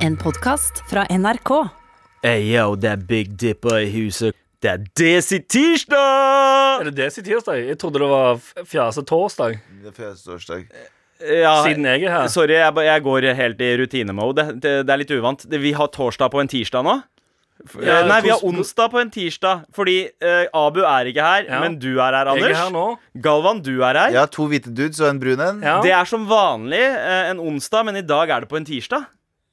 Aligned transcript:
En 0.00 0.16
podkast 0.16 0.82
fra 0.90 1.04
NRK. 1.10 1.50
Hey 2.24 2.44
yo, 2.52 2.74
det 2.76 2.90
er 2.94 3.02
Big 3.08 3.34
Dipper 3.40 3.80
i 3.84 3.90
huset. 3.94 4.36
Det 4.60 4.68
er 4.74 4.82
Desi 4.98 5.38
tirsdag! 5.48 6.80
Er 6.82 6.88
det 6.90 6.96
Desi 6.98 7.22
tirsdag? 7.24 7.62
Jeg 7.70 7.78
trodde 7.80 8.02
det 8.02 8.08
var 8.10 8.40
fjase 8.68 9.04
torsdag. 9.08 9.58
Det 9.80 9.92
er 9.92 9.96
første 9.96 10.28
torsdag. 10.34 10.66
Ja, 11.20 11.54
Siden 11.66 11.84
jeg 11.88 12.04
er 12.08 12.12
her. 12.14 12.28
sorry, 12.32 12.56
jeg, 12.56 12.72
ba- 12.76 12.84
jeg 12.84 13.02
går 13.04 13.26
helt 13.36 13.60
i 13.60 13.70
rutinemode. 13.80 14.44
Det, 14.60 14.74
det 14.88 14.92
er 14.94 15.00
litt 15.02 15.10
uvant. 15.16 15.46
Det- 15.48 15.60
Vi 15.60 15.72
har 15.76 15.88
torsdag 15.92 16.30
på 16.32 16.40
en 16.40 16.48
tirsdag 16.48 16.84
nå. 16.84 16.98
F- 17.66 17.76
Ja, 17.84 17.98
eh, 18.00 18.06
Nei, 18.08 18.20
vi 18.24 18.30
har 18.32 18.40
onsdag 18.44 18.88
på 18.90 19.00
en 19.00 19.10
tirsdag. 19.12 19.64
Fordi 19.76 20.08
eh, 20.20 20.46
Abu 20.56 20.80
er 20.80 21.04
ikke 21.12 21.20
her, 21.24 21.44
Ja. 21.44 21.60
men 21.60 21.78
du 21.78 21.98
er 22.00 22.12
her, 22.16 22.26
Anders. 22.26 22.48
Jeg 22.48 22.52
er 22.56 22.62
her 22.64 22.70
nå. 22.72 22.96
Galvan, 23.20 23.60
du 23.62 23.82
er 23.84 23.94
her. 24.00 24.10
Jeg 24.12 24.20
har 24.20 24.26
to 24.32 24.46
hvite 24.48 24.72
dudes 24.74 25.00
og 25.00 25.08
en 25.10 25.20
brun 25.20 25.40
en. 25.40 25.60
Ja. 25.62 25.80
Det 25.84 25.92
er 25.92 26.04
som 26.08 26.24
vanlig 26.28 26.80
eh, 26.80 27.30
en 27.30 27.38
onsdag, 27.40 27.84
men 27.84 27.96
i 27.96 28.02
dag 28.02 28.28
er 28.30 28.40
det 28.40 28.48
på 28.48 28.56
en 28.56 28.64
tirsdag. 28.64 29.04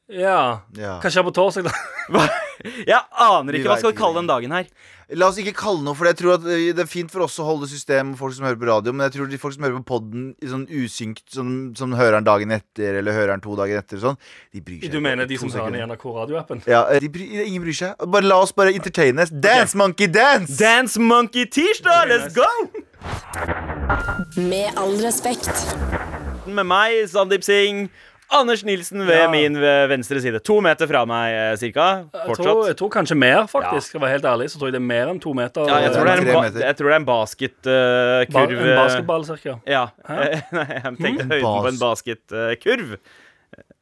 Ja. 0.09 0.61
Ja. 0.77 0.97
jeg 1.03 1.11
skjer 1.11 1.25
på 1.27 1.33
torsdag, 1.35 1.67
da? 2.15 2.27
Jeg 2.87 2.97
aner 3.21 3.53
ikke 3.59 3.69
hva 3.69 3.75
skal 3.77 3.91
vi 3.91 3.95
ikke 3.95 4.01
kalle 4.05 4.21
den 4.23 4.29
dagen 4.31 4.53
her. 4.55 4.69
La 5.15 5.29
oss 5.29 5.37
ikke 5.39 5.53
kalle 5.55 5.83
noe, 5.85 5.95
for 5.95 6.07
jeg 6.09 6.17
tror 6.19 6.33
at 6.33 6.45
eh, 6.51 6.65
det 6.75 6.81
er 6.83 6.89
fint 6.89 7.11
for 7.13 7.23
oss 7.23 7.37
å 7.39 7.45
holde 7.47 7.67
system 7.71 8.09
folk 8.19 8.33
som 8.35 8.43
hører 8.47 8.57
på 8.59 8.67
radio, 8.67 8.91
men 8.91 9.05
jeg 9.05 9.13
tror 9.15 9.29
de 9.31 9.37
folk 9.39 9.53
som 9.55 9.63
hører 9.63 9.77
på 9.79 9.87
podden 9.93 10.25
i 10.43 10.49
sånn 10.51 10.65
usynkt, 10.67 11.23
som, 11.31 11.51
som 11.79 11.93
hører 11.95 12.17
den 12.17 12.27
dagen 12.27 12.51
etter, 12.55 12.97
eller 12.99 13.15
hører 13.15 13.31
den 13.35 13.43
to 13.45 13.55
dager 13.55 13.79
etter, 13.79 14.01
sånn, 14.03 14.17
de 14.51 14.63
bryr 14.65 14.81
seg 14.83 14.91
Du 14.91 14.99
mener 15.03 15.29
de 15.29 15.37
som 15.39 15.53
hører 15.53 15.71
den 15.71 15.79
i. 15.79 15.85
NRK 15.93 16.03
radioappen? 16.17 16.63
Ja, 16.67 16.81
eh, 16.91 16.99
de 17.05 17.11
bry, 17.13 17.29
ingen 17.45 17.63
bryr 17.63 17.77
seg. 17.79 18.03
Bare 18.17 18.27
La 18.27 18.41
oss 18.43 18.51
bare 18.57 18.73
entertaines. 18.75 19.31
Dance, 19.31 19.77
monkey, 19.79 20.11
dance! 20.11 20.57
Dance 20.59 20.99
Monkey 20.99 21.47
tirsdag! 21.55 22.11
Let's 22.11 22.35
go! 22.35 22.49
Med 24.35 24.75
all 24.75 24.97
respekt. 25.03 25.51
Med 26.47 26.67
meg, 26.67 26.99
Sandeep 27.11 27.43
Singh. 27.47 27.87
Anders 28.29 28.63
Nilsen 28.67 29.05
ved 29.07 29.15
Ja. 29.15 29.29
min 29.31 29.53
venstre 29.87 30.19
side. 30.21 30.39
To 30.43 30.59
meter 30.61 30.87
fra 30.87 31.05
meg, 31.07 31.31
eh, 31.31 31.55
cirka. 31.55 31.85
Jeg 32.13 32.35
tror, 32.35 32.65
jeg 32.67 32.75
tror 32.75 32.89
kanskje 32.91 33.15
mer, 33.17 33.45
faktisk. 33.47 33.93
Ja. 33.93 33.99
jeg 33.99 34.01
var 34.01 34.09
helt 34.09 34.25
ærlig, 34.25 34.49
så 34.51 34.59
tror 34.59 34.67
jeg 34.67 34.73
det 34.73 34.81
er 34.81 34.87
mer 34.89 35.07
enn 35.13 35.19
to 35.23 35.33
meter. 35.33 35.67
Ja, 35.67 35.77
jeg 35.85 35.93
tror 35.95 36.03
det 36.03 36.13
er 36.13 36.17
en, 36.17 36.25
meter. 36.43 36.59
jeg 36.65 36.75
tror 36.75 36.87
det 36.87 36.93
er 36.93 36.99
en 36.99 37.05
Ba- 37.05 37.23
basketkurv. 37.23 38.59
En 38.59 38.75
basketball, 38.75 39.23
cirka. 39.25 39.59
Ja. 39.65 39.85
Nei, 40.09 40.65
jeg 40.67 40.97
tenkte 40.99 41.23
Mm. 41.23 41.31
høyden 41.31 41.63
på 41.63 41.67
en 41.71 41.79
basketkurv. 41.79 42.97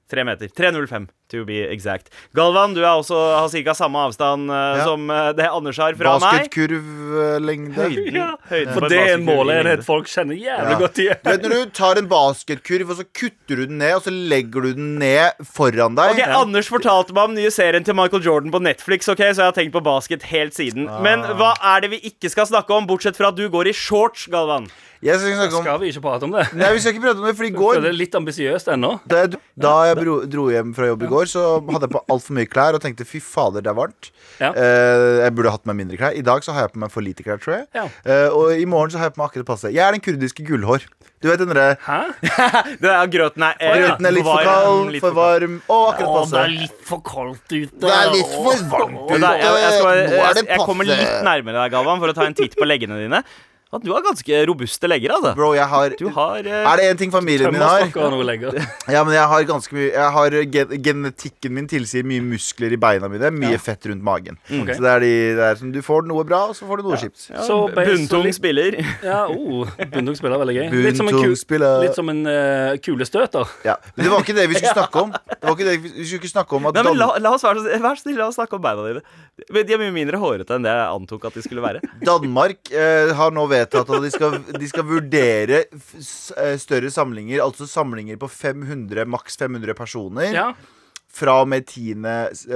Tre 0.08 0.24
meter. 0.24 0.48
3,05 0.54 1.08
to 1.32 1.44
be 1.48 1.62
exact. 1.72 2.12
Galvan, 2.38 2.74
du 2.76 2.82
er 2.84 2.92
også, 3.00 3.18
har 3.40 3.50
ca. 3.50 3.74
samme 3.78 3.98
avstand 4.08 4.50
uh, 4.52 4.56
Ja. 4.78 4.84
som 4.86 5.10
uh, 5.10 5.32
det 5.34 5.48
Anders 5.50 5.78
har 5.82 5.96
fra 5.98 6.16
meg. 6.22 6.50
Basketkurvlengde. 6.50 7.74
Høyden, 7.76 8.16
Ja, 8.20 8.28
høyden 8.50 8.74
på 8.74 8.80
For 8.80 8.90
det 8.92 9.00
er 9.02 9.14
en 9.16 9.26
måleenhet 9.26 9.84
folk 9.86 10.08
kjenner 10.12 10.38
jævlig 10.38 10.76
Ja. 10.76 10.80
godt 10.80 11.02
igjen. 11.02 11.20
Du 11.24 11.30
vet 11.32 11.46
når 11.48 11.56
du 11.56 11.74
tar 11.82 12.02
en 12.02 12.08
basketkurv, 12.12 12.90
og 12.94 13.00
så 13.02 13.06
kutter 13.22 13.56
du 13.62 13.66
den 13.66 13.78
ned, 13.82 13.96
og 13.98 14.04
så 14.06 14.14
legger 14.14 14.62
du 14.68 14.74
den 14.78 14.96
ned 15.02 15.42
foran 15.44 15.96
deg. 15.98 16.16
Ok, 16.20 16.24
Anders 16.42 16.70
fortalte 16.72 17.14
meg 17.16 17.24
om 17.32 17.36
nye 17.36 17.52
serien 17.52 17.84
til 17.86 17.96
Michael 17.98 18.24
Jordan 18.26 18.52
på 18.54 18.62
Netflix, 18.62 19.08
ok, 19.10 19.24
så 19.34 19.42
jeg 19.44 19.52
har 19.52 19.58
tenkt 19.58 19.74
på 19.76 19.84
basket 19.86 20.24
helt 20.32 20.54
siden. 20.58 20.88
Ah. 20.90 21.02
Men 21.02 21.26
hva 21.40 21.54
er 21.76 21.82
det 21.86 21.94
vi 21.96 22.02
ikke 22.12 22.30
skal 22.34 22.46
snakke 22.50 22.74
om, 22.76 22.88
bortsett 22.90 23.18
fra 23.18 23.32
at 23.34 23.36
du 23.40 23.48
går 23.50 23.72
i 23.72 23.74
shorts, 23.76 24.28
Galvan? 24.32 24.70
Jeg 25.06 25.20
skal 25.20 25.36
snakke 25.36 25.58
om 25.60 25.64
Skal 25.66 25.80
vi 25.82 25.90
ikke 25.92 26.02
prate 26.02 26.26
om 26.26 26.32
det? 26.34 26.44
Nei, 26.58 26.70
vi 26.74 26.80
skal 26.82 26.94
ikke 26.96 27.02
prate 27.04 27.20
om 27.22 27.26
det, 27.28 27.36
for 27.38 27.46
i 27.46 27.52
går 27.54 27.82
det 27.84 27.90
er 27.92 27.98
litt 28.00 28.16
ambisiøst 28.18 28.70
ennå. 28.74 28.94
Da 29.06 29.20
jeg, 29.26 29.40
da 29.60 29.74
jeg 29.90 30.00
dro 30.32 30.46
hjem 30.50 30.72
fra 30.74 30.88
jobb 30.88 31.04
i 31.06 31.10
går, 31.12 31.15
så 31.32 31.44
hadde 31.64 31.88
jeg 31.88 31.94
på 31.96 32.02
altfor 32.12 32.36
mye 32.36 32.50
klær 32.52 32.76
og 32.78 32.84
tenkte 32.84 33.08
fy 33.08 33.22
fader, 33.24 33.64
det 33.64 33.72
er 33.72 33.78
varmt. 33.78 34.12
Ja. 34.42 34.52
Eh, 34.52 35.24
jeg 35.24 35.36
burde 35.38 35.54
hatt 35.56 35.64
på 35.64 35.72
meg 35.72 35.80
mindre 35.80 36.00
klær. 36.02 36.18
I 36.20 36.24
dag 36.26 36.44
så 36.46 36.52
har 36.56 36.68
jeg 36.68 36.76
på 36.76 36.82
meg 36.84 36.92
for 36.94 37.06
lite 37.06 37.24
klær, 37.26 37.40
tror 37.42 37.56
jeg. 37.58 37.66
Ja. 37.78 37.88
Eh, 38.04 38.28
og 38.36 38.52
i 38.60 38.68
morgen 38.70 38.92
så 38.92 39.00
har 39.00 39.10
jeg 39.10 39.16
på 39.16 39.24
meg 39.24 39.32
akkurat 39.32 39.50
passe. 39.54 39.72
Jeg 39.72 39.84
er 39.88 39.96
den 39.96 40.04
kurdiske 40.04 40.46
gullhår. 40.46 40.84
Du 41.24 41.30
vet 41.32 41.40
den 41.40 41.50
derre 41.50 41.78
Hæ? 41.82 42.00
Det 42.84 42.92
er 42.92 43.08
grøten 43.10 43.46
er, 43.48 43.56
eh, 43.64 43.78
Grøten 43.80 44.06
er 44.06 44.14
litt 44.14 44.28
for 44.28 44.36
varm, 44.36 44.52
kald, 44.52 44.92
litt 44.94 45.06
for 45.06 45.16
varm 45.16 45.56
og 45.64 45.84
akkurat 45.94 46.14
passe. 46.20 46.44
litt 46.52 46.86
for 46.86 47.02
kaldt 47.08 47.56
ute. 47.56 47.72
Det 47.82 47.96
er 47.96 48.12
litt 48.14 48.36
for 48.36 48.68
varmt 48.76 49.00
ute. 49.10 49.20
jeg, 49.24 49.58
jeg, 49.64 49.82
Nå 49.82 50.20
er 50.20 50.38
det 50.38 50.44
jeg, 50.44 50.52
jeg 50.52 50.68
kommer 50.68 50.92
litt 50.92 51.18
nærmere 51.26 51.64
deg, 51.64 51.74
Galvan, 51.74 52.04
for 52.04 52.14
å 52.14 52.18
ta 52.20 52.28
en 52.28 52.38
titt 52.38 52.60
på 52.60 52.68
leggene 52.68 53.00
dine. 53.00 53.24
At 53.76 53.84
du 53.84 53.92
har 53.92 54.04
ganske 54.06 54.42
robuste 54.48 54.88
legger, 54.90 55.12
altså. 55.18 55.34
Bro, 55.38 55.52
jeg 55.58 55.68
har 55.72 55.96
Du 56.00 56.08
har 56.16 56.48
eh, 56.48 56.68
Er 56.72 56.80
det 56.80 56.86
én 56.94 57.00
ting 57.00 57.12
familien 57.14 57.52
min 57.54 57.62
har? 57.62 57.86
Ja, 58.96 59.02
men 59.04 59.14
jeg 59.16 59.26
har 59.32 59.46
ganske 59.50 59.76
mye 59.76 59.90
Jeg 59.92 60.12
har 60.16 60.36
gen 60.54 60.74
Genetikken 60.86 61.56
min 61.56 61.68
tilsier 61.70 62.06
mye 62.08 62.24
muskler 62.24 62.74
i 62.76 62.80
beina 62.80 63.10
mine. 63.12 63.32
Mye 63.36 63.58
fett 63.62 63.86
rundt 63.90 64.04
magen. 64.06 64.38
Okay. 64.48 64.78
Så 64.78 64.84
det 64.86 64.92
er, 64.92 65.04
de, 65.04 65.12
det 65.38 65.46
er 65.50 65.60
som 65.60 65.72
du 65.74 65.80
får 65.86 66.06
noe 66.10 66.24
bra, 66.28 66.44
og 66.52 66.56
så 66.58 66.68
får 66.70 66.82
du 66.82 66.88
noe 66.90 67.00
kjipt. 67.02 67.28
ja, 67.32 67.44
Så 67.46 67.58
bunntung 67.76 68.30
spiller. 68.36 68.78
Ja, 69.06 69.26
oh, 69.30 69.68
Bunntung 69.92 70.16
spiller 70.18 70.40
veldig 70.42 70.56
gøy. 70.56 70.68
Litt 70.86 70.98
som 70.98 71.10
en, 71.10 71.18
Buntung 71.18 71.36
ku, 71.36 71.58
litt 71.84 71.98
som 71.98 72.10
en 72.12 72.22
eh, 72.30 72.78
kulestøter. 72.86 73.52
Ja, 73.68 73.76
Men 73.96 74.08
det 74.08 74.12
var 74.14 74.24
ikke 74.26 74.36
det 74.38 74.48
vi 74.52 74.58
skulle 74.60 74.76
snakke 74.80 75.04
om. 75.04 75.14
Det 75.14 75.42
var 75.44 75.58
ikke 75.58 75.68
det 75.68 75.76
Vi 75.84 76.08
skulle 76.08 76.22
ikke 76.24 76.32
snakke 76.32 76.58
om 76.58 76.70
at 76.70 76.80
Nei, 76.80 76.86
men 76.88 77.00
la, 77.02 77.10
la 77.22 77.34
oss 77.36 77.46
være 77.46 77.62
så 77.66 77.82
vær 77.84 78.00
så 78.00 78.06
snill, 78.06 78.18
la 78.22 78.30
oss 78.32 78.40
snakke 78.40 78.58
om 78.58 78.64
beina 78.66 78.88
dine. 78.88 79.04
De 79.52 79.76
er 79.76 79.82
mye 79.82 79.94
mindre 79.96 80.20
hårete 80.22 80.56
enn 80.58 80.66
det 80.66 80.72
jeg 80.74 80.96
antok 80.96 81.28
at 81.30 81.38
de 81.38 81.44
skulle 81.46 81.64
være. 81.66 81.84
Danmark 82.06 82.72
eh, 82.72 83.12
har 83.18 83.36
nå 83.36 83.46
vedtatt 83.52 83.65
at 83.74 83.88
de 84.04 84.12
skal, 84.14 84.38
de 84.60 84.68
skal 84.70 84.84
vurdere 84.84 85.64
f 85.74 86.32
eh, 86.38 86.58
større 86.62 86.92
samlinger, 86.94 87.42
altså 87.42 87.66
samlinger 87.68 88.18
på 88.22 88.30
500, 88.30 89.06
maks 89.10 89.38
500 89.38 89.74
personer, 89.74 90.32
Ja. 90.34 90.52
fra 91.10 91.42
og 91.42 91.48
med 91.48 91.66
10. 91.66 91.96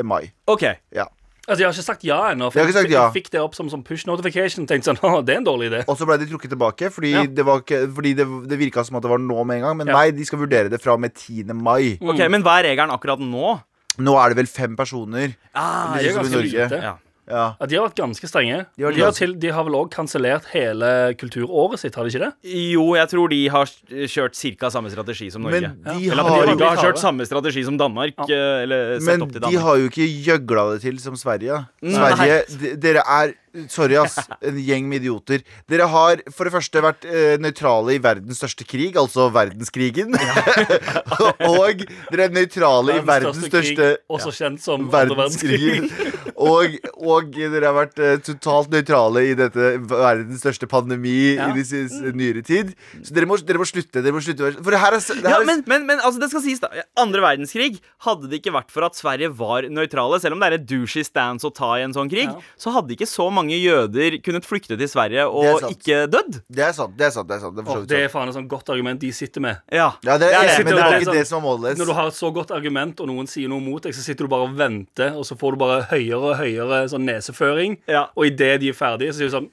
mai. 0.04 0.32
OK. 0.48 0.64
Ja. 0.94 1.06
Altså, 1.50 1.62
Jeg 1.64 1.66
har 1.68 1.74
ikke 1.74 1.84
sagt 1.88 2.04
ja 2.06 2.18
ennå. 2.30 2.52
Jeg 2.54 2.74
jeg, 2.76 2.92
ja. 2.92 3.08
Jeg 3.10 3.14
fikk 3.24 3.32
det 3.32 3.40
opp 3.42 3.56
som, 3.56 3.70
som 3.72 3.82
push 3.82 4.06
notification. 4.06 4.68
Tenkte 4.68 4.92
sånn, 4.92 5.00
«Å, 5.08 5.24
det 5.26 5.34
er 5.34 5.38
en 5.40 5.46
dårlig 5.48 5.72
idé. 5.72 5.80
Og 5.90 5.98
så 5.98 6.06
ble 6.06 6.20
de 6.22 6.28
trukket 6.30 6.52
tilbake, 6.54 6.92
fordi 6.94 7.12
Ja. 7.16 7.24
det, 7.26 7.44
var 7.48 7.64
ikke, 7.64 7.88
fordi 7.96 8.12
det, 8.20 8.28
det 8.52 8.60
virka 8.60 8.84
som 8.86 8.98
at 9.00 9.02
det 9.02 9.10
var 9.10 9.18
nå 9.18 9.44
med 9.48 9.58
en 9.58 9.64
gang. 9.66 9.78
Men 9.78 9.88
Ja. 9.88 9.94
nei, 9.98 10.12
de 10.12 10.24
skal 10.26 10.38
vurdere 10.44 10.70
det 10.70 10.78
fra 10.84 10.94
og 10.94 11.00
med 11.02 11.16
10. 11.16 11.50
mai. 11.58 11.98
ok, 11.98 12.30
Men 12.30 12.44
hva 12.44 12.60
er 12.60 12.70
regelen 12.70 12.94
akkurat 12.94 13.18
nå? 13.20 13.56
Nå 13.98 14.14
er 14.22 14.30
det 14.30 14.38
vel 14.38 14.46
fem 14.48 14.76
personer. 14.78 15.34
Ah, 15.56 15.98
Det 15.98 16.06
er 16.12 16.20
ganske 16.22 16.42
lite. 16.46 16.70
ja. 16.84 16.98
Ja. 17.30 17.56
Ja, 17.60 17.66
de 17.70 17.76
har 17.78 17.88
vært 17.88 18.00
ganske 18.02 18.28
strenge. 18.30 18.66
De 18.78 18.84
har 18.88 18.92
De 18.96 19.02
har, 19.06 19.12
til, 19.14 19.36
de 19.40 19.52
har 19.54 19.64
vel 19.68 19.76
òg 19.78 19.90
kansellert 19.94 20.48
hele 20.54 21.14
kulturåret 21.20 21.80
sitt, 21.80 21.96
har 21.96 22.04
de 22.08 22.10
ikke 22.14 22.24
det? 22.26 22.32
Jo, 22.74 22.88
jeg 22.98 23.10
tror 23.12 23.30
de 23.30 23.42
har 23.54 23.66
kjørt 24.10 24.36
ca. 24.60 24.70
samme 24.74 24.90
strategi 24.90 25.30
som 25.32 25.44
Norge. 25.46 25.62
Men 25.70 26.00
de 26.00 26.10
Eller 26.10 26.24
har 26.24 26.46
Norge 26.50 26.64
har 26.66 26.76
har 26.76 26.84
kjørt 26.90 26.98
samme 27.02 27.26
strategi 27.30 27.64
som 27.64 27.78
Danmark. 27.78 28.16
Ja. 28.18 28.36
eh, 28.36 28.64
Eller 28.64 28.96
sett 29.00 29.06
Men 29.08 29.22
opp 29.28 29.32
til 29.32 29.42
Danmark. 29.42 29.54
de 29.60 29.64
har 29.68 29.78
jo 29.78 29.90
ikke 29.94 30.10
gjøgla 30.26 30.66
det 30.74 30.82
til 30.88 30.98
som 31.00 31.16
Sverige. 31.16 31.62
Sverige, 31.84 32.42
d- 32.60 32.76
dere 32.82 33.04
er 33.06 33.34
Sorry, 33.72 33.96
ass. 34.00 34.18
En 34.46 34.58
gjeng 34.62 34.88
med 34.90 35.02
idioter. 35.04 35.44
Dere 35.70 35.88
har 35.92 36.22
for 36.36 36.48
det 36.50 36.54
første 36.54 36.84
vært 36.84 37.06
eh, 37.10 37.36
nøytrale 37.42 37.96
i 37.98 38.02
verdens 38.04 38.40
største 38.42 38.66
krig, 38.68 38.98
altså 39.00 39.30
verdenskrigen. 39.34 40.14
og 41.50 41.84
dere 42.12 42.28
er 42.28 42.34
nøytrale 42.36 43.00
i 43.00 43.04
verdens 43.06 43.42
største 43.46 43.76
krig, 43.76 44.04
også 44.12 44.34
kjent 44.36 44.62
som 44.64 44.86
andre 44.88 45.18
verdenskrig. 45.18 45.60
verdenskrig. 45.82 46.16
Og, 46.40 46.76
og 47.04 47.32
dere 47.36 47.66
har 47.68 47.76
vært 47.76 48.00
eh, 48.00 48.16
totalt 48.24 48.70
nøytrale 48.72 49.26
i 49.28 49.34
dette 49.38 49.72
verdens 49.90 50.40
største 50.44 50.70
pandemi 50.72 51.18
Ja. 51.40 51.50
i 51.52 51.64
de 51.64 52.12
nyere 52.16 52.42
tid. 52.46 52.72
Så 53.04 53.14
dere 53.16 53.28
må, 53.28 53.36
dere 53.44 53.60
må 53.60 53.66
slutte. 53.68 54.02
Dere 54.04 54.14
må 54.16 54.22
slutte 54.24 54.54
For 54.64 54.72
det 54.74 54.80
her 54.82 54.96
er, 54.96 55.02
det 55.04 55.18
Ja, 55.24 55.34
her 55.36 55.44
ja, 55.44 55.48
men, 55.48 55.64
men, 55.70 55.86
men 55.90 56.00
altså, 56.04 56.20
det 56.22 56.30
skal 56.32 56.44
sies 56.44 56.60
da 56.62 56.70
Andre 57.00 57.22
verdenskrig 57.24 57.78
Hadde 58.06 58.30
det 58.32 58.40
ikke 58.40 58.54
vært 58.56 58.72
for 58.74 58.86
at 58.88 58.98
Sverige 58.98 59.30
var 59.40 59.66
nøytrale 59.72 60.20
Selv 60.22 60.36
om 60.38 60.42
det 60.44 60.50
er 60.50 60.56
et 60.60 60.66
douchey 60.70 61.04
stance 61.08 61.48
å 61.48 61.52
ta 61.56 61.72
i 61.80 61.84
en 61.86 61.96
sånn 61.96 62.10
krig 62.12 62.28
Ja. 62.30 62.36
Så 62.60 62.74
hadde 62.76 62.94
ikke 62.96 63.08
så 63.10 63.26
mange 63.34 63.39
jøder 63.48 64.18
Kunnet 64.26 64.44
flykte 64.44 64.76
til 64.78 64.90
Sverige 64.90 65.22
er 65.24 65.32
Og 65.32 65.62
ikke 65.72 66.08
dødd 66.12 66.42
Det 66.52 66.60
er 66.66 66.72
sant. 66.76 66.98
Det 66.98 67.06
er 67.08 67.12
sant, 67.16 67.28
det 67.30 67.36
er 67.38 67.40
sant. 67.40 67.56
Det 67.56 67.64
er 67.66 67.86
det 67.88 68.00
er 68.04 68.12
faen 68.12 68.28
et 68.28 68.34
sånt 68.36 68.50
godt 68.52 68.68
argument 68.70 69.00
de 69.00 69.12
sitter 69.16 69.40
med. 69.42 69.56
Ja, 69.72 69.92
Ja, 70.04 70.18
det 70.18 70.34
er, 70.34 70.42
men 70.64 70.66
det- 70.66 70.76
det 70.76 70.84
er 70.84 71.00
ikke 71.00 71.14
det 71.14 71.28
som 71.28 71.40
er 71.40 71.46
målet. 71.48 71.78
Når 71.78 71.86
du 71.86 71.94
har 71.94 72.08
et 72.08 72.14
så 72.20 72.34
godt 72.34 72.52
argument, 72.52 73.00
og 73.00 73.08
noen 73.08 73.28
sier 73.28 73.48
noe 73.48 73.62
mot 73.62 73.82
deg, 73.82 73.94
så 73.94 74.02
sitter 74.04 74.26
du 74.26 74.28
bare 74.28 74.50
og 74.50 74.58
venter, 74.58 75.16
og 75.16 75.24
så 75.24 75.38
får 75.40 75.52
du 75.52 75.58
bare 75.58 75.82
høyere 75.92 76.34
og 76.34 76.38
høyere 76.38 76.84
sånn 76.90 77.06
neseføring, 77.08 77.78
Ja. 77.88 78.08
og 78.16 78.26
idet 78.26 78.60
de 78.60 78.70
er 78.70 78.74
ferdige, 78.74 79.14
så 79.14 79.18
sier 79.24 79.30
du 79.30 79.38
sånn 79.38 79.50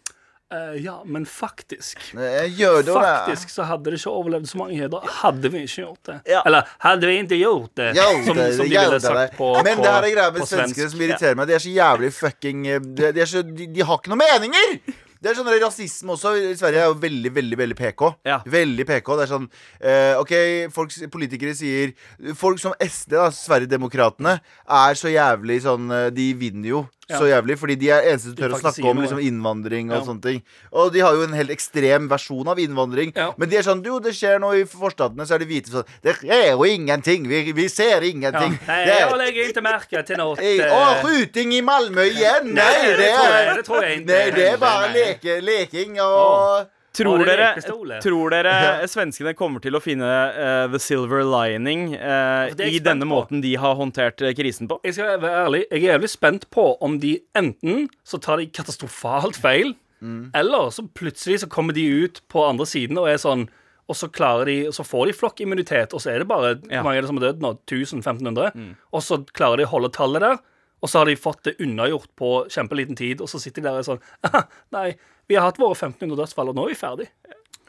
«Eh, 0.52 0.76
Ja, 0.84 1.02
men 1.04 1.26
faktisk 1.26 1.98
det, 2.12 2.52
Faktisk 2.86 3.50
så 3.50 3.64
hadde 3.66 3.90
det 3.90 3.98
ikke 3.98 4.12
overlevd 4.14 4.46
så 4.46 4.58
mange 4.60 4.76
heder. 4.78 5.02
Hadde 5.22 5.50
vi 5.50 5.64
ikke 5.66 5.82
gjort 5.82 6.06
det. 6.06 6.20
Ja. 6.30 6.42
Eller 6.46 6.68
hadde 6.78 7.06
vi 7.10 7.16
ikke 7.18 7.40
gjort 7.40 7.72
det, 7.74 7.88
Gjør 7.96 8.12
det, 8.14 8.26
som 8.28 8.36
de 8.36 8.70
gjør 8.70 8.84
ville 8.84 9.00
det. 9.00 9.02
sagt 9.02 9.36
på, 9.36 9.48
Men 9.64 9.80
på, 9.80 9.82
det 9.82 9.90
her 9.90 10.06
er 10.06 10.14
greia 10.14 10.30
med 10.36 10.46
svenskere 10.46 10.92
som 10.92 11.02
irriterer 11.02 11.34
meg. 11.34 11.48
De 11.50 11.56
er 11.58 11.64
så 11.66 11.72
jævlig 11.74 12.12
fucking 12.14 12.62
eh, 12.68 12.78
De, 12.78 13.10
de, 13.16 13.26
så, 13.26 13.42
de, 13.42 13.66
de 13.74 13.82
har 13.82 13.98
ikke 13.98 14.14
noen 14.14 14.22
meninger! 14.22 14.78
Det 15.16 15.32
er 15.32 15.38
sånn 15.38 15.48
Rasisme 15.48 16.12
også 16.12 16.34
i 16.38 16.50
Sverige 16.54 16.82
er 16.84 16.90
jo 16.90 16.96
veldig 17.02 17.30
veldig, 17.34 17.56
veldig 17.58 17.76
PK. 17.78 18.02
Ja. 18.28 18.36
Veldig 18.46 18.84
PK. 18.86 19.08
Det 19.16 19.24
er 19.24 19.30
sånn 19.32 19.46
uh, 19.48 20.20
OK, 20.20 20.34
folk, 20.76 20.92
politikere 21.10 21.54
sier 21.56 21.94
Folk 22.36 22.60
som 22.62 22.76
SD, 22.78 23.16
da, 23.16 23.30
Sverigedemokraterna, 23.34 24.36
er 24.68 24.98
så 25.00 25.10
jævlig 25.10 25.62
sånn 25.64 25.88
eh, 25.90 26.10
De 26.14 26.28
vinner 26.38 26.70
jo 26.70 26.84
Ja. 27.08 27.18
så 27.20 27.26
jævlig, 27.30 27.54
fordi 27.58 27.76
de 27.78 27.88
er 27.94 28.02
eneste 28.10 28.32
som 28.32 28.34
tør 28.34 28.54
å 28.56 28.58
snakke 28.58 28.84
om 28.90 28.98
liksom, 28.98 29.20
innvandring 29.22 29.90
og 29.92 29.98
Ja. 30.00 30.04
sånne 30.08 30.22
ting. 30.22 30.42
Og 30.72 30.92
de 30.92 31.00
har 31.00 31.12
jo 31.14 31.22
en 31.22 31.32
helt 31.38 31.50
ekstrem 31.50 32.08
versjon 32.10 32.48
av 32.48 32.58
innvandring. 32.58 33.12
Ja. 33.14 33.32
Men 33.38 33.48
de 33.48 33.56
er 33.56 33.62
sånn 33.62 33.84
Jo, 33.86 34.00
det 34.00 34.12
skjer 34.14 34.40
noe 34.40 34.58
i 34.62 34.64
forstatene, 34.64 35.22
så 35.26 35.34
er 35.36 35.38
de 35.38 35.46
hvite 35.46 35.70
sånn 35.70 35.84
Det 36.02 36.16
skjer 36.18 36.50
jo 36.56 36.64
ingenting. 36.64 37.28
Vi, 37.28 37.52
vi 37.52 37.68
ser 37.68 38.00
ingenting. 38.02 38.58
Nei, 38.66 38.84
Det 38.84 38.94
er- 38.94 39.08
jeg 39.08 39.18
legger 39.22 39.52
ikke 39.52 39.62
merke 39.62 40.04
til 40.06 40.16
noe 40.16 40.34
eh, 40.40 40.58
Å, 40.66 41.02
ruting 41.04 41.52
i 41.54 41.60
Malmö 41.62 42.02
igjen! 42.10 42.52
Nei, 42.52 42.64
Nei, 42.64 42.86
det 42.86 42.96
det 42.98 43.14
tror 43.14 43.30
jeg- 43.30 43.46
er 43.48 43.54
det 43.54 43.64
tror 43.66 43.82
jeg 43.82 43.98
ikke 44.00 44.06
Nei, 44.06 44.30
det 44.30 44.52
er 44.52 44.56
bare 44.56 44.88
leke, 44.92 45.42
leking 45.42 46.00
og 46.00 46.66
Tror 46.96 47.20
er 47.28 47.36
dere, 47.36 48.00
tror 48.02 48.30
dere 48.32 48.52
Ja. 48.64 48.86
svenskene 48.88 49.34
kommer 49.36 49.60
til 49.60 49.76
å 49.76 49.80
finne 49.84 50.06
uh, 50.06 50.66
the 50.72 50.78
silver 50.80 51.22
lining 51.24 51.94
er 51.94 52.54
jeg 52.56 52.74
i 52.74 52.78
denne 52.82 53.04
på. 53.04 53.12
måten 53.12 53.42
de 53.44 53.54
har 53.60 53.74
håndtert 53.76 54.22
eh, 54.22 54.32
krisen 54.34 54.68
på? 54.70 54.80
Jeg 54.84 54.94
skal 54.96 55.18
være 55.20 55.44
ærlig, 55.46 55.62
jeg 55.70 55.84
er 55.84 55.98
jævlig 55.98 56.10
spent 56.10 56.48
på 56.50 56.64
om 56.80 56.98
de 57.02 57.18
enten 57.36 57.88
så 58.04 58.20
tar 58.20 58.38
de 58.42 58.46
katastrofalt 58.48 59.36
feil, 59.36 59.74
Mm. 60.02 60.30
eller 60.36 60.68
så 60.70 60.82
plutselig 60.92 61.38
så 61.40 61.46
kommer 61.48 61.72
de 61.72 61.80
ut 62.04 62.20
på 62.28 62.42
andre 62.44 62.66
siden 62.68 62.98
og 63.00 63.08
er 63.08 63.16
sånn 63.16 63.46
og 63.88 63.94
så, 63.96 64.08
klarer 64.12 64.44
de, 64.44 64.56
så 64.74 64.82
får 64.84 65.06
de 65.06 65.12
flokkimmunitet, 65.14 65.94
og 65.94 66.00
så 66.02 66.10
er 66.12 66.18
det 66.18 66.26
bare 66.28 66.60
Ja. 66.68 66.82
Hvor 66.82 66.90
mange 66.90 66.98
er 66.98 67.02
det 67.02 67.08
som 67.08 67.16
har 67.16 67.32
dødd 67.32 67.40
nå? 67.40 67.52
1000-1500? 67.70 68.52
Mm. 68.54 68.76
Og 68.92 69.00
så 69.00 69.24
klarer 69.32 69.56
de 69.56 69.64
å 69.64 69.70
holde 69.72 69.88
tallet 69.94 70.20
der, 70.20 70.38
og 70.82 70.88
så 70.92 70.98
har 71.00 71.06
de 71.10 71.16
fått 71.16 71.42
det 71.48 71.56
unnagjort 71.64 72.10
på 72.18 72.30
kjempeliten 72.52 72.96
tid, 72.98 73.20
og 73.24 73.28
så 73.32 73.40
sitter 73.40 73.62
de 73.62 73.68
der 73.68 73.78
og 73.78 73.82
er 73.82 73.88
sånn 73.88 74.44
Nei, 74.76 74.88
vi 75.26 75.34
har 75.38 75.48
hatt 75.48 75.58
våre 75.58 75.74
1500 75.74 76.16
dødsfall, 76.20 76.52
og 76.52 76.56
nå 76.58 76.66
er 76.68 76.74
vi 76.74 76.78
ferdig. 76.78 77.08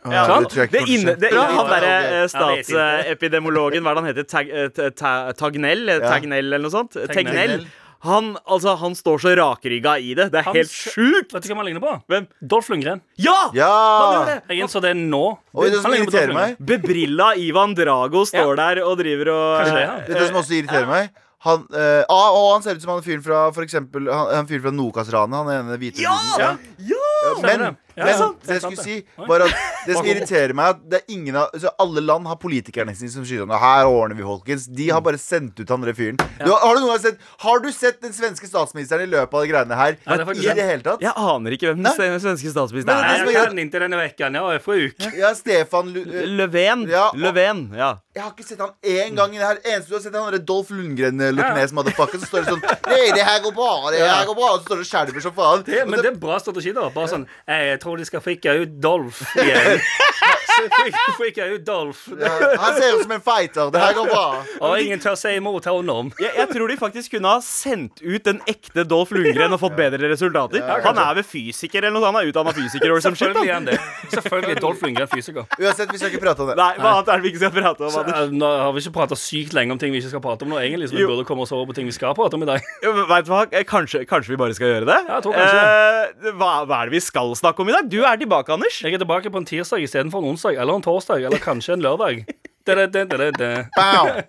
Ja, 0.08 0.26
det 0.46 0.68
Det 0.72 0.82
inne, 0.94 1.16
det, 1.20 1.32
Ja, 1.34 1.48
han 1.58 1.68
derre 1.72 1.96
eh, 2.22 2.28
statsepidemiologen, 2.32 3.84
hva 3.84 3.92
er 3.92 3.98
det 3.98 4.04
han 4.04 4.10
heter? 4.12 4.28
Tag, 4.30 4.50
eh, 4.50 4.70
ta- 4.70 4.90
ta- 4.92 5.34
Tagnell? 5.34 5.90
Eh, 5.90 6.00
Ja. 6.00 6.10
Tagnell 6.14 6.46
eller 6.54 6.60
noe 6.64 6.72
sånt? 6.72 6.92
Tegnell. 7.12 7.66
Han, 8.06 8.38
altså, 8.46 8.76
han 8.78 8.94
står 8.94 9.18
så 9.24 9.32
rakrygga 9.36 9.96
i 10.00 10.14
det. 10.14 10.28
Det 10.32 10.38
er 10.40 10.44
Han 10.46 10.54
helt 10.56 10.70
sjukt! 10.70 11.34
Vet 11.34 11.42
du 11.44 11.48
hvem 11.50 11.58
han 11.58 11.66
ligner 11.66 11.82
på? 11.82 11.96
Hvem? 12.08 12.28
Dolph 12.46 12.70
Lundgren. 12.70 13.02
Ja! 13.18 13.50
Ja! 13.58 13.72
Han 14.14 14.28
det! 14.30 14.36
Jeg 14.54 14.62
innså 14.68 14.82
det 14.86 14.94
nå. 14.96 15.24
Oi, 15.58 15.70
det 15.72 15.82
som 15.82 15.90
Han 15.90 15.96
ligner 15.98 16.06
på 16.06 16.12
Dolph 16.14 16.22
irriterer 16.22 16.34
meg 16.38 16.54
Lundgren. 16.54 16.68
Bebrilla 16.70 17.32
Ivan 17.42 17.74
Drago 17.74 18.22
står 18.30 18.56
der 18.62 18.84
og 18.86 19.00
driver 19.02 19.32
og 19.34 19.64
Kanskje 19.64 19.74
det 19.74 19.82
er 19.82 19.96
det, 19.98 20.08
Vet 20.08 20.14
du 20.14 20.22
hva 20.22 20.28
som 20.30 20.40
også 20.44 20.56
irriterer 20.62 20.88
meg? 20.92 21.10
Han, 21.48 21.66
ah, 21.72 22.36
og 22.36 22.48
han 22.58 22.64
ser 22.66 22.78
ut 22.78 22.84
som 22.84 22.92
han 22.96 23.04
fyren 23.06 23.24
fra 23.24 23.46
for 23.56 23.64
eksempel, 23.64 24.10
han, 24.12 24.34
han 24.36 24.50
fyren 24.50 24.66
fra 24.68 24.74
Nokas-ranet. 24.76 25.38
Han 25.40 25.54
ene 25.54 25.80
hvite 25.80 26.04
Ja! 26.04 26.18
ja! 26.42 26.50
Ja! 26.92 27.34
Men, 27.42 27.64
men 27.96 28.36
det 28.44 28.58
jeg 28.58 28.64
skulle 28.66 28.84
si, 28.84 29.00
var 29.30 29.46
at 29.48 29.56
det 29.88 29.98
som 29.98 30.08
irriterer 30.08 30.54
meg, 30.58 30.76
at 30.76 30.84
det 30.92 31.00
er 31.02 31.16
ingen 31.16 31.38
av 31.40 31.50
altså 31.54 31.72
Alle 31.82 32.04
land 32.04 32.28
har 32.30 32.40
politikerne 32.42 32.96
sine 32.98 33.12
som 33.14 33.26
sier 33.28 33.44
sånn 33.44 33.54
Her 33.58 33.88
ordner 33.90 34.18
vi, 34.18 34.26
folkens. 34.28 34.68
De 34.78 34.90
har 34.92 35.04
bare 35.06 35.20
sendt 35.22 35.60
ut 35.62 35.72
han 35.74 35.86
der 35.86 35.96
fyren. 35.98 36.20
Du, 36.42 36.52
har, 36.52 36.80
du 36.80 36.88
sett 37.04 37.22
Har 37.44 37.62
du 37.64 37.70
sett 37.74 38.02
den 38.04 38.16
svenske 38.16 38.50
statsministeren 38.50 39.08
i 39.08 39.12
løpet 39.12 39.34
av 39.34 39.46
de 39.46 39.52
greiene 39.52 39.80
her? 39.80 39.98
Ja, 40.04 40.20
det 40.22 40.38
I 40.38 40.56
det 40.58 40.68
hele 40.70 40.86
tatt? 40.86 41.04
Jeg 41.04 41.14
aner 41.16 41.58
ikke 41.58 41.72
hvem 41.72 41.84
Nei. 41.86 41.94
den 42.00 42.22
svenske 42.24 42.54
statsministeren 42.54 42.98
er 42.98 43.08
Nei, 43.08 43.34
jeg 43.34 43.48
kan 43.48 43.64
ikke 43.64 43.84
denne 43.84 44.02
vekken. 44.02 44.38
Jeg 44.38 44.58
er 44.58 44.64
sjuk. 44.68 45.08
Ja, 45.18 45.32
Stefan 45.38 45.94
Lu 45.94 46.04
Löfven. 46.38 46.86
Ja, 46.92 47.08
Löfven, 47.16 47.68
ja. 47.78 47.96
Jeg 48.18 48.24
har 48.24 48.32
ikke 48.34 48.48
sett 48.48 48.62
han 48.64 48.74
én 48.82 49.18
gang 49.18 49.36
i 49.36 49.40
det 49.40 49.46
her. 49.46 49.60
Eneste 49.62 49.92
du 49.92 49.96
har 49.98 50.02
sett, 50.02 50.16
er 50.16 50.24
han 50.24 50.32
derre 50.32 50.44
Dolph 50.50 50.72
Lundgren 50.74 51.22
eh, 51.22 51.34
ja. 51.38 51.68
Motherfucker. 51.78 52.22
Så 52.22 52.30
står 52.32 52.46
det 52.46 52.56
sånn 52.56 52.64
Nei, 52.90 53.04
det 53.14 53.26
her 53.28 53.42
går 53.44 53.54
bra, 53.58 53.72
det 53.94 54.02
her 54.02 54.26
går 54.26 54.38
bra. 54.40 54.50
Og 54.56 54.62
så 54.62 54.66
står 54.66 54.82
det 54.82 54.86
og 54.86 54.90
skjelver 54.92 55.26
som 55.28 55.36
faen. 55.38 55.66
Men 55.92 56.02
det 56.02 56.12
er 56.12 56.20
bra 56.22 56.40
strategi, 56.42 56.74
da. 56.74 56.88
Bare 56.96 57.12
sånn 57.12 57.28
Jeg 57.46 57.82
tror 57.84 58.02
de 58.02 58.08
skal 58.10 58.24
frikke 58.26 58.56
ut 58.64 58.78
Dolph 58.82 59.22
igjen. 59.44 59.77
Så 60.58 61.14
fikk 61.20 61.36
jeg 61.38 61.52
jo 61.52 61.58
Dolph. 61.62 62.00
ja, 62.18 62.30
han 62.58 62.78
ser 62.80 62.96
ut 62.98 63.04
som 63.04 63.12
en 63.14 63.22
fighter. 63.22 63.68
Det 63.74 63.82
her 63.82 63.94
går 63.94 64.08
bra. 64.10 64.24
Og 64.66 64.80
ingen 64.82 65.02
tør 65.04 65.14
si 65.20 65.36
imot 65.38 65.68
honom. 65.70 66.08
Jeg, 66.18 66.32
jeg 66.34 66.50
tror 66.50 66.72
de 66.72 66.78
faktisk 66.80 67.14
kunne 67.14 67.30
ha 67.36 67.42
sendt 67.46 68.02
ut 68.02 68.24
den 68.26 68.40
ekte 68.50 68.82
Dolph 68.90 69.14
Lundgren 69.14 69.54
og 69.54 69.62
fått 69.62 69.76
bedre 69.78 70.10
resultater. 70.10 70.64
Han 70.88 70.98
er 71.04 71.20
vel 71.20 71.28
fysiker 71.28 71.86
eller 71.86 71.94
noe 71.94 72.02
sånt. 72.08 72.18
Han 72.18 72.24
er 72.24 72.32
utdanna 72.32 72.54
fysiker 72.58 72.88
Eller 72.90 73.04
some 73.06 73.14
shit. 73.20 73.28
Selvfølgelig 73.28 73.52
er 73.52 73.58
han 73.60 73.68
det. 73.70 73.78
Selvfølgelig 74.16 74.56
er 74.58 74.64
Dolph 74.66 74.82
Lundgren 74.88 75.12
fysiker. 75.14 75.46
Uansett, 75.62 75.94
vi 75.94 76.02
skal 76.02 76.10
ikke 76.16 76.24
prate 76.26 76.42
om 76.48 76.50
det. 76.50 76.58
Nei, 76.58 76.72
hva 76.82 76.96
annet 76.96 77.14
er 77.14 77.22
det 77.22 77.28
vi 77.28 77.32
ikke 77.36 77.44
skal 77.44 77.54
prate 77.60 77.86
om? 77.86 77.94
Så, 77.94 78.04
eh, 78.18 78.34
nå 78.42 78.52
har 78.64 78.74
vi 78.74 78.84
ikke 78.88 78.96
prata 78.98 79.20
sykt 79.28 79.54
lenge 79.60 79.78
om 79.78 79.82
ting 79.84 79.94
vi 79.94 80.02
ikke 80.02 80.14
skal 80.16 80.26
prate 80.26 80.48
om 80.48 80.56
nå, 80.56 80.60
egentlig, 80.64 80.90
så 80.90 80.98
vi 80.98 81.06
Jo. 81.06 81.12
burde 81.14 81.28
komme 81.30 81.46
oss 81.46 81.54
over 81.54 81.70
på 81.70 81.78
ting 81.78 81.86
vi 81.86 81.94
skal 81.96 82.18
prate 82.18 82.34
om 82.40 82.48
i 82.48 82.50
dag. 82.50 82.66
Jo, 82.82 82.96
Vet 83.14 83.30
du 83.30 83.34
hva? 83.36 83.44
Eh, 83.54 83.62
Kanskje, 83.68 84.02
kanskje 84.10 84.34
vi 84.34 84.40
bare 84.42 84.58
skal 84.58 84.74
gjøre 84.74 84.90
det? 84.90 84.98
Ja, 85.06 85.20
jeg 85.20 85.28
tror 85.28 85.38
kanskje 85.38 85.64
Eh, 85.68 86.34
hva, 86.40 86.52
hva 86.66 86.82
er 86.82 86.90
det 86.90 86.96
vi 86.98 87.02
skal 87.04 87.30
snakke 87.38 87.62
om 87.62 87.70
i 87.70 87.74
dag? 87.76 87.86
Du 87.92 88.00
er 88.08 88.18
tilbake, 88.18 88.50
Anders. 88.58 88.78
Jeg 88.82 88.96
er 88.96 89.02
tilbake 89.04 89.30
på 89.30 89.38
en 89.38 89.46
tirsdag 89.46 89.67
istedenfor 89.76 90.24
en 90.24 90.30
onsdag, 90.32 90.56
eller 90.56 90.74
en 90.80 90.86
torsdag, 90.86 91.26
eller 91.28 91.38
kanskje 91.44 91.74
en 91.76 91.84
lørdag. 91.84 92.24
Det, 92.68 92.76
det, 92.76 92.88
det, 92.94 93.18
det, 93.18 93.32
det. 93.40 93.52
Bow. 93.76 94.08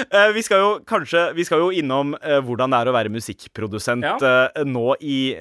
Eh, 0.00 0.30
vi, 0.32 0.40
skal 0.42 0.58
jo 0.62 0.68
kanskje, 0.88 1.20
vi 1.36 1.44
skal 1.44 1.60
jo 1.60 1.66
innom 1.76 2.14
uh, 2.16 2.38
hvordan 2.40 2.72
det 2.72 2.78
er 2.80 2.88
å 2.88 2.94
være 2.94 3.10
musikkprodusent 3.12 4.06
Ja. 4.06 4.14
eh, 4.56 4.62
nå 4.64 4.94
i 5.04 5.36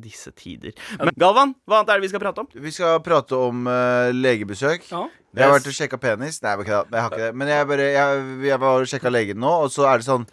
disse 0.00 0.30
tider. 0.38 0.70
Men 1.00 1.10
Galvan, 1.18 1.56
hva 1.66 1.80
annet 1.80 1.90
er 1.90 1.98
det 1.98 2.06
vi 2.06 2.12
skal 2.12 2.22
prate 2.22 2.44
om? 2.44 2.48
Vi 2.54 2.72
skal 2.72 3.02
prate 3.02 3.34
om 3.36 3.66
legebesøk. 4.14 4.86
Ja. 4.92 5.02
Jeg 5.34 5.44
har 5.44 5.54
vært 5.56 5.66
og 5.66 5.76
sjekka 5.76 5.98
penis. 5.98 6.38
Nei, 6.44 6.54
jeg 6.62 6.78
har 6.94 7.10
ikke 7.10 7.20
det. 7.24 7.32
Men 7.34 7.50
jeg, 7.50 7.68
bare, 7.72 7.90
jeg, 7.90 8.22
jeg 8.46 8.62
var 8.62 8.86
og 8.86 8.92
sjekka 8.94 9.12
legen 9.12 9.42
nå, 9.42 9.52
og 9.66 9.74
så 9.74 9.88
er 9.90 10.00
det 10.00 10.08
sånn 10.08 10.28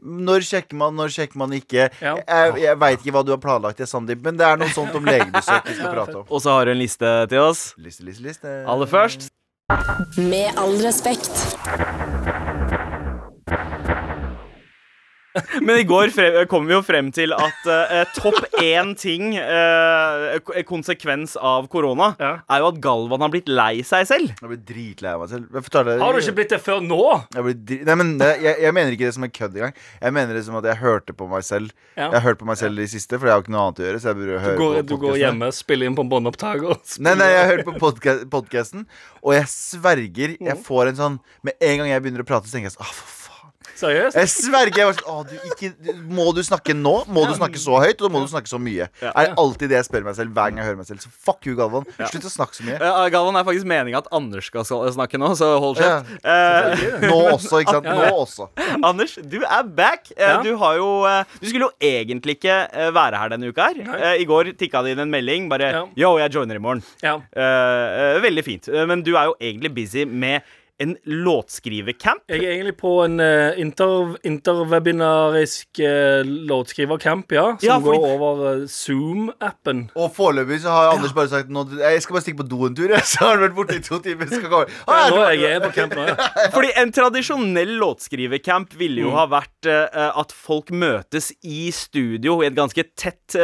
Når 0.00 0.46
sjekker 0.48 0.78
man, 0.80 0.94
når 0.96 1.12
sjekker 1.14 1.40
man 1.40 1.52
ikke? 1.56 1.88
Ja. 2.00 2.14
Jeg, 2.20 2.54
jeg 2.62 2.78
veit 2.80 3.02
ikke 3.02 3.14
hva 3.18 3.24
du 3.26 3.34
har 3.34 3.42
planlagt, 3.42 3.82
Sandeep, 3.88 4.22
men 4.24 4.38
det 4.40 4.46
er 4.48 4.60
noe 4.60 4.72
sånt 4.72 4.96
om 4.96 5.04
legebesøk 5.04 5.68
vi 5.68 5.76
skal 5.76 5.92
prate 5.92 6.16
om. 6.22 6.24
Og 6.28 6.40
så 6.44 6.56
har 6.56 6.68
du 6.68 6.74
en 6.74 6.80
liste 6.80 7.12
til 7.32 7.44
oss. 7.44 7.66
Liste, 7.80 8.06
liste, 8.08 8.24
liste. 8.30 8.56
Aller 8.70 8.90
først 8.90 9.28
Med 10.16 10.56
all 10.58 10.80
respekt. 10.82 11.99
Men 15.66 15.78
i 15.78 15.84
går 15.86 16.10
frem, 16.14 16.38
kom 16.50 16.66
vi 16.66 16.74
jo 16.74 16.80
frem 16.82 17.10
til 17.14 17.32
at 17.36 17.66
eh, 17.70 18.04
topp 18.16 18.40
én 18.60 18.92
ting, 18.98 19.36
eh, 19.38 20.38
konsekvens 20.66 21.36
av 21.38 21.68
korona, 21.70 22.10
Ja. 22.18 22.32
er 22.50 22.62
jo 22.64 22.70
at 22.72 22.80
Galvan 22.82 23.22
har 23.22 23.30
blitt 23.32 23.48
lei 23.50 23.82
seg 23.86 24.08
selv. 24.10 24.32
Jeg 24.40 24.50
blir 24.50 24.62
dritlei 24.66 25.12
av 25.14 25.22
meg 25.22 25.30
selv. 25.32 25.46
Fortalte 25.68 25.98
Har 26.02 26.12
du 26.16 26.20
ikke 26.22 26.34
blitt 26.40 26.54
det 26.54 26.60
før 26.64 26.80
nå? 26.82 27.00
Jeg, 27.34 27.44
blir 27.46 27.84
Nei, 27.86 27.94
men 28.00 28.12
det, 28.20 28.30
jeg, 28.42 28.56
jeg 28.64 28.74
mener 28.76 28.96
ikke 28.96 29.06
det 29.06 29.14
som 29.16 29.26
en 29.28 29.34
kødd 29.38 29.54
engang. 29.60 29.76
Jeg 30.02 30.16
mener 30.18 30.34
det 30.34 30.44
som 30.48 30.58
at 30.58 30.66
jeg 30.70 30.80
hørte 30.82 31.14
på 31.16 31.28
meg 31.30 31.46
selv. 31.46 31.70
Ja. 31.94 32.08
Jeg 32.10 32.16
har 32.18 32.26
hørt 32.26 32.40
på 32.42 32.48
meg 32.50 32.58
selv 32.60 32.82
i 32.82 32.88
siste, 32.90 33.18
for 33.20 33.30
jeg 33.30 33.36
har 33.38 33.44
ikke 33.44 33.54
noe 33.54 33.68
annet 33.68 33.80
å 33.82 33.86
gjøre. 33.86 34.02
Så 34.02 34.10
jeg 34.10 34.20
burde 34.20 34.42
høre 34.46 34.56
Du 34.58 34.64
går, 34.64 34.74
på 34.80 34.86
du 34.90 34.96
går 35.06 35.20
hjemme, 35.22 35.52
spiller 35.54 35.90
inn 35.90 35.98
på 35.98 36.06
en 36.06 36.12
båndopptaker. 36.12 36.76
Nei, 37.06 37.14
nei, 37.20 37.30
jeg 37.36 37.40
har 37.44 37.52
hørt 37.54 37.66
på 37.70 37.76
podca 37.86 38.16
podcasten, 38.30 38.86
og 39.22 39.34
jeg 39.38 39.46
sverger 39.52 40.36
Jeg 40.40 40.56
Mm. 40.56 40.62
får 40.64 40.88
en 40.90 40.96
sånn 40.98 41.16
Med 41.46 41.54
en 41.60 41.78
gang 41.78 41.88
jeg 41.92 42.02
begynner 42.02 42.22
å 42.24 42.26
prate, 42.26 42.48
så 42.48 42.56
tenker 42.56 42.70
jeg 42.70 42.74
sånn 42.78 42.86
ah, 42.88 42.92
for. 42.96 43.19
Seriøst? 43.80 44.16
Jeg 44.20 44.30
sverger. 44.32 44.78
Jeg 44.80 44.88
var 44.90 44.98
sånn, 44.98 45.10
«Å, 45.10 45.24
du, 45.28 45.34
ikke, 45.50 45.70
du, 45.80 45.90
må 46.14 46.26
du 46.36 46.42
snakke 46.46 46.74
nå? 46.76 46.94
Må 47.10 47.24
du 47.28 47.34
snakke 47.38 47.60
så 47.60 47.78
høyt? 47.82 47.96
Og 48.00 48.06
da 48.06 48.10
må 48.12 48.22
du 48.24 48.28
snakke 48.32 48.50
så 48.50 48.60
mye? 48.60 48.88
Er 49.10 49.32
alltid 49.40 49.70
det 49.72 49.78
jeg 49.80 49.88
spør 49.88 50.04
meg 50.08 50.16
selv 50.18 50.34
hver 50.36 50.50
gang 50.52 50.60
jeg 50.62 50.68
hører 50.70 50.80
meg 50.82 50.88
selv. 50.90 51.02
Så 51.04 51.12
fuck 51.26 51.48
you, 51.48 51.56
Galvan. 51.58 51.86
Slutt 52.00 52.26
å 52.28 52.32
snakke 52.32 52.58
så 52.58 52.66
mye. 52.68 52.78
Ja, 52.80 53.06
Galvan 53.12 53.38
er 53.40 53.46
faktisk 53.48 53.68
meninga 53.70 54.02
at 54.04 54.10
Anders 54.16 54.48
skal 54.50 54.66
snakke 54.68 55.20
nå, 55.20 55.32
så 55.38 55.52
hold 55.62 55.80
Ja. 55.80 56.00
Eh, 56.20 56.84
Nå 57.08 57.16
også, 57.32 57.60
ikke 57.62 57.76
sant? 57.78 57.88
Nå 57.88 58.10
også. 58.20 58.48
Anders, 58.84 59.16
du 59.22 59.38
er 59.44 59.64
back. 59.64 60.10
Eh, 60.16 60.26
Ja. 60.30 60.42
Du 60.44 60.52
har 60.60 60.76
jo 60.78 60.88
eh, 61.08 61.24
Du 61.40 61.48
skulle 61.48 61.66
jo 61.68 61.72
egentlig 61.82 62.36
ikke 62.38 62.56
eh, 62.70 62.90
være 62.94 63.18
her 63.18 63.32
denne 63.32 63.48
uka 63.50 63.70
her. 63.70 63.80
Nei. 63.86 64.12
I 64.22 64.26
går 64.28 64.52
tikka 64.60 64.82
det 64.84 64.92
inn 64.94 65.02
en 65.06 65.10
melding 65.12 65.48
bare 65.50 65.70
Ja. 65.72 65.82
Yo, 65.98 66.12
jeg 66.20 66.32
joiner 66.36 66.58
i 66.60 66.62
morgen. 66.62 66.82
Ja. 67.02 67.16
Veldig 68.22 68.44
fint. 68.46 68.68
Men 68.88 69.02
du 69.06 69.14
er 69.16 69.30
jo 69.30 69.34
egentlig 69.40 69.72
busy 69.74 70.04
med 70.06 70.42
en 70.80 70.96
låtskrivercamp. 71.04 72.22
Jeg 72.32 72.40
er 72.44 72.54
egentlig 72.54 72.76
på 72.80 72.92
en 73.04 73.20
uh, 73.20 73.52
inter, 73.60 74.14
interwebinarisk 74.24 75.80
uh, 75.84 76.22
låtskrivercamp, 76.24 77.32
ja. 77.36 77.44
Som 77.60 77.66
Ja, 77.68 77.76
fordi- 77.78 77.98
går 77.98 78.06
over 78.14 78.40
uh, 78.62 78.64
Zoom-appen. 78.66 79.82
Og 79.94 80.14
foreløpig 80.16 80.60
så 80.62 80.70
har 80.72 80.92
Anders 80.94 81.12
bare 81.12 81.28
sagt 81.28 81.50
nå, 81.52 81.66
Jeg 81.80 82.02
skal 82.02 82.14
bare 82.16 82.22
stikke 82.24 82.40
på 82.42 82.48
do 82.48 82.66
en 82.66 82.74
tur, 82.78 82.88
jeg. 82.94 83.02
Så 83.10 83.24
har 83.24 83.36
han 83.36 83.44
vært 83.44 83.56
borte 83.58 83.76
i 83.76 83.82
to 83.84 83.98
timer. 84.04 84.26
Skal 84.30 84.48
gå. 84.52 84.62
Ah, 84.88 85.08
Nå 85.10 85.16
nå- 85.16 85.26
er 85.28 85.36
jeg 85.40 85.62
på 85.66 85.70
camp 85.76 85.94
nå, 85.98 86.06
ja. 86.08 86.16
Fordi 86.56 86.70
en 86.80 86.92
tradisjonell 86.96 87.76
låtskrivercamp 87.80 88.74
ville 88.80 89.00
Mm. 89.00 89.06
jo 89.06 89.10
ha 89.14 89.22
vært 89.30 89.66
at 89.70 90.32
folk 90.34 90.70
møtes 90.74 91.30
i 91.46 91.70
studio, 91.72 92.40
i 92.42 92.46
et 92.48 92.54
ganske 92.56 92.82
tett, 92.98 93.36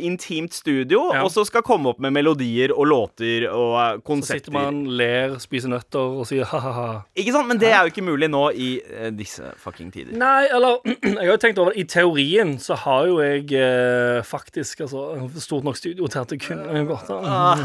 intimt 0.00 0.54
studio, 0.54 1.00
Ja. 1.12 1.22
og 1.24 1.30
så 1.34 1.42
skal 1.46 1.62
komme 1.66 1.90
opp 1.90 1.98
med 2.00 2.12
melodier 2.14 2.72
og 2.72 2.86
låter 2.88 3.48
og 3.50 4.02
konsepter. 4.06 4.38
Så 4.38 4.44
sitter 4.46 4.52
man, 4.54 4.84
ler, 4.96 5.34
spiser 5.42 5.68
nøtter 5.72 6.00
og 6.20 6.26
sier 6.30 6.44
ha-ha-ha. 6.52 6.73
Ikke 7.18 7.34
sant? 7.34 7.48
Men 7.50 7.60
det 7.60 7.70
er 7.70 7.84
jo 7.84 7.92
ikke 7.92 8.04
mulig 8.04 8.28
nå 8.32 8.42
i 8.50 8.68
eh, 8.82 9.10
disse 9.14 9.52
fucking 9.60 9.92
tider. 9.94 10.14
Nei, 10.18 10.46
eller 10.54 10.80
Jeg 11.04 11.20
har 11.20 11.32
jo 11.32 11.38
tenkt 11.42 11.60
over 11.62 11.74
det. 11.74 11.84
I 11.84 11.88
teorien 11.94 12.56
så 12.62 12.78
har 12.84 13.08
jo 13.10 13.20
jeg 13.22 13.46
eh, 13.58 14.20
faktisk 14.26 14.84
altså, 14.86 15.04
stort 15.42 15.66
nok 15.66 15.78
studio 15.78 16.08
til 16.10 16.24
at 16.24 16.34
det 16.34 16.40
kunne 16.44 16.84
gått 16.88 17.10
an. 17.14 17.64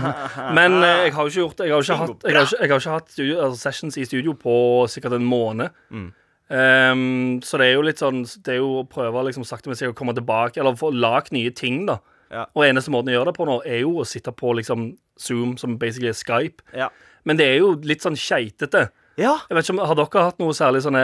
Men 0.58 0.80
eh, 0.84 1.08
jeg 1.08 1.18
har 1.18 1.28
jo 1.28 1.34
ikke 1.34 1.42
gjort 1.42 1.60
det. 1.60 1.70
Jeg 1.70 1.76
har 1.76 1.84
jo 1.84 1.88
ikke 1.88 2.00
hatt, 2.04 2.30
jeg 2.30 2.38
har 2.38 2.48
ikke, 2.48 2.62
jeg 2.62 2.74
har 2.74 2.84
ikke 2.84 2.98
hatt 2.98 3.12
studio, 3.18 3.42
altså, 3.48 3.62
sessions 3.68 4.00
i 4.00 4.08
studio 4.10 4.38
på 4.40 4.56
sikkert 4.92 5.18
en 5.20 5.28
måned. 5.28 5.76
Mm. 5.90 6.10
Ehm, 6.50 7.42
så 7.46 7.60
det 7.62 7.68
er 7.68 7.76
jo 7.76 7.84
litt 7.86 8.00
sånn 8.02 8.24
Det 8.26 8.56
er 8.56 8.58
jo 8.58 8.80
å 8.80 8.88
prøve 8.90 9.22
liksom 9.28 9.46
sakte, 9.46 9.70
men 9.70 9.78
sikkert 9.78 9.94
å 9.94 10.00
komme 10.00 10.16
tilbake, 10.18 10.58
eller 10.58 10.80
få 10.80 10.90
lagd 10.96 11.34
nye 11.36 11.54
ting, 11.54 11.84
da. 11.90 12.00
Ja. 12.30 12.46
Og 12.54 12.66
eneste 12.66 12.94
måten 12.94 13.12
å 13.12 13.18
gjøre 13.18 13.32
det 13.32 13.38
på 13.38 13.46
nå, 13.50 13.60
er 13.66 13.84
jo 13.84 14.00
å 14.02 14.08
sitte 14.08 14.34
på 14.36 14.54
liksom 14.58 14.92
Zoom, 15.20 15.56
som 15.62 15.78
basically 15.82 16.12
er 16.12 16.18
Skype. 16.18 16.66
Ja. 16.78 16.90
Men 17.28 17.40
det 17.40 17.48
er 17.50 17.58
jo 17.62 17.74
litt 17.86 18.06
sånn 18.06 18.18
skeitete. 18.18 18.88
Ja. 19.20 19.34
Jeg 19.50 19.58
vet 19.58 19.68
ikke 19.68 19.76
om, 19.76 19.82
Har 19.90 19.98
dere 20.00 20.26
hatt 20.30 20.40
noe 20.42 20.56
særlig 20.56 20.82
sånne 20.86 21.04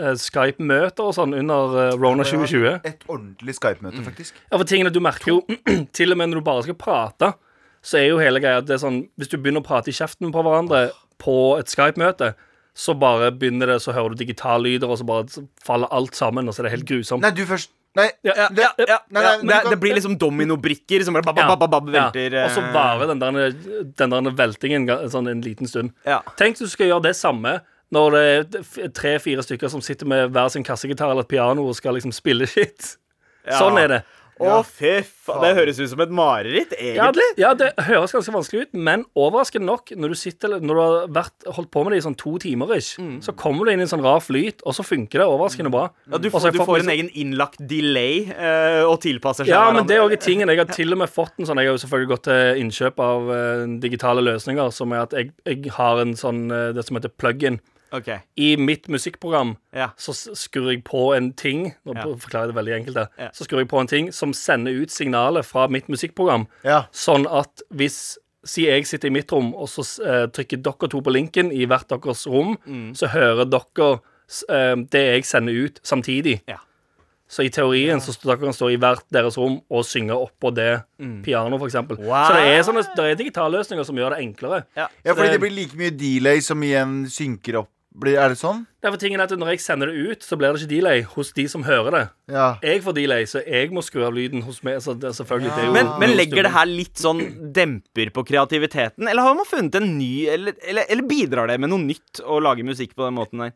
eh, 0.00 0.14
Skype-møter 0.20 1.08
og 1.08 1.14
sånn 1.16 1.36
under 1.38 1.76
eh, 1.84 1.94
Rona 2.00 2.26
2020? 2.26 2.78
Et 2.88 3.04
ordentlig 3.08 3.56
Skype-møte, 3.58 4.04
faktisk. 4.06 4.38
Ja, 4.48 4.56
for 4.56 4.68
tingene 4.68 4.92
du 4.94 5.00
merker 5.04 5.34
jo 5.34 5.40
Til 5.96 6.14
og 6.14 6.20
med 6.20 6.32
når 6.32 6.40
du 6.40 6.46
bare 6.46 6.64
skal 6.66 6.78
prate, 6.80 7.32
så 7.82 7.98
er 8.00 8.08
jo 8.08 8.22
hele 8.22 8.40
greia 8.42 8.62
at 8.62 8.70
det 8.70 8.78
er 8.78 8.82
sånn 8.84 9.02
Hvis 9.20 9.30
du 9.32 9.36
begynner 9.38 9.64
å 9.64 9.68
prate 9.68 9.92
i 9.92 9.96
kjeften 9.96 10.32
på 10.34 10.46
hverandre 10.46 10.88
på 11.22 11.36
et 11.60 11.70
Skype-møte, 11.70 12.32
så 12.74 12.96
bare 12.98 13.28
begynner 13.36 13.68
det, 13.70 13.76
så 13.84 13.92
hører 13.94 14.14
du 14.14 14.22
digitallyder, 14.24 14.90
og 14.90 14.98
så 14.98 15.06
bare 15.06 15.44
faller 15.62 15.92
alt 15.94 16.16
sammen, 16.18 16.48
og 16.48 16.56
så 16.56 16.62
er 16.62 16.66
det 16.66 16.72
helt 16.72 16.88
grusomt. 16.88 17.22
Nei, 17.22 17.30
du 17.36 17.44
først 17.46 17.70
Nei, 17.94 18.06
Ja, 18.24 18.32
Ja, 18.36 18.48
det, 18.48 18.62
ja, 18.62 18.70
ja, 18.88 18.98
nei, 19.10 19.22
nei, 19.22 19.22
ja. 19.22 19.36
Det, 19.42 19.56
kan- 19.62 19.70
det 19.74 19.78
blir 19.82 19.94
liksom 19.98 20.14
dominobrikker 20.18 21.04
som 21.04 21.14
bare 21.14 21.24
velter. 21.26 22.36
Ja. 22.38 22.44
Og 22.46 22.54
så 22.54 22.62
eh, 22.64 22.72
varer 22.72 23.06
den 23.12 23.20
der, 23.20 23.52
den 24.00 24.10
der 24.16 24.30
veltingen 24.38 24.88
sånn 25.12 25.28
en 25.28 25.42
liten 25.44 25.68
stund. 25.68 25.92
Ja. 26.08 26.22
Tenk 26.40 26.56
hvis 26.56 26.70
du 26.70 26.72
skal 26.72 26.88
gjøre 26.88 27.02
det 27.10 27.16
samme 27.18 27.58
når 27.92 28.10
det 28.16 28.22
er 28.24 28.88
tre-fire 28.96 29.42
stykker 29.44 29.68
som 29.68 29.82
sitter 29.84 30.06
med 30.08 30.30
hver 30.32 30.48
sin 30.48 30.64
kassegitar 30.64 31.10
eller 31.12 31.26
et 31.26 31.28
piano 31.28 31.66
og 31.68 31.76
skal 31.76 31.92
liksom 31.98 32.12
spille 32.16 32.46
shit. 32.48 32.94
Ja. 33.44 33.58
Sånn 33.58 33.76
er 33.76 33.88
det. 33.88 34.00
Å, 34.42 34.60
fy 34.66 34.94
faen. 35.04 35.42
Det 35.44 35.52
høres 35.58 35.80
ut 35.80 35.90
som 35.92 36.02
et 36.04 36.12
mareritt, 36.14 36.74
egentlig. 36.78 37.26
ja, 37.40 37.52
det 37.58 37.70
høres 37.86 38.14
ganske 38.14 38.34
vanskelig 38.34 38.66
ut, 38.66 38.72
men 38.88 39.04
overraskende 39.18 39.68
nok, 39.68 39.92
når 39.96 40.14
du, 40.14 40.18
sitter, 40.18 40.56
når 40.58 40.78
du 40.78 40.82
har 40.82 41.12
vært, 41.20 41.46
holdt 41.58 41.70
på 41.74 41.84
med 41.84 41.94
det 41.94 42.02
i 42.02 42.04
sånn 42.06 42.18
to 42.18 42.34
timer, 42.42 42.74
ish, 42.76 42.98
så 43.24 43.34
kommer 43.38 43.66
du 43.68 43.74
inn 43.74 43.82
i 43.82 43.86
en 43.86 43.92
sånn 43.92 44.04
rar 44.04 44.22
flyt, 44.24 44.64
og 44.66 44.76
så 44.76 44.86
funker 44.86 45.22
det 45.22 45.28
overraskende 45.28 45.72
bra. 45.72 45.88
Ja, 46.10 46.20
du, 46.22 46.28
får, 46.32 46.50
du 46.54 46.62
får 46.62 46.84
en 46.84 46.94
egen 46.94 47.10
innlagt 47.18 47.60
delay 47.70 48.26
eh, 48.32 48.82
og 48.86 48.98
tilpasser 49.04 49.46
seg 49.46 49.54
Ja, 49.54 49.66
men 49.74 49.86
det 49.88 49.98
er 49.98 50.06
også 50.06 50.20
tingen. 50.26 50.50
Jeg 50.52 50.62
har 50.62 50.72
til 50.72 50.94
og 50.94 51.02
med 51.02 51.12
fått 51.12 51.38
en 51.40 51.48
sånn 51.48 51.60
Jeg 51.60 51.70
har 51.70 51.76
jo 51.76 51.82
selvfølgelig 51.84 52.10
gått 52.14 52.24
til 52.28 52.62
innkjøp 52.62 53.02
av 53.02 53.30
uh, 53.30 53.66
digitale 53.82 54.24
løsninger, 54.24 54.72
som 54.74 54.94
er 54.94 55.04
at 55.06 55.16
jeg, 55.16 55.32
jeg 55.48 55.72
har 55.76 56.02
en 56.02 56.16
sånn 56.18 56.44
uh, 56.52 56.70
Det 56.76 56.84
som 56.86 56.98
heter 56.98 57.12
plug-in. 57.14 57.60
Ok, 57.92 58.08
I 58.36 58.56
mitt 58.56 58.88
musikkprogram 58.88 59.56
ja. 59.76 59.90
så 60.00 60.14
skrur 60.14 60.70
jeg 60.72 60.82
på 60.84 61.14
en 61.16 61.32
ting 61.32 61.74
Nå 61.84 61.94
Ja. 61.94 62.02
forklarer 62.16 62.46
jeg 62.46 62.54
det 62.54 62.56
veldig 62.60 62.74
enkelt. 62.80 62.96
Ja. 63.18 63.28
Så 63.36 63.44
skrur 63.44 63.58
jeg 63.60 63.68
på 63.68 63.80
en 63.80 63.86
ting 63.86 64.10
som 64.12 64.32
sender 64.32 64.72
ut 64.72 64.90
signalet 64.90 65.44
fra 65.44 65.66
mitt 65.68 65.88
musikkprogram, 65.88 66.46
Ja. 66.64 66.84
sånn 66.92 67.26
at 67.30 67.62
hvis 67.72 68.18
Si 68.44 68.64
jeg 68.66 68.84
sitter 68.88 69.06
i 69.06 69.10
mitt 69.14 69.30
rom, 69.30 69.52
og 69.54 69.68
så 69.70 69.84
uh, 70.02 70.26
trykker 70.26 70.58
dere 70.60 70.88
to 70.90 70.98
på 71.00 71.12
linken 71.14 71.52
i 71.54 71.64
hvert 71.64 71.86
deres 71.86 72.26
rom, 72.26 72.56
Mm. 72.66 72.88
så 72.92 73.06
hører 73.06 73.44
dere 73.48 74.00
eh, 74.50 74.74
det 74.90 75.02
jeg 75.14 75.24
sender 75.24 75.52
ut, 75.52 75.78
samtidig. 75.84 76.40
Ja. 76.48 76.56
Så 77.28 77.44
i 77.44 77.50
teorien 77.50 78.00
så 78.00 78.10
står 78.12 78.32
dere 78.34 78.40
kan 78.48 78.52
stå 78.52 78.72
i 78.74 78.76
hvert 78.82 79.04
deres 79.14 79.38
rom 79.38 79.60
og 79.70 79.84
synge 79.84 80.10
oppå 80.10 80.50
det 80.52 80.82
piano, 81.22 81.56
for 81.56 81.68
eksempel. 81.68 81.96
Mm. 82.00 82.04
Wow. 82.10 82.26
Så 82.26 82.34
det 82.34 82.42
er, 82.50 82.62
sånne, 82.66 82.82
det 82.96 83.04
er 83.12 83.14
digitale 83.14 83.58
løsninger 83.60 83.84
som 83.86 83.96
gjør 83.96 84.10
det 84.16 84.18
enklere. 84.26 84.64
Ja. 84.76 84.88
ja, 85.04 85.14
fordi 85.14 85.28
det- 85.28 85.32
det 85.38 85.40
blir 85.40 85.54
like 85.60 85.76
mye 85.76 85.90
delay 85.96 86.40
som 86.40 86.60
igjen 86.62 87.06
synker 87.06 87.58
opp. 87.60 87.70
Blir, 87.92 88.16
er 88.16 88.32
det 88.32 88.38
sånn? 88.40 88.62
Derfor 88.80 88.96
tingen 88.96 89.20
er 89.20 89.28
at 89.28 89.34
Når 89.36 89.50
jeg 89.52 89.60
sender 89.60 89.90
det 89.90 90.00
ut, 90.00 90.22
så 90.24 90.38
blir 90.40 90.54
det 90.54 90.62
ikke 90.62 90.70
delay 90.70 91.02
hos 91.12 91.32
de 91.36 91.44
som 91.50 91.64
hører 91.66 91.92
det. 91.92 92.02
Ja. 92.32 92.46
Jeg 92.64 92.80
får 92.86 92.96
delay, 92.96 93.26
så 93.28 93.42
jeg 93.44 93.68
må 93.74 93.82
skru 93.84 94.00
av 94.06 94.14
lyden 94.16 94.44
hos 94.46 94.62
meg. 94.64 94.78
Så 94.80 94.94
det 94.96 95.10
er 95.10 95.16
selvfølgelig 95.18 95.52
det 95.52 95.64
er 95.64 95.68
jo 95.68 95.74
Men, 95.76 95.90
men 96.00 96.14
legger 96.16 96.48
det 96.48 96.54
her 96.54 96.70
litt 96.70 97.02
sånn 97.02 97.20
demper 97.52 98.12
på 98.16 98.24
kreativiteten? 98.32 99.10
Eller 99.12 99.28
har 99.28 99.36
man 99.36 99.48
funnet 99.48 99.76
en 99.76 99.90
ny 99.98 100.12
Eller, 100.32 100.56
eller, 100.64 100.88
eller 100.88 101.10
bidrar 101.10 101.52
det 101.52 101.58
med 101.60 101.72
noe 101.74 101.84
nytt 101.84 102.22
å 102.24 102.40
lage 102.40 102.64
musikk 102.64 102.96
på 102.96 103.04
den 103.04 103.18
måten 103.20 103.44
der? 103.44 103.52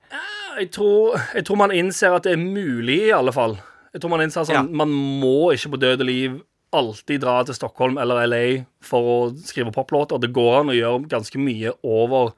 jeg, 0.56 0.70
tror, 0.72 1.16
jeg 1.34 1.46
tror 1.46 1.58
man 1.60 1.74
innser 1.74 2.16
at 2.16 2.26
det 2.26 2.36
er 2.36 2.42
mulig, 2.42 3.00
i 3.08 3.14
alle 3.14 3.34
fall. 3.34 3.56
Jeg 3.94 4.02
tror 4.02 4.12
Man 4.12 4.26
innser 4.26 4.44
sånn 4.44 4.58
Ja. 4.58 4.66
Man 4.84 4.92
må 4.92 5.52
ikke 5.54 5.72
på 5.72 5.80
død 5.80 6.04
og 6.04 6.08
liv 6.08 6.36
alltid 6.76 7.22
dra 7.22 7.38
til 7.46 7.56
Stockholm 7.56 7.96
eller 8.02 8.26
LA 8.26 8.44
for 8.84 9.10
å 9.12 9.18
skrive 9.46 9.72
poplåter. 9.72 10.20
Det 10.20 10.32
går 10.34 10.60
an 10.60 10.72
å 10.72 10.76
gjøre 10.76 11.08
ganske 11.08 11.40
mye 11.40 11.72
over 11.86 12.34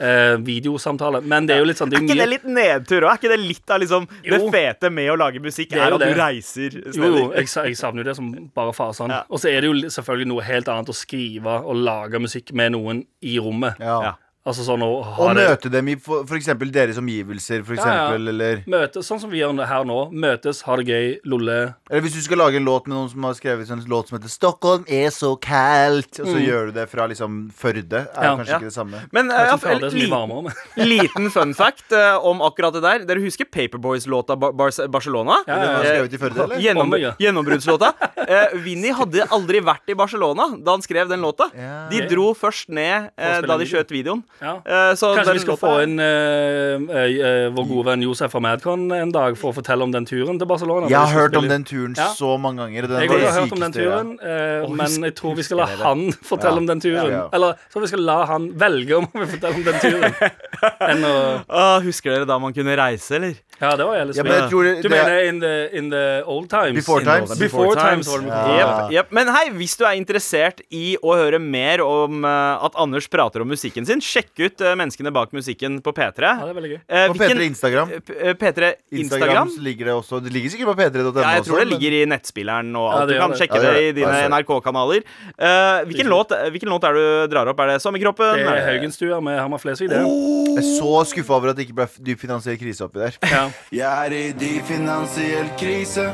eh, 0.00 0.36
videosamtale. 0.46 1.22
Men 1.24 1.48
det 1.48 1.56
er 1.56 1.62
jo 1.62 1.68
litt 1.70 1.80
sånn 1.80 1.92
Er 1.94 2.04
ikke 2.04 2.18
det 2.18 2.28
litt 2.30 2.48
nedtur 2.48 3.06
òg? 3.06 3.12
Er 3.12 3.20
ikke 3.20 3.32
det 3.32 3.40
litt 3.42 3.72
av 3.74 3.82
liksom 3.82 4.08
det 4.24 4.40
fete 4.52 4.90
med 4.92 5.10
å 5.12 5.16
lage 5.20 5.42
musikk? 5.42 5.72
Det 5.72 5.80
er 5.80 5.86
Er 5.86 5.96
at 5.96 6.02
at 6.02 6.12
du 6.14 6.20
reiser 6.20 6.76
reiser 6.76 7.00
Jo, 7.00 7.10
jo, 7.10 7.24
jeg, 7.36 7.48
jeg 7.70 7.78
savner 7.78 8.04
jo 8.04 8.10
det 8.10 8.16
som 8.18 8.30
bare 8.56 8.74
fasen. 8.76 9.12
Ja. 9.12 9.24
Og 9.30 9.42
så 9.42 9.50
er 9.52 9.64
det 9.64 9.72
jo 9.72 9.90
selvfølgelig 9.96 10.30
noe 10.32 10.46
helt 10.46 10.70
annet 10.72 10.92
å 10.92 10.96
skrive 10.96 11.58
og 11.64 11.82
lage 11.86 12.20
musikk 12.22 12.52
med 12.56 12.74
noen 12.76 13.04
i 13.22 13.38
rommet. 13.42 13.80
ja. 13.80 14.14
Altså 14.46 14.62
sånn 14.62 14.82
å 14.86 15.02
ha 15.02 15.24
Og 15.26 15.34
det 15.34 15.42
møte 15.48 15.70
dem 15.74 15.88
i 15.90 15.94
for, 15.98 16.22
for 16.28 16.38
eksempel 16.38 16.70
deres 16.70 16.98
omgivelser, 17.00 17.64
for 17.66 17.74
Ja, 17.74 17.86
ja. 18.06 18.14
eller 18.14 18.60
Møte, 18.70 19.02
sånn 19.02 19.18
som 19.18 19.30
vi 19.32 19.40
gjør 19.40 19.58
her 19.66 19.82
nå. 19.88 19.96
Møtes, 20.14 20.60
ha 20.62 20.76
det 20.78 20.86
gøy, 20.86 21.06
lolle. 21.26 21.74
Eller 21.90 22.04
hvis 22.04 22.14
du 22.14 22.22
skal 22.22 22.38
lage 22.38 22.60
en 22.60 22.64
låt 22.68 22.86
med 22.86 22.94
noen 22.96 23.10
som 23.10 23.24
har 23.26 23.34
skrevet 23.34 23.68
en 23.74 23.82
låt 23.90 24.08
som 24.08 24.18
heter 24.18 24.30
'Stockholm 24.30 24.84
er 24.86 25.10
så 25.10 25.34
kaldt', 25.40 26.20
og 26.22 26.26
så 26.30 26.38
gjør 26.38 26.66
du 26.70 26.72
det 26.78 26.88
fra 26.88 27.08
liksom 27.08 27.50
Førde, 27.50 28.06
er 28.06 28.06
Mm. 28.06 28.22
Ja. 28.22 28.36
kanskje 28.36 28.48
Ja. 28.54 28.58
ikke 28.58 28.70
det 28.70 28.76
samme. 28.78 29.00
Men 29.12 29.30
eh, 29.30 29.36
Jeg 29.36 29.46
ja, 29.46 29.56
tror 29.56 29.80
det 29.80 29.94
er 29.94 30.10
varmere. 30.10 30.42
men- 30.76 30.86
liten 30.94 31.30
fun 31.30 31.54
fact 31.54 31.92
uh, 31.92 32.18
om 32.24 32.38
akkurat 32.40 32.72
det 32.72 32.82
der. 32.82 32.98
Dere 33.06 33.20
husker 33.20 33.44
Paperboys-låta 33.50 34.38
Bar 34.38 34.52
Bar 34.52 34.70
Barcelona? 34.88 35.42
Ja, 35.46 35.56
ja, 35.56 35.82
ja. 35.82 36.02
Eh, 36.04 36.04
i 36.06 36.18
Førde, 36.18 36.38
eller? 36.44 36.58
Gjennom, 36.62 36.90
gjennombruddslåta. 37.18 37.92
uh, 38.30 38.56
Vinny 38.62 38.92
hadde 38.92 39.26
aldri 39.30 39.60
vært 39.60 39.88
i 39.90 39.94
Barcelona 39.94 40.56
da 40.62 40.70
han 40.70 40.82
skrev 40.82 41.08
den 41.08 41.20
låta. 41.20 41.50
Ja. 41.56 41.88
De 41.90 42.06
dro 42.06 42.32
først 42.34 42.68
ned 42.68 43.10
uh, 43.18 43.40
da 43.42 43.56
de 43.58 43.64
skjøt 43.66 43.90
videoen. 43.90 44.22
Ja. 44.40 44.60
Eh, 44.66 44.94
så 44.94 45.14
Kanskje 45.16 45.32
vi 45.38 45.42
skal 45.44 45.56
få 45.60 45.70
inn 45.84 45.94
uh, 46.00 46.76
uh, 46.76 47.46
vår 47.56 47.68
gode 47.70 47.84
venn 47.88 48.02
Josef 48.04 48.32
fra 48.34 48.42
Madcon 48.44 48.84
en 48.92 49.12
dag 49.14 49.36
for 49.40 49.52
å 49.52 49.56
fortelle 49.56 49.86
om 49.86 49.92
den 49.94 50.04
turen 50.08 50.36
til 50.40 50.48
Barcelona. 50.50 50.90
Jeg 50.92 50.98
har 50.98 51.08
Vi 51.08 51.18
hørt 51.20 51.36
om 51.40 51.48
den 51.48 51.64
turen 51.64 51.94
Ja. 51.96 52.10
så 52.12 52.34
mange 52.40 52.60
ganger. 52.64 52.88
Den 52.90 53.00
Jeg 53.06 53.24
har 53.24 53.40
hørt 53.40 53.52
om 53.56 53.60
den 53.64 53.72
turen, 53.72 54.12
eh, 54.20 54.68
men 54.68 55.08
jeg 55.08 55.14
tror 55.16 55.36
vi 55.36 55.42
skal 55.46 55.62
la 55.62 55.66
han 55.66 56.12
fortelle 56.12 56.56
Ja. 56.58 56.64
om 56.64 56.66
den 56.66 56.80
turen. 56.80 57.10
Ja, 57.10 57.16
ja. 57.16 57.28
Eller 57.32 57.54
så 57.72 57.80
vi 57.80 57.86
skal 57.86 58.04
la 58.04 58.24
han 58.26 58.50
velge 58.52 58.96
om 58.98 59.08
han 59.12 59.24
vil 59.24 59.32
fortelle 59.38 59.54
om 59.54 59.64
den 59.64 59.80
turen. 59.80 60.14
Enn 60.90 61.04
å 61.08 61.80
husker 61.86 62.12
dere 62.12 62.28
da 62.28 62.38
man 62.38 62.52
kunne 62.56 62.76
reise, 62.76 63.16
eller? 63.16 63.34
Ja, 63.60 63.72
det 63.76 63.86
var 63.88 63.96
jævlig 63.96 64.16
Ja, 64.16 64.22
men 64.22 64.32
jeg 64.32 64.50
spennende. 64.50 64.74
det, 64.76 64.82
Du 64.82 64.88
mener 64.92 65.20
in 65.24 65.40
the, 65.40 65.54
in 65.72 65.90
the 65.90 66.22
old 66.26 66.50
times? 66.50 66.76
Before 66.76 67.00
times. 67.00 67.38
Before 67.38 67.74
times 67.74 68.06
times. 68.06 68.24
det 68.24 68.28
Ja. 68.28 68.46
mye. 68.46 68.58
Jep, 68.58 68.92
jep. 68.92 69.12
Men 69.12 69.28
hei, 69.28 69.48
hvis 69.56 69.76
du 69.78 69.84
er 69.84 69.96
interessert 69.96 70.60
i 70.70 70.96
å 71.02 71.16
høre 71.16 71.38
mer 71.40 71.80
om 71.84 72.24
eh, 72.24 72.64
at 72.66 72.76
Anders 72.76 73.08
prater 73.08 73.40
om 73.40 73.48
musikken 73.48 73.86
sin, 73.86 74.00
sjekk 74.00 74.25
ut 74.38 74.60
eh, 74.60 74.74
menneskene 74.74 75.12
bak 75.12 75.30
musikken 75.32 75.80
på 75.82 75.92
P3. 75.94 76.22
Ja, 76.22 76.44
det 76.44 76.50
er 76.50 76.56
veldig 76.60 76.70
gøy. 76.72 76.80
Eh, 76.88 77.06
På 77.08 77.14
hvilken- 77.14 77.38
P3 77.38 77.46
Instagram. 77.46 77.90
eh, 77.92 78.00
P- 78.00 78.16
eh, 78.18 78.34
P3 78.34 78.74
Instagram 78.92 79.00
Instagram? 79.00 79.48
så 79.56 79.62
ligger 79.62 79.84
det 79.86 79.94
også 79.94 80.20
Det 80.24 80.32
ligger 80.32 80.50
sikkert 80.50 80.66
på 80.72 80.76
p3.no. 80.82 81.20
Ja, 81.20 81.30
jeg 81.36 81.44
tror 81.44 81.58
det 81.58 81.68
ligger 81.68 81.92
i 81.92 82.04
nettspilleren 82.06 82.74
og 82.76 82.86
alt. 82.92 83.00
Ja, 83.00 83.06
du 83.06 83.20
kan 83.20 83.30
det. 83.30 83.38
sjekke 83.40 83.54
Ja, 83.56 83.62
det 83.62 83.74
det 83.74 83.88
i 83.88 83.92
dine. 84.00 84.28
NRK-kanaler. 84.30 85.02
Eh, 85.38 85.84
hvilken, 85.86 86.08
hvilken 86.52 86.68
låt 86.70 86.84
er 86.84 86.92
du 86.94 87.26
drar 87.34 87.46
opp? 87.48 87.60
Er 87.60 87.66
det 87.66 87.82
Sommerkroppen? 87.82 88.34
Det 88.36 88.46
er 88.46 88.56
Er 88.56 88.72
Haugenstua 88.72 89.20
med 89.22 89.38
Hamar 89.40 89.58
Flesvig, 89.58 89.88
det. 89.88 89.98
Jeg 90.02 90.58
er 90.58 90.80
så 90.80 91.04
skuffa 91.06 91.30
over 91.34 91.50
at 91.50 91.56
det 91.56 91.68
ikke 91.68 91.74
ble 91.76 91.86
dyp 92.02 92.18
finansiell 92.20 92.56
krise 92.58 92.80
oppi 92.84 92.98
der. 92.98 93.14
Ja. 93.22 93.50
Jeg 93.72 94.06
er 94.06 94.12
i 94.12 94.32
dyp 94.32 94.64
finansiell 94.66 95.48
krise. 95.58 96.12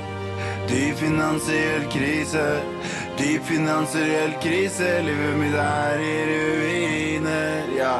Dyp 0.69 0.97
finansiell 0.97 1.83
krise. 1.91 2.45
Dyp 3.19 3.43
finansiell 3.45 4.33
krise. 4.41 5.03
Livet 5.03 5.37
mitt 5.37 5.55
er 5.55 6.01
i 6.01 6.13
ruiner. 6.29 7.65
Ja. 7.77 7.97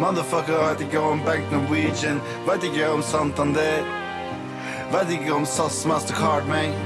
Motherfucker 0.00 0.58
vet 0.60 0.82
ikke 0.84 1.00
om 1.00 1.22
Bank 1.24 1.48
Norwegian. 1.52 2.20
Vet 2.44 2.66
ikke 2.68 2.90
om 2.92 3.02
Santander. 3.02 3.86
Vet 4.92 5.12
ikke 5.16 5.32
om 5.34 5.46
SAS 5.48 5.86
Mastercard 5.88 6.44
meg. 6.50 6.76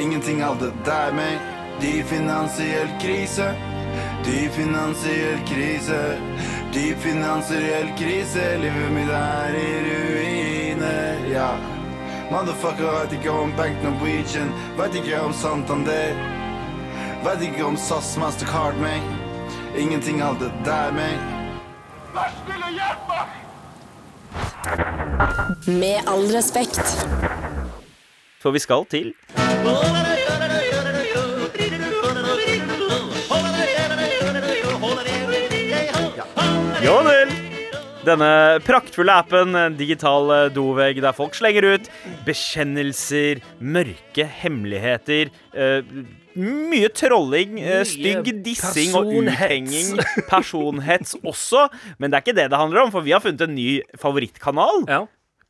Ingenting 0.00 0.40
av 0.42 0.56
det 0.62 0.72
der 0.88 1.12
meg. 1.12 1.36
Dyp 1.82 2.08
finansiell 2.08 2.88
krise. 3.02 3.50
Dyp 4.24 4.56
finansiell 4.56 5.44
krise. 5.50 6.00
Dyp 6.72 7.04
finansiell 7.04 7.92
krise. 8.00 8.48
Livet 8.64 8.96
mitt 8.96 9.12
er 9.12 9.60
i 9.60 9.68
ruiner. 9.90 11.28
Ja. 11.34 11.52
Motherfucker 12.32 12.96
vet 12.96 13.20
ikke 13.20 13.36
om 13.44 13.52
Bank 13.60 13.76
Norwegian. 13.84 14.56
Vet 14.80 15.00
ikke 15.02 15.20
om 15.20 15.36
Santander. 15.36 16.37
Vet 17.24 17.40
ikke 17.42 17.64
om 17.66 17.76
SAS 17.76 18.12
Mastercard 18.20 18.76
meg. 18.78 19.02
Ingenting 19.78 20.20
av 20.22 20.38
det 20.38 20.52
der 20.66 20.92
meg. 20.94 21.18
Med 25.66 26.06
all 26.06 26.28
respekt. 26.30 26.78
For 28.38 28.54
vi 28.54 28.62
skal 28.62 28.86
til 28.86 29.10
Ja 36.86 37.00
vel. 37.02 37.34
Denne 38.06 38.30
praktfulle 38.64 39.12
appen, 39.20 39.56
en 39.58 39.74
digital 39.76 40.30
eh, 40.32 40.46
dovegg 40.54 41.02
der 41.02 41.12
folk 41.12 41.34
slenger 41.36 41.66
ut 41.74 41.90
bekjennelser, 42.24 43.42
mørke 43.58 44.24
hemmeligheter, 44.38 45.28
eh, 45.52 45.82
mye 46.38 46.88
trolling, 46.94 47.58
eh, 47.60 47.82
Mye 47.82 47.88
stygg 47.88 48.30
dissing 48.46 48.94
og 48.98 49.10
uthenging. 49.20 49.98
Personhets 50.30 51.16
også. 51.22 51.66
Men 51.98 52.10
det 52.10 52.18
er 52.18 52.26
ikke 52.26 52.38
det 52.38 52.48
det 52.52 52.60
handler 52.60 52.86
om, 52.86 52.92
for 52.94 53.06
vi 53.06 53.14
har 53.16 53.22
funnet 53.24 53.44
en 53.44 53.54
ny 53.56 53.80
favorittkanal 54.00 54.86
ja. 54.88 55.00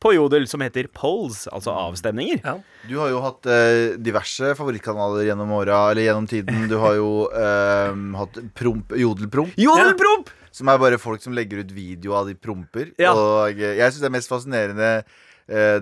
på 0.01 0.13
Jodel 0.15 0.47
som 0.49 0.63
heter 0.65 0.89
Polls, 0.93 1.45
altså 1.51 1.75
avstemninger. 1.75 2.41
ja. 2.43 2.57
Du 2.89 2.97
har 2.97 3.11
jo 3.11 3.21
hatt 3.21 3.45
eh, 3.51 3.95
diverse 4.01 4.55
favorittkanaler 4.57 5.27
gjennom 5.27 5.51
åra, 5.59 5.91
eller 5.91 6.07
gjennom 6.07 6.27
tiden. 6.31 6.67
Du 6.71 6.77
har 6.81 6.97
jo 6.97 7.13
eh, 7.29 7.95
hatt 8.19 8.43
promp, 8.57 8.95
Jodelpromp, 8.97 9.55
Jodelpromp! 9.59 10.33
som 10.55 10.69
er 10.71 10.81
bare 10.81 10.99
folk 11.01 11.21
som 11.23 11.35
legger 11.37 11.61
ut 11.63 11.73
video 11.75 12.15
av 12.17 12.29
de 12.29 12.35
promper. 12.35 12.91
Ja. 12.99 13.13
Og 13.13 13.59
eh, 13.59 13.77
jeg 13.79 13.91
syns 13.93 14.03
det 14.03 14.09
er 14.09 14.15
mest 14.17 14.31
fascinerende 14.31 14.91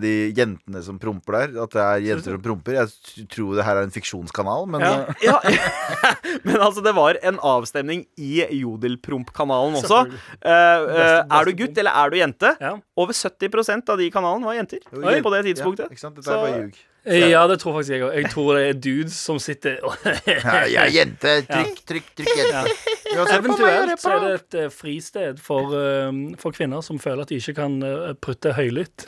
de 0.02 0.12
jentene 0.38 0.82
som 0.86 0.98
promper 1.02 1.36
der. 1.38 1.56
At 1.66 1.74
det 1.76 1.82
er 1.84 2.04
jenter 2.06 2.38
som 2.38 2.44
promper. 2.46 2.78
Jeg 2.80 3.28
tror 3.34 3.56
det 3.60 3.66
her 3.68 3.82
er 3.82 3.88
en 3.88 3.92
fiksjonskanal, 3.96 4.68
men 4.72 4.82
Ja. 4.86 4.94
eh, 5.04 5.16
Ja, 5.28 5.38
Men 6.48 6.58
altså, 6.64 6.82
det 6.84 6.94
var 6.96 7.18
en 7.24 7.40
avstemning 7.44 8.06
i 8.18 8.44
Jodelpromp-kanalen 8.62 9.78
også. 9.82 10.04
Eh, 10.42 10.52
eh, 10.52 11.22
er 11.40 11.48
du 11.50 11.56
gutt 11.64 11.78
eller 11.82 11.92
er 12.04 12.12
du 12.14 12.18
jente? 12.20 12.54
Over 12.98 13.14
70% 13.18 13.90
av 13.94 13.98
de 14.00 14.10
kanalene 14.14 14.48
var 14.48 14.56
jenter 14.60 14.80
Oi. 14.94 15.18
på 15.24 15.32
det 15.34 15.42
ja, 15.42 15.48
tidspunktet. 15.52 15.92
ikke 15.92 16.04
sant? 16.04 16.16
Dette 16.20 16.32
er 16.32 16.44
bare 16.46 16.62
ljug. 16.68 16.78
Ja, 17.08 17.46
det 17.48 17.56
tror 17.62 17.78
faktisk 17.78 17.94
jeg 17.96 18.04
òg. 18.04 18.16
Jeg 18.20 18.30
tror 18.34 18.58
det 18.58 18.64
er 18.68 18.80
dudes 18.84 19.16
som 19.16 19.38
sitter 19.40 19.78
og 19.88 19.94
Ja, 20.28 20.66
jeg 20.68 20.82
er 20.82 20.90
jente. 20.92 21.36
Trykk, 21.48 21.78
trykk, 21.88 22.10
trykk, 22.20 22.32
jente. 22.42 22.74
Ja, 23.14 23.24
Eventuelt 23.38 24.02
så 24.04 24.12
er 24.18 24.26
det 24.26 24.32
et 24.42 24.58
eh, 24.60 24.70
fristed 24.76 25.40
for, 25.40 25.72
eh, 25.78 26.12
for 26.42 26.52
kvinner 26.58 26.84
som 26.84 27.00
føler 27.00 27.24
at 27.24 27.32
de 27.32 27.40
ikke 27.40 27.56
kan 27.62 27.78
eh, 27.88 28.12
prutte 28.20 28.52
høylytt. 28.58 29.08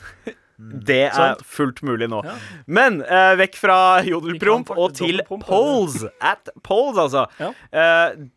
Det 0.59 1.05
er 1.07 1.39
fullt 1.47 1.79
mulig 1.87 2.09
nå. 2.11 2.19
Ja. 2.25 2.35
Men 2.67 2.99
eh, 3.05 3.35
vekk 3.39 3.55
fra 3.61 3.77
jodelpromp 4.07 4.73
og 4.75 4.97
til 4.97 5.23
polls. 5.45 6.03
At 6.19 6.51
polls, 6.65 6.99
altså. 6.99 7.25
Ja. 7.39 7.53
Eh, 7.71 8.27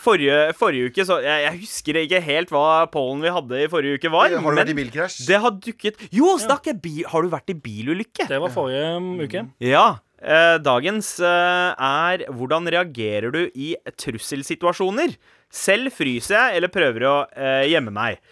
forrige, 0.00 0.36
forrige 0.56 0.92
uke 0.92 1.04
så 1.04 1.18
jeg, 1.24 1.42
jeg 1.44 1.58
husker 1.64 1.98
ikke 2.02 2.20
helt 2.24 2.52
hva 2.54 2.86
pollen 2.92 3.24
vi 3.24 3.32
hadde 3.34 3.64
i 3.64 3.68
forrige 3.72 3.98
uke 3.98 4.12
var. 4.12 4.30
Har 4.30 4.54
du 4.54 4.60
vært 4.62 4.72
i 4.72 4.78
bilkrasj? 4.78 5.18
det 5.28 5.42
har 5.42 5.58
dukket 5.66 6.06
Jo, 6.14 6.36
snakk! 6.40 6.70
Ja. 6.70 7.10
har 7.12 7.26
du 7.26 7.32
vært 7.32 7.52
i 7.52 7.58
bilulykke? 7.58 8.28
Det 8.30 8.40
var 8.44 8.54
forrige 8.54 8.96
um, 8.96 9.12
uke. 9.20 9.44
Ja. 9.62 9.86
Eh, 10.22 10.56
dagens 10.62 11.16
eh, 11.18 11.72
er 11.74 12.26
hvordan 12.30 12.70
reagerer 12.70 13.34
du 13.34 13.42
i 13.58 13.74
trusselsituasjoner? 13.98 15.16
Selv 15.52 15.92
fryser 15.92 16.38
jeg 16.38 16.60
eller 16.60 16.72
prøver 16.72 17.08
å 17.08 17.16
eh, 17.34 17.66
gjemme 17.72 17.92
meg. 17.94 18.22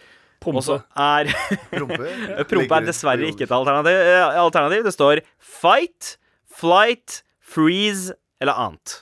Og 0.49 0.63
så 0.65 0.79
Prompe. 0.81 0.97
er 0.97 1.29
Prompe? 1.77 2.09
Prompe 2.49 2.79
er 2.81 2.87
dessverre 2.89 3.29
ikke 3.29 3.45
et 3.45 3.51
alternativ. 3.53 3.93
eh, 3.93 4.39
alternativ. 4.41 4.83
Det 4.87 4.93
står 4.95 5.21
fight, 5.37 6.15
flight, 6.49 7.21
freeze 7.39 8.13
eller 8.41 8.57
annet. 8.57 9.01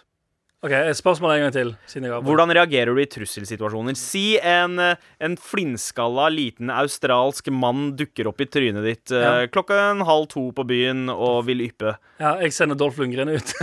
OK, 0.60 0.74
Spørsmålet 0.91 1.38
en 1.38 1.43
gang 1.46 1.53
til. 1.55 1.69
Siden 1.88 2.10
jeg 2.10 2.19
Hvordan 2.27 2.51
reagerer 2.51 2.89
du 2.91 3.00
i 3.00 3.05
trusselsituasjoner? 3.08 3.96
Si 3.96 4.34
en, 4.43 4.74
eh, 4.84 4.98
en 5.24 5.38
flintskalla 5.39 6.25
liten 6.36 6.67
australsk 6.75 7.48
mann 7.55 7.93
dukker 7.96 8.27
opp 8.27 8.43
i 8.43 8.48
trynet 8.51 8.84
ditt 8.84 9.13
eh, 9.15 9.24
Ja. 9.24 9.48
klokken 9.48 10.03
halv 10.03 10.27
to 10.36 10.50
på 10.51 10.65
byen 10.67 11.08
og 11.13 11.46
vil 11.48 11.63
yppe. 11.69 11.96
Ja, 12.19 12.34
jeg 12.43 12.51
sender 12.51 12.75
Dolph 12.75 13.00
Lundgren 13.00 13.31
ut. 13.31 13.55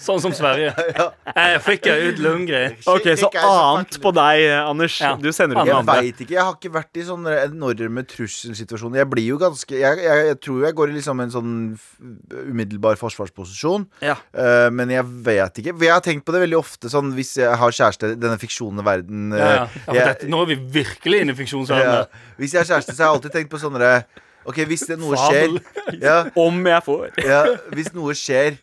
sånn 0.00 0.20
som 0.22 0.32
Sverige. 0.36 0.72
Jeg 1.36 1.60
fikk 1.66 1.86
ut 1.90 2.20
Lundgren. 2.24 2.76
OK, 2.88 3.08
så 3.20 3.28
annet 3.36 3.98
på 4.02 4.12
deg, 4.16 4.44
Anders. 4.64 4.96
Ja. 5.02 5.12
Du 5.20 5.28
sender 5.36 5.60
ut 5.60 5.68
Jeg 5.70 5.86
veit 5.90 6.22
ikke. 6.24 6.34
Jeg 6.36 6.44
har 6.46 6.56
ikke 6.56 6.72
vært 6.74 7.00
i 7.00 7.04
sånne 7.06 7.34
enorme 7.44 8.04
trusselsituasjoner. 8.08 9.02
Jeg 9.02 9.10
blir 9.12 9.28
jo 9.34 9.38
ganske 9.40 9.76
Jeg, 9.76 10.00
jeg, 10.04 10.24
jeg 10.30 10.38
tror 10.44 10.64
jeg 10.66 10.76
går 10.80 10.92
i 10.92 10.96
liksom 10.98 11.22
en 11.24 11.34
sånn 11.34 11.52
umiddelbar 12.50 12.98
forsvarsposisjon. 13.00 13.86
Ja. 14.04 14.16
Uh, 14.34 14.68
men 14.74 14.92
jeg 14.94 15.04
vet 15.26 15.60
ikke. 15.62 15.76
Jeg 15.76 15.92
har 15.94 16.04
tenkt 16.04 16.26
på 16.26 16.34
det 16.36 16.42
veldig 16.46 16.58
ofte 16.60 16.90
sånn 16.92 17.12
hvis 17.16 17.36
jeg 17.40 17.60
har 17.60 17.76
kjæreste 17.76 18.14
i 18.14 18.18
denne 18.20 18.40
fiksjonen 18.40 18.84
verden. 18.86 19.30
Ja, 19.36 19.52
ja. 19.52 19.68
eh, 19.68 19.94
Ja, 20.00 20.08
dette, 20.12 20.30
nå 20.30 20.42
er 20.44 20.52
vi 20.54 20.58
virkelig 20.80 21.22
inne 21.24 21.34
i 21.34 21.36
ja, 21.36 21.40
fiksjonsverdenen. 21.42 22.18
hvis 22.40 22.56
jeg 22.56 22.62
har 22.64 22.70
kjæreste, 22.72 22.96
så 22.96 23.02
har 23.04 23.10
jeg 23.10 23.18
alltid 23.20 23.36
tenkt 23.38 23.52
på 23.52 23.60
sånne 23.62 23.92
OK, 24.48 24.62
hvis 24.70 24.86
det 24.88 24.96
noe 25.00 25.18
Fabel. 25.20 25.58
skjer 25.60 26.00
ja, 26.00 26.16
Om 26.40 26.62
jeg 26.70 26.84
får. 26.86 27.08
ja, 27.26 27.40
Hvis 27.76 27.90
noe 27.92 28.14
skjer 28.16 28.56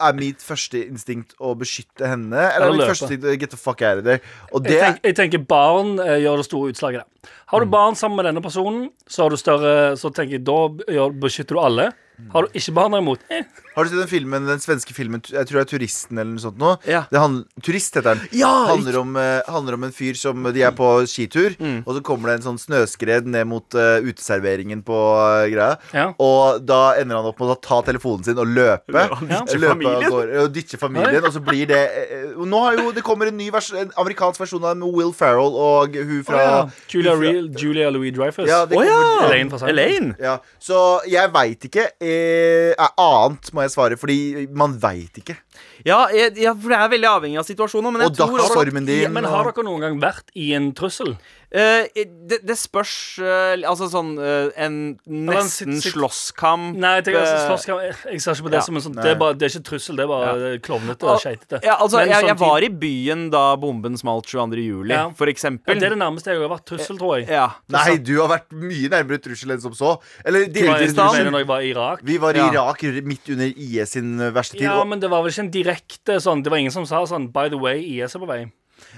er 0.00 0.16
mitt 0.18 0.42
første 0.42 0.80
instinkt 0.86 1.36
å 1.38 1.54
beskytte 1.58 2.08
henne, 2.08 2.40
eller 2.56 2.70
er 2.70 2.78
mitt 2.78 2.90
første 2.90 3.08
instinkt 3.10 3.38
get 3.40 3.52
the 3.54 3.60
fuck 3.60 3.82
out 3.82 4.00
of 4.00 4.06
there? 4.06 4.22
Jeg, 4.52 4.80
tenk, 4.80 5.04
jeg 5.06 5.18
tenker 5.18 5.44
barn 5.46 5.96
eh, 6.02 6.18
gjør 6.24 6.42
det 6.42 6.48
store 6.48 6.72
utslaget 6.74 7.04
der. 7.04 7.30
Har 7.52 7.62
du 7.62 7.70
barn 7.70 7.98
sammen 7.98 8.18
med 8.20 8.28
denne 8.28 8.42
personen, 8.42 8.88
så 9.06 9.24
har 9.24 9.30
du 9.34 9.38
større 9.38 9.96
Så 9.98 10.10
tenker 10.14 10.38
jeg, 10.38 10.44
da 10.46 11.08
beskytter 11.10 11.58
du 11.58 11.62
alle. 11.62 11.90
Har 12.32 12.42
du 12.46 12.48
ikke 12.58 12.72
barn 12.74 12.94
imot? 12.96 13.20
eh, 13.30 13.42
Har 13.76 13.84
du 13.84 13.90
sett 13.90 13.98
den 14.00 14.08
filmen, 14.08 14.46
den 14.48 14.58
svenske 14.62 14.94
filmen 14.96 15.20
Jeg 15.28 15.46
tror 15.46 15.60
det 15.60 15.64
er 15.66 15.78
'Turisten' 15.78 16.16
eller 16.18 16.32
noe 16.32 16.40
sånt 16.40 16.56
nå? 16.58 16.70
Ja. 16.88 17.02
Det 17.10 17.20
handl- 17.20 17.44
Turist 17.62 17.94
heter 17.94 18.14
den. 18.16 18.28
Ja, 18.32 18.66
handler, 18.72 18.98
om, 19.00 19.16
eh, 19.16 19.42
handler 19.46 19.74
om 19.74 19.84
en 19.84 19.92
fyr 19.92 20.14
som 20.16 20.42
De 20.42 20.62
er 20.62 20.70
på 20.72 21.04
skitur, 21.06 21.56
Mm. 21.60 21.82
og 21.86 21.94
så 21.96 22.00
kommer 22.02 22.28
det 22.32 22.40
en 22.40 22.56
sånn 22.56 22.58
snøskred 22.58 23.26
ned 23.26 23.46
mot 23.46 23.74
uh, 23.74 24.00
uteserveringen 24.00 24.82
på 24.82 24.96
uh, 24.96 25.46
greia. 25.50 25.76
Ja. 25.92 26.14
Og 26.18 26.64
da 26.64 26.94
ender 26.94 27.16
han 27.16 27.26
opp 27.26 27.38
med 27.40 27.48
å 27.52 27.60
ta 27.60 27.82
telefonen 27.82 28.24
sin 28.24 28.38
og 28.38 28.46
løpe. 28.46 28.92
Ja, 28.94 29.08
løpe 29.52 29.70
av 29.70 29.76
familien. 29.76 30.10
gårde, 30.10 30.40
og 30.44 30.52
ditche 30.54 30.78
familien. 30.78 31.22
Og 31.24 31.32
så 31.32 31.44
blir 31.44 31.66
det 31.66 31.82
uh, 32.36 32.44
Nå 32.46 32.60
har 32.62 32.76
jo 32.76 32.92
Det 32.92 33.02
kommer 33.04 33.26
en 33.28 33.36
ny 33.36 33.50
vers, 33.50 33.72
en 33.72 33.90
amerikansk 33.96 34.40
versjon 34.40 34.64
av 34.64 34.76
med 34.76 34.92
Will 34.94 35.12
Ferrell 35.12 35.52
og 35.56 35.94
hun 35.94 36.22
fra 36.24 36.36
oh, 36.36 36.40
ja. 36.40 36.70
Julia, 36.88 37.14
hun 37.14 37.22
fra- 37.22 37.32
Re 37.32 37.60
Julia 37.60 37.90
Louis 37.90 38.12
Dreyfus. 38.12 38.48
Ja, 38.48 38.64
det 38.64 38.76
Å 38.78 38.84
ja! 38.84 38.92
kommer- 38.92 39.28
Elaine 39.30 39.50
fra 39.50 39.58
så 40.60 41.00
jeg 41.06 41.30
veit 41.32 41.60
ikke. 41.68 41.86
Eh, 42.06 42.86
annet 43.02 43.50
må 43.56 43.64
jeg 43.64 43.72
svare, 43.74 43.98
fordi 43.98 44.46
man 44.54 44.76
veit 44.82 45.18
ikke. 45.22 45.36
Ja, 45.86 46.04
jeg, 46.14 46.36
ja, 46.42 46.52
for 46.54 46.72
det 46.72 46.78
er 46.78 46.92
veldig 46.92 47.08
avhengig 47.10 47.40
av 47.40 47.48
situasjonen. 47.48 47.92
Men 47.94 48.06
jeg 48.06 48.12
Og 48.12 48.20
tror 48.20 48.38
dagsformen 48.42 48.86
din. 48.88 49.10
Men 49.14 49.28
har 49.30 49.50
dere 49.50 49.66
noen 49.66 49.84
gang 49.86 49.98
vært 50.02 50.30
i 50.38 50.52
en 50.58 50.70
trussel? 50.76 51.16
Eh, 51.52 51.86
det, 52.26 52.40
det 52.42 52.56
spørs 52.58 53.18
uh, 53.22 53.54
Altså 53.70 53.86
sånn 53.86 54.16
uh, 54.18 54.48
en 54.58 54.98
en 55.06 55.26
nesten 55.28 55.76
sit- 55.76 55.84
sit- 55.84 55.92
slåsskamp 55.94 56.74
Nei, 56.76 56.96
jeg, 56.98 57.04
tenker, 57.06 57.20
altså, 57.22 57.36
slåsskamp- 57.46 57.82
jeg, 57.84 57.94
jeg 58.16 58.20
ser 58.24 58.32
ikke 58.34 58.46
på 58.48 58.50
det 58.50 58.58
Ja. 58.58 58.64
som 58.66 58.76
en 58.76 58.82
sånn 58.82 58.96
det 58.98 59.10
er, 59.12 59.14
bare, 59.20 59.34
det 59.38 59.46
er 59.46 59.52
ikke 59.54 59.68
trussel, 59.68 59.94
det 59.96 60.02
er 60.04 60.10
bare 60.10 60.48
klovnete 60.66 61.06
og 61.06 61.20
skeitete. 61.22 61.60
Ja, 61.62 61.76
altså, 61.78 62.02
jeg, 62.02 62.26
jeg 62.26 62.36
var 62.40 62.66
i 62.66 62.68
byen 62.82 63.30
da 63.30 63.44
bomben 63.62 63.94
smalt 63.96 64.26
22. 64.26 64.58
juli, 64.66 64.90
Ja. 64.96 65.04
for 65.14 65.26
Ja, 65.30 65.32
eksempel. 65.36 65.78
Det 65.78 65.86
er 65.86 65.94
det 65.94 66.00
nærmeste 66.02 66.34
jeg 66.34 66.40
har 66.42 66.50
vært 66.50 66.66
trussel, 66.66 66.98
tror 66.98 67.14
jeg. 67.20 67.28
Ja. 67.30 67.46
Nei, 67.70 67.96
du 68.02 68.12
har 68.20 68.28
vært 68.34 68.50
mye 68.50 68.90
nærmere 68.90 69.22
trussel 69.22 69.54
enn 69.54 69.60
som 69.62 69.72
så. 69.78 69.94
Eller 70.24 70.46
Det 70.50 70.66
var, 70.66 70.78
du 70.78 70.84
Kurdistan. 70.86 71.30
når 71.30 71.38
jeg 71.44 71.46
var 71.54 71.60
i 71.62 71.70
Irak? 71.70 72.00
Vi 72.02 72.18
var 72.18 72.34
i 72.34 72.38
Ja. 72.42 72.50
Irak 72.50 72.82
midt 73.06 73.30
under 73.30 73.46
IS 73.54 73.90
sin 73.94 74.18
verste 74.34 74.58
tid. 74.58 74.62
Ja, 74.66 74.80
og- 74.80 74.88
men 74.88 74.98
det 74.98 75.08
var 75.10 75.22
vel 75.22 75.30
ikke 75.30 75.46
en 75.46 75.50
direkte 75.50 76.18
sånn 76.20 76.42
Det 76.42 76.50
var 76.50 76.58
ingen 76.58 76.72
som 76.74 76.84
sa 76.86 77.04
sånn 77.06 77.30
By 77.32 77.48
the 77.48 77.56
way, 77.58 77.78
IS 77.80 78.14
er 78.16 78.18
på 78.18 78.26
vei. 78.26 78.50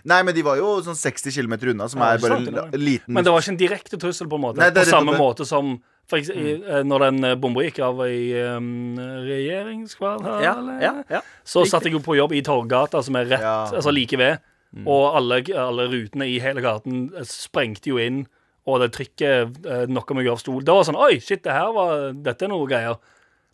Nei, 0.05 0.23
men 0.27 0.35
de 0.35 0.43
var 0.43 0.57
jo 0.61 0.81
sånn 0.83 0.97
60 0.99 1.33
km 1.35 1.55
unna, 1.75 1.89
som 1.89 2.01
er 2.03 2.19
bare 2.23 2.39
sant, 2.39 2.49
en 2.75 2.81
liten 2.83 3.15
Men 3.15 3.25
det 3.25 3.33
var 3.33 3.41
ikke 3.45 3.53
en 3.55 3.61
direkte 3.61 3.99
trussel, 4.01 4.29
på 4.29 4.37
en 4.39 4.45
måte. 4.49 4.59
Nei, 4.63 4.71
på 4.75 4.85
samme 4.89 5.13
det. 5.15 5.21
måte 5.21 5.47
som 5.47 5.77
for 6.09 6.19
eks- 6.19 6.31
i, 6.33 6.55
eh, 6.63 6.83
når 6.89 6.99
den 7.05 7.25
eh, 7.25 7.35
bomba 7.37 7.61
gikk 7.67 7.79
av 7.85 7.99
i 8.09 8.33
um, 8.57 8.97
regjeringskvartalet, 9.29 10.43
Ja, 10.45 10.55
ja, 10.83 10.93
ja. 11.11 11.21
så 11.45 11.65
satt 11.69 11.85
jeg 11.85 11.93
jo 11.97 12.01
på 12.05 12.17
jobb 12.17 12.33
i 12.37 12.43
Torgata, 12.43 13.03
som 13.05 13.17
er 13.17 13.27
rett, 13.29 13.41
Ja. 13.45 13.67
altså 13.73 13.93
like 13.93 14.17
ved. 14.17 14.39
Og 14.85 15.17
alle, 15.17 15.43
alle 15.57 15.87
rutene 15.89 16.27
i 16.29 16.39
hele 16.41 16.61
gaten 16.61 17.11
eh, 17.17 17.25
sprengte 17.25 17.89
jo 17.89 17.97
inn, 17.99 18.27
og 18.69 18.81
det 18.83 18.91
trykket 18.93 19.65
eh, 19.67 19.87
knocka 19.89 20.15
meg 20.15 20.29
av 20.29 20.39
stol. 20.43 20.61
Det 20.63 20.75
var 20.75 20.85
sånn 20.85 20.99
Oi, 21.01 21.19
shit, 21.21 21.43
det 21.43 21.53
her 21.53 21.73
var, 21.73 22.13
dette 22.13 22.45
er 22.45 22.49
noe 22.53 22.67
greier. 22.69 22.99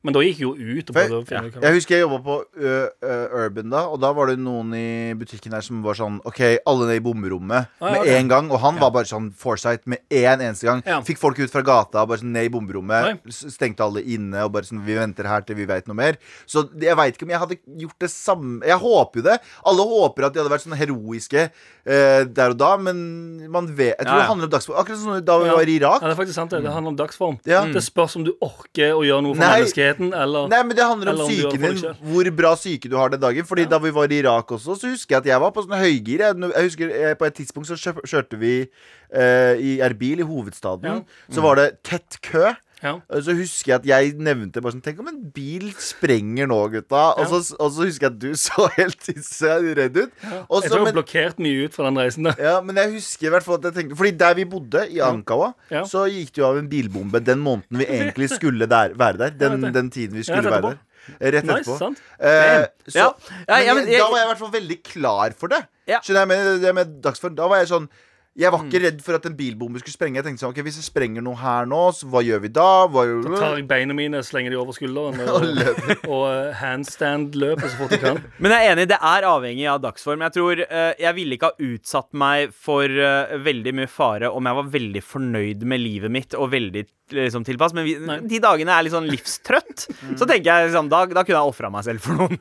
Men 0.05 0.13
da 0.13 0.21
gikk 0.21 0.39
jeg 0.43 0.45
jo 0.45 0.53
ut 0.55 0.91
og 0.91 0.97
For 0.99 1.25
hva 1.25 1.63
Jeg 1.65 1.75
husker 1.79 1.95
jeg 1.97 2.03
jobba 2.05 2.19
på 2.27 2.35
ø, 2.61 2.73
ø, 3.03 3.15
Urban 3.47 3.71
da, 3.73 3.81
og 3.89 3.99
da 4.03 4.11
var 4.13 4.29
det 4.29 4.39
noen 4.39 4.75
i 4.77 5.15
butikken 5.17 5.55
der 5.57 5.65
som 5.65 5.81
var 5.85 5.97
sånn 5.97 6.19
OK, 6.29 6.41
alle 6.69 6.89
ned 6.91 6.99
i 7.01 7.05
bomberommet 7.05 7.71
Ah, 7.81 7.89
ja, 7.89 7.93
med 7.95 8.01
okay. 8.03 8.15
en 8.21 8.29
gang. 8.29 8.51
Og 8.53 8.61
han 8.61 8.77
var 8.81 8.91
bare 8.95 9.09
sånn 9.09 9.31
foresight 9.33 9.87
med 9.91 9.99
én 10.13 10.43
eneste 10.45 10.69
gang. 10.69 10.83
Ja. 10.87 11.01
Fikk 11.05 11.19
folk 11.23 11.39
ut 11.41 11.51
fra 11.51 11.63
gata, 11.65 12.05
bare 12.07 12.21
sånn 12.21 12.33
ned 12.37 12.51
i 12.51 12.53
bomberommet. 12.53 13.25
Oi. 13.25 13.33
Stengte 13.33 13.85
alle 13.85 14.03
inne 14.05 14.45
og 14.45 14.53
bare 14.55 14.69
sånn 14.69 14.83
Vi 14.85 14.95
venter 14.99 15.25
her 15.31 15.41
til 15.49 15.57
vi 15.57 15.65
veit 15.69 15.89
noe 15.89 15.97
mer. 15.97 16.19
Så 16.47 16.67
jeg 16.81 16.97
veit 17.01 17.17
ikke 17.17 17.25
om 17.25 17.33
jeg 17.35 17.41
hadde 17.47 17.59
gjort 17.85 17.99
det 18.05 18.11
samme 18.13 18.61
Jeg 18.69 18.77
håper 18.85 19.21
jo 19.23 19.27
det. 19.31 19.39
Alle 19.65 19.89
håper 19.89 20.29
at 20.29 20.35
de 20.37 20.43
hadde 20.43 20.53
vært 20.53 20.65
sånn 20.67 20.77
heroiske 20.77 21.47
uh, 21.49 22.23
der 22.29 22.51
og 22.55 22.59
da, 22.61 22.75
men 22.77 23.49
man 23.53 23.69
vet 23.73 23.95
Jeg 23.97 24.05
tror 24.07 24.15
Ja, 24.15 24.19
ja. 24.19 24.23
det 24.25 24.29
handler 24.33 24.49
om 24.51 24.55
dagsform. 24.59 24.79
Akkurat 24.83 24.99
som 25.01 25.25
da 25.25 25.39
vi 25.39 25.47
Ja. 25.49 25.55
var 25.57 25.63
i 25.69 25.77
Irak. 25.79 26.01
Ja, 26.03 26.09
det 26.09 26.15
er 26.17 26.21
faktisk 26.23 26.35
sant. 26.39 26.51
Det, 26.51 26.63
det 26.65 26.73
handler 26.73 26.91
om 26.95 26.97
dagsform. 26.99 27.39
Ja. 27.47 27.65
Det 27.71 27.83
spørs 27.85 28.17
om 28.17 28.25
du 28.25 28.33
orker 28.43 28.93
å 28.97 29.03
gjøre 29.07 29.23
noe 29.23 29.35
for 29.37 29.45
Nei. 29.45 29.51
menneskeheten, 29.61 29.94
eller 29.99 30.49
Nei, 30.51 30.61
men 30.67 30.77
det 30.77 30.87
handler 30.87 31.13
om 31.15 31.29
psyken 31.29 31.63
din. 31.65 31.97
Hvor 32.11 32.31
bra 32.41 32.55
syke 32.61 32.91
du 32.91 32.97
har 32.99 33.13
den 33.13 33.23
dagen. 33.23 33.47
Fordi 33.49 33.67
da 33.71 33.79
vi 33.83 33.93
var 33.95 34.13
i 34.13 34.19
Irak 34.23 34.53
også, 34.57 34.77
så 34.81 34.91
husker 34.93 35.17
jeg 35.17 35.25
at 35.25 35.31
jeg 35.33 35.41
var 35.45 35.55
på 35.55 35.65
sånn 35.67 35.79
høygir. 35.79 36.25
Jeg, 36.27 36.39
jeg 36.55 36.69
husker 36.69 36.95
jeg, 36.95 37.19
På 37.21 37.29
et 37.29 37.39
tidspunkt 37.39 37.71
så 37.71 37.79
kjørte 37.79 38.39
vi 38.41 38.55
eh, 38.65 39.55
i 39.61 39.79
Erbil, 39.85 40.21
i 40.25 40.29
hovedstaden. 40.29 41.05
Så 41.33 41.45
var 41.45 41.61
det 41.61 41.69
tett 41.87 42.21
kø. 42.25 42.53
Ja. 42.85 42.93
Så 43.25 43.33
husker 43.39 43.71
jeg 43.73 43.79
at 43.81 43.87
jeg 43.89 44.15
nevnte 44.21 44.61
bare 44.61 44.75
sånn 44.75 44.83
Tenk 44.85 44.99
om 45.01 45.09
en 45.09 45.21
bil 45.33 45.71
sprenger 45.81 46.47
nå, 46.51 46.59
gutta. 46.75 47.05
Og, 47.17 47.27
så, 47.33 47.57
og 47.57 47.73
så 47.73 47.87
husker 47.89 48.11
jeg 48.11 48.13
at 48.13 48.19
du 48.21 48.35
så 48.47 48.69
helt 48.77 49.09
så 49.25 49.55
redd 49.81 49.97
ut. 50.03 50.13
Også, 50.49 50.63
Jeg 50.63 50.71
så, 50.71 50.75
tror 50.77 50.87
jeg 50.87 50.95
blokkerte 50.95 50.95
blokkert 51.01 51.43
mye 51.47 51.65
ut 51.65 51.75
fra 51.79 51.89
den 51.89 52.01
reisen 52.03 52.29
Da. 52.29 52.35
ja, 52.39 52.55
men 52.61 52.77
jeg 52.83 52.93
husker 52.99 53.31
i 53.31 53.35
hvert 53.35 53.47
fall 53.49 53.59
at 53.63 53.69
jeg 53.71 53.77
tenkte 53.81 53.97
Fordi 54.03 54.15
der 54.21 54.35
vi 54.39 54.45
bodde, 54.55 54.85
i 54.93 55.01
Ankawa, 55.05 55.53
så 55.89 56.05
gikk 56.13 56.35
det 56.37 56.43
jo 56.45 56.49
av 56.53 56.61
en 56.61 56.69
bilbombe 56.71 57.25
den 57.25 57.41
måneden 57.45 57.81
vi 57.81 57.89
egentlig 57.99 58.29
skulle 58.37 58.69
der, 58.71 58.93
være 59.01 59.25
der. 59.25 59.39
Den, 59.41 59.65
den 59.75 59.91
tiden 59.95 60.19
vi 60.21 60.27
skulle 60.29 60.45
være 60.53 60.75
der. 60.75 60.83
Rett 61.21 61.45
Nice, 61.45 61.61
etterpå. 61.61 61.75
sant? 61.79 61.99
Eh, 62.17 62.63
så, 62.89 62.97
Ja. 62.97 63.09
Ja, 63.49 63.59
ja, 63.61 63.75
men, 63.75 63.85
men 63.85 63.93
jeg- 63.93 64.01
da 64.01 64.07
var 64.09 64.19
jeg 64.23 64.25
i 64.25 64.31
hvert 64.33 64.41
fall 64.45 64.53
veldig 64.55 64.79
klar 64.89 65.35
for 65.37 65.53
det. 65.53 65.59
Ja. 65.89 65.99
Skjønner 66.01 66.33
jeg 66.33 66.61
det 66.63 66.73
med 66.79 66.95
dagsform? 67.05 67.35
Da 67.37 67.49
var 67.51 67.61
jeg 67.61 67.69
sånn 67.73 67.89
Jeg 68.37 68.51
var 68.51 68.59
Mm. 68.65 68.67
ikke 68.69 68.81
redd 68.83 69.03
for 69.05 69.15
at 69.15 69.27
en 69.27 69.37
bilbombe 69.39 69.79
skulle 69.79 69.95
sprenge. 69.95 70.17
Jeg 70.19 70.25
tenkte 70.27 70.43
sånn, 70.43 70.51
ok, 70.51 70.63
Hvis 70.67 70.79
det 70.81 70.85
sprenger 70.89 71.23
noe 71.23 71.37
her 71.39 71.67
nå, 71.71 71.83
så 71.95 72.09
hva 72.11 72.19
gjør 72.27 72.41
vi 72.43 72.49
da? 72.49 72.87
Hva 72.91 73.05
gjør 73.07 73.23
Da 73.29 73.39
tar 73.39 73.57
jeg 73.61 73.69
beina 73.71 73.95
mine, 73.95 74.23
slenger 74.27 74.51
de 74.51 74.59
over 74.59 74.75
skulderen 74.75 75.21
og, 75.23 75.45
Og 75.45 76.11
og 76.11 76.25
eh, 76.33 76.55
handstand-løper 76.59 77.69
så 77.71 77.77
fort 77.79 77.95
jeg 77.95 78.03
kan. 78.03 78.19
Men 78.43 78.51
jeg 78.57 78.67
er 78.67 78.73
enig, 78.75 78.89
det 78.91 78.99
er 78.99 79.29
avhengig 79.29 79.69
av 79.71 79.81
dagsform. 79.85 80.25
Jeg 80.27 80.35
tror 80.35 80.65
uh, 80.67 80.93
Jeg 80.99 81.15
ville 81.15 81.39
ikke 81.39 81.53
ha 81.53 81.69
utsatt 81.71 82.11
meg 82.13 82.51
for 82.59 82.91
uh, 82.91 83.37
veldig 83.39 83.75
mye 83.79 83.91
fare 83.91 84.31
om 84.35 84.51
jeg 84.51 84.59
var 84.61 84.71
veldig 84.79 85.05
fornøyd 85.07 85.63
med 85.71 85.81
livet 85.85 86.11
mitt 86.11 86.35
og 86.35 86.51
veldig 86.55 86.85
liksom, 87.13 87.45
tilpass, 87.45 87.75
men 87.77 87.85
vi, 87.85 87.95
de 88.29 88.39
dagene 88.41 88.73
er 88.73 88.87
litt 88.87 88.95
sånn 88.95 89.09
livstrøtt. 89.09 89.87
Så 90.17 90.27
tenker 90.29 90.49
jeg 90.49 90.69
liksom, 90.69 90.89
da, 90.93 91.05
da 91.11 91.25
kunne 91.27 91.41
jeg 91.41 91.53
ofra 91.53 91.71
meg 91.73 91.85
selv 91.87 92.05
for 92.05 92.21
noen. 92.23 92.39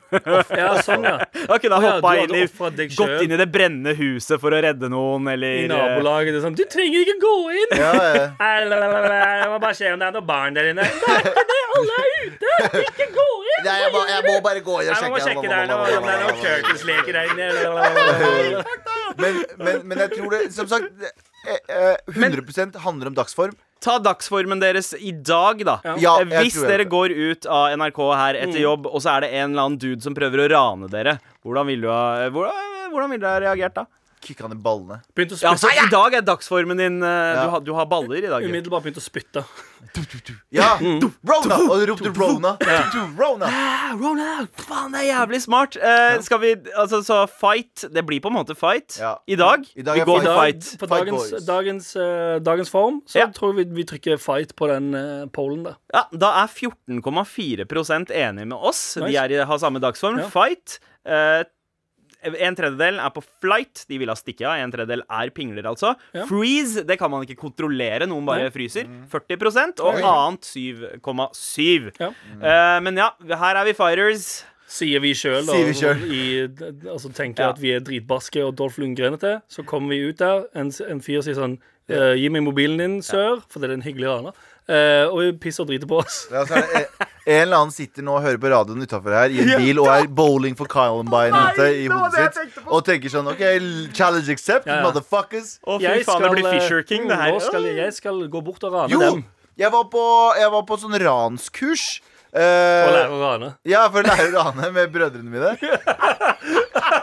Ja, 0.54 0.70
sånn, 0.84 1.04
ja. 1.04 1.18
Da 1.50 1.58
kunne 1.60 1.78
jeg 1.78 1.92
hoppa 1.92 2.14
ja, 2.16 2.24
inn 2.24 2.36
i 2.38 2.86
Gått 2.94 3.24
inn 3.24 3.34
i 3.34 3.38
det 3.38 3.48
brennende 3.52 3.92
huset 3.98 4.40
for 4.40 4.54
å 4.54 4.60
redde 4.64 4.88
noen, 4.92 5.28
eller 5.34 5.64
I 5.64 5.68
nabolaget. 5.70 6.32
Det 6.34 6.40
er 6.40 6.46
sånn 6.46 6.56
Du 6.58 6.64
trenger 6.70 7.04
ikke 7.04 7.18
gå 7.22 7.34
inn! 7.60 7.76
Ja, 7.80 7.92
ja. 7.92 8.24
Jeg 9.44 9.50
må 9.52 9.58
bare 9.60 9.76
se 9.76 9.90
om 9.92 10.00
det 10.00 10.08
er 10.08 10.16
noen 10.16 10.28
barn 10.28 10.56
der 10.56 10.70
inne. 10.72 10.86
Det 10.88 11.12
er 11.12 11.28
ikke 11.28 11.46
det! 11.50 11.60
alle 11.74 11.98
er 11.98 12.10
ute! 12.24 12.54
Ikke 12.84 13.08
gå 13.14 13.26
inn! 13.42 13.64
Nei, 13.64 13.74
jeg, 13.80 13.90
må, 13.94 14.00
jeg 14.10 14.24
må 14.26 14.34
bare 14.44 14.62
gå 14.64 14.78
inn 14.82 14.90
og 14.90 15.02
Jeg 15.02 15.12
må 15.12 15.20
sjekke. 15.20 15.42
sjekke 15.42 15.52
der 15.52 15.68
nå, 15.70 15.78
om 15.80 16.08
det 16.08 16.14
er 16.14 16.24
noen 16.24 16.40
Curtis-leker 16.42 17.18
der 17.18 17.26
inne. 17.34 18.64
Men, 19.20 19.38
men, 19.60 19.84
men 19.90 20.02
jeg 20.04 20.10
tror 20.16 20.34
det 20.34 20.40
Som 20.54 20.66
sagt, 20.70 20.90
eh, 21.46 21.60
eh, 21.70 22.14
100 22.14 22.80
handler 22.84 23.12
om 23.12 23.16
dagsform. 23.18 23.54
Ta 23.84 23.98
dagsformen 24.00 24.62
deres 24.62 24.94
i 24.96 25.10
dag, 25.12 25.60
da. 25.68 25.74
Ja, 26.00 26.14
Eh, 26.22 26.30
Hvis 26.40 26.56
dere 26.64 26.86
går 26.88 27.12
ut 27.12 27.44
av 27.46 27.74
NRK 27.76 27.98
her 28.16 28.34
etter 28.40 28.56
Mm. 28.56 28.62
jobb, 28.64 28.86
og 28.88 29.02
så 29.04 29.16
er 29.16 29.20
det 29.26 29.32
en 29.34 29.50
eller 29.52 29.62
annen 29.66 29.78
dude 29.78 30.00
som 30.02 30.14
prøver 30.16 30.40
å 30.40 30.48
rane 30.50 30.88
dere, 30.88 31.18
hvordan 31.44 31.66
ville 31.68 31.82
du 31.84 31.90
ha 31.92 32.30
hvordan, 32.30 32.88
hvordan 32.92 33.10
ville 33.12 33.20
du 33.20 33.26
ha 33.28 33.38
reagert 33.44 33.74
da? 33.74 33.84
Kicka 34.24 34.46
han 34.48 34.52
i 34.56 34.60
ballene. 34.60 35.00
Begynte 35.14 35.36
å 35.36 35.42
Ja, 35.44 35.52
altså. 35.52 35.68
I 35.70 35.86
dag 35.92 36.14
er 36.18 36.22
dagsformen 36.24 36.78
din 36.80 37.02
uh, 37.02 37.08
Ja. 37.08 37.44
du, 37.44 37.50
har, 37.54 37.60
du 37.68 37.72
har 37.76 37.86
baller 37.90 38.16
i 38.22 38.26
dag. 38.30 38.42
Umiddelbart 38.48 38.82
begynte 38.86 39.02
å 39.02 39.04
spytte. 39.04 39.44
Ja! 40.54 40.78
Rona! 40.80 41.58
Og 41.68 41.74
du 41.82 41.84
ropte 41.92 42.10
Rona. 42.16 42.54
Rona. 43.18 43.50
Ronald, 44.00 44.48
faen, 44.64 44.94
det 44.94 45.02
er 45.04 45.08
jævlig 45.12 45.40
smart. 45.44 45.76
Uh, 45.78 46.16
Skal 46.24 46.40
vi 46.42 46.54
Altså, 46.74 46.98
så 47.06 47.18
fight 47.30 47.84
Det 47.92 48.02
blir 48.08 48.22
på 48.24 48.30
en 48.32 48.36
måte 48.38 48.56
fight 48.58 48.96
Ja. 48.98 49.12
i 49.30 49.36
dag. 49.38 49.66
I 49.76 49.84
dag 49.86 50.00
vi 50.00 50.06
går 50.08 50.24
fight. 50.26 50.64
fight. 50.64 50.80
På 50.80 50.88
dagens, 50.90 51.28
fight 51.30 51.46
dagens, 51.46 51.90
uh, 51.96 52.38
dagens 52.42 52.72
form 52.72 53.02
så 53.06 53.20
Ja. 53.22 53.26
tror 53.36 53.52
jeg 53.54 53.68
vi, 53.68 53.82
vi 53.82 53.84
trykker 53.92 54.18
fight 54.18 54.56
på 54.56 54.66
den 54.72 54.94
uh, 54.94 55.26
polen 55.32 55.62
der. 55.68 55.76
Ja, 55.94 56.04
Da 56.12 56.32
er 56.42 56.48
14,4% 56.48 58.10
enig 58.10 58.46
med 58.48 58.56
oss. 58.58 58.94
De 58.94 59.14
er, 59.16 59.30
i- 59.30 59.44
har 59.44 59.58
samme 59.58 59.80
dagsform. 59.80 60.18
Ja. 60.18 60.28
Fight. 60.32 60.78
Eh, 61.06 61.44
en 62.24 62.56
tredjedel 62.58 62.98
er 63.02 63.12
på 63.14 63.22
flight. 63.42 63.84
De 63.90 63.98
vil 64.00 64.10
ha 64.10 64.16
stikke 64.18 64.46
av. 64.48 64.56
En 64.62 64.72
tredjedel 64.72 65.04
er 65.08 65.32
pingler, 65.36 65.66
altså. 65.70 65.94
Ja. 66.16 66.24
Freeze 66.30 66.84
det 66.88 66.98
kan 67.00 67.12
man 67.12 67.26
ikke 67.26 67.38
kontrollere. 67.40 68.08
Noen 68.10 68.26
bare 68.28 68.50
fryser. 68.54 68.88
40 69.12 69.80
og 69.84 70.00
annet 70.00 70.48
7,7. 70.48 71.92
Ja. 72.00 72.10
Uh, 72.40 72.80
men 72.84 72.98
ja, 73.00 73.12
her 73.44 73.60
er 73.60 73.68
vi 73.68 73.76
fighters. 73.76 74.44
Sier 74.74 75.02
vi 75.04 75.12
sjøl, 75.14 75.44
Sier 75.44 75.68
vi 75.68 75.74
selv. 75.76 76.88
altså 76.88 77.10
tenker 77.14 77.44
Ja. 77.44 77.50
at 77.52 77.60
vi 77.60 77.74
er 77.76 77.82
dritbarske 77.84 78.42
og 78.42 78.56
Dolph 78.56 78.78
Lundgrenete. 78.80 79.42
Så 79.48 79.62
kommer 79.62 79.92
vi 79.94 80.08
ut 80.08 80.18
der, 80.18 80.46
en, 80.56 80.72
en 80.88 81.02
fyr 81.04 81.20
sier 81.22 81.36
sånn 81.36 81.58
eh, 81.88 82.14
Gi 82.16 82.30
meg 82.32 82.42
mobilen 82.46 82.80
din, 82.80 82.96
sør, 83.04 83.42
for 83.48 83.60
det 83.60 83.70
er 83.70 83.74
en 83.76 83.84
hyggelig 83.84 84.08
raner. 84.08 84.32
Eh, 84.64 85.04
og 85.10 85.18
vi 85.20 85.26
pisser 85.42 85.60
og 85.64 85.68
driter 85.68 85.88
på 85.90 85.98
oss. 86.00 86.22
Ja, 86.32 86.46
så 86.48 86.56
er 86.56 86.62
det 86.70 86.78
en, 86.80 87.08
en 87.26 87.40
eller 87.42 87.56
annen 87.58 87.74
sitter 87.74 88.04
nå 88.06 88.14
og 88.16 88.22
hører 88.24 88.38
på 88.40 88.48
radioen 88.48 88.80
utafor 88.86 89.12
her 89.12 89.34
i 89.34 89.42
en 89.44 89.50
bil 89.60 89.82
og 89.82 89.90
er 89.92 90.06
bowling 90.08 90.56
for 90.56 90.70
Columbine 90.72 91.42
ute 91.52 91.66
i 91.82 91.84
hodet 91.92 92.30
sitt. 92.38 92.56
Og 92.64 92.80
tenker 92.86 93.12
sånn 93.12 93.28
OK, 93.28 93.42
challenge 93.96 94.32
accept, 94.32 94.64
Ja, 94.70 94.78
ja. 94.80 94.86
motherfuckers. 94.86 95.58
Å, 95.68 95.76
fy 95.82 96.00
faen, 96.08 96.24
det 96.24 96.32
blir 96.38 96.48
eh, 96.48 96.56
Fisher 96.56 96.80
King, 96.88 97.04
det 97.12 97.20
her. 97.20 97.34
Nå 97.36 97.44
skal 97.44 97.68
jeg, 97.68 97.76
jeg 97.82 97.98
skal 98.00 98.24
gå 98.32 98.44
bort 98.48 98.64
og 98.64 98.78
rane 98.78 98.92
Jo! 98.96 99.02
dem. 99.04 99.22
Jeg 99.60 99.70
var 99.70 99.84
på, 99.92 100.02
jeg 100.40 100.50
var 100.56 100.64
på 100.66 100.80
sånn 100.82 100.96
ranskurs. 101.04 101.84
Uh, 102.34 102.40
for 102.42 102.88
å 102.88 102.94
lære 102.96 103.12
å 103.14 103.18
rane. 103.20 103.48
ja, 103.70 103.84
for 103.94 104.00
å 104.02 104.08
lære 104.08 104.24
å 104.32 104.40
rane 104.48 104.72
med 104.74 104.88
brødrene 104.90 105.30
mine. 105.30 105.52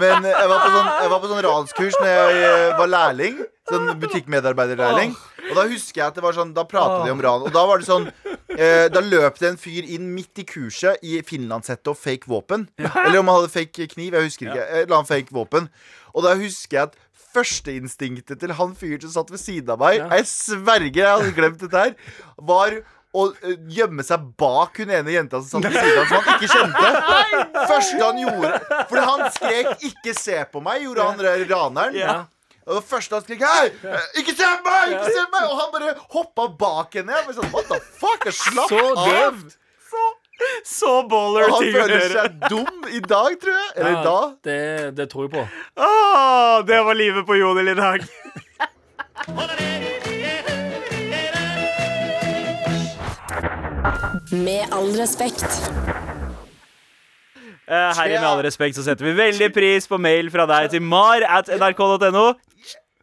Men 0.00 0.26
jeg 0.28 0.50
var 0.50 0.60
på 0.62 0.70
sånn, 0.74 0.90
jeg 1.02 1.12
var 1.12 1.22
på 1.22 1.30
sånn 1.30 1.44
ranskurs 1.46 1.96
når 2.00 2.10
jeg 2.12 2.42
eh, 2.48 2.76
var 2.78 2.92
lærling. 2.92 3.40
Sånn 3.68 3.90
butikkmedarbeiderlærling. 4.00 5.14
Og 5.48 5.56
da 5.56 5.64
husker 5.68 6.00
jeg 6.00 6.06
at 6.06 6.16
det 6.16 6.24
var 6.24 6.36
sånn 6.36 6.54
Da 6.56 6.64
pratet 6.68 7.04
de 7.06 7.12
om 7.12 7.20
ran. 7.24 7.44
Og 7.46 7.52
da 7.52 7.64
var 7.68 7.80
det 7.80 7.88
sånn 7.88 8.06
eh, 8.54 8.86
Da 8.92 9.02
løp 9.04 9.36
det 9.40 9.50
en 9.52 9.60
fyr 9.60 9.86
inn 9.96 10.10
midt 10.14 10.40
i 10.42 10.46
kurset 10.48 11.04
i 11.04 11.18
finlandshette 11.26 11.92
og 11.92 12.00
fake 12.00 12.30
våpen. 12.30 12.66
Eller 12.80 13.20
om 13.20 13.28
han 13.28 13.42
hadde 13.42 13.52
fake 13.52 13.90
kniv. 13.92 14.16
Jeg 14.16 14.30
husker 14.30 14.50
ikke. 14.50 14.66
Eller 14.82 14.96
han 14.96 15.08
fake 15.08 15.36
våpen. 15.36 15.68
Og 16.14 16.24
da 16.24 16.34
husker 16.40 16.80
jeg 16.80 16.90
at 16.90 16.98
førsteinstinktet 17.28 18.40
til 18.40 18.54
han 18.56 18.72
fyren 18.78 19.02
som 19.04 19.12
satt 19.18 19.32
ved 19.32 19.40
siden 19.42 19.74
av 19.74 19.82
meg 19.82 19.98
Jeg 20.00 20.24
sverger, 20.30 21.02
jeg 21.02 21.10
hadde 21.12 21.34
glemt 21.36 21.60
dette 21.60 21.82
her. 21.84 21.92
Var 22.50 22.78
å 23.16 23.22
gjemme 23.72 24.04
seg 24.04 24.24
bak 24.36 24.76
hun 24.82 24.90
ene 24.90 25.10
jenta 25.14 25.40
som 25.40 25.62
satt 25.62 25.72
ved 25.72 25.78
siden 25.80 26.00
av, 26.02 26.08
som 26.08 26.24
han 26.24 26.34
ikke 26.34 26.50
kjente. 26.52 26.88
Første 27.70 28.02
han 28.04 28.18
gjorde 28.20 28.50
Fordi 28.90 29.04
han 29.06 29.22
skrek 29.32 29.86
'ikke 29.88 30.14
se 30.18 30.36
på 30.52 30.60
meg', 30.62 30.82
gjorde 30.84 31.06
han 31.08 31.18
ra- 31.24 31.48
raneren. 31.54 31.94
Ja. 31.96 32.16
Og 32.68 32.74
det 32.76 32.84
første 32.90 33.14
han 33.16 33.22
skrek 33.24 33.40
'hei, 33.40 33.70
ikke 34.20 34.36
se 34.36 34.44
på 34.44 34.68
meg!' 34.68 34.92
ikke 34.92 35.12
se 35.14 35.24
på 35.24 35.32
meg 35.32 35.48
Og 35.48 35.56
han 35.60 35.72
bare 35.72 35.94
hoppa 36.10 36.48
bak 36.58 36.92
henne. 36.94 37.12
Jeg 37.16 37.34
sånn, 37.34 37.50
What 37.52 37.68
the 37.68 37.80
fuck? 37.80 38.24
Jeg 38.24 38.34
slapp 38.34 38.68
Så 38.68 38.84
av. 38.96 39.34
Så 39.88 40.02
Så 40.64 41.08
baller 41.08 41.48
Og 41.48 41.50
han 41.50 41.62
ting 41.64 41.74
å 41.74 41.82
føler 41.82 42.12
seg 42.12 42.48
dum 42.48 42.84
i 42.92 43.00
dag, 43.00 43.40
tror 43.40 43.54
jeg. 43.56 43.70
Eller 43.76 43.90
Ja, 43.90 44.02
da. 44.04 44.32
det, 44.44 44.94
det 44.94 45.08
tror 45.10 45.22
jeg 45.24 45.32
på. 45.32 45.48
Åh, 45.78 46.62
det 46.62 46.84
var 46.84 46.94
livet 46.94 47.26
på 47.26 47.34
Jodel 47.40 47.68
i 47.68 47.74
dag. 47.74 48.04
Med 54.32 54.68
all 54.72 54.90
respekt. 54.98 55.44
Eh, 57.68 57.96
her 57.96 58.06
i 58.06 58.12
Med 58.16 58.24
all 58.28 58.42
respekt 58.44 58.76
så 58.76 58.84
setter 58.84 59.04
vi 59.08 59.12
veldig 59.16 59.48
pris 59.54 59.88
på 59.88 59.98
mail 60.00 60.30
fra 60.32 60.46
deg 60.48 60.70
til 60.72 60.82
mar 60.84 61.24
at 61.24 61.48
nrk.no. 61.52 62.26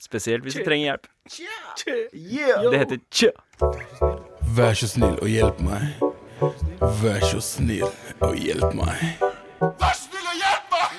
Spesielt 0.01 0.45
hvis 0.45 0.57
du 0.59 0.63
trenger 0.65 0.91
hjelp. 0.91 1.07
Det 2.71 2.81
heter 2.83 3.01
tjø. 3.09 3.31
Vær 4.55 4.77
så 4.77 4.87
snill 4.89 5.17
og 5.21 5.29
hjelp 5.31 5.61
meg. 5.65 5.81
Vær 7.01 7.25
så 7.25 7.41
snill 7.41 7.87
og 8.21 8.35
hjelp 8.37 8.75
meg. 8.77 9.01
Vær 9.61 9.95
så 9.95 10.05
snill 10.05 10.29
og 10.29 10.37
hjelp 10.41 10.75
meg! 10.75 10.91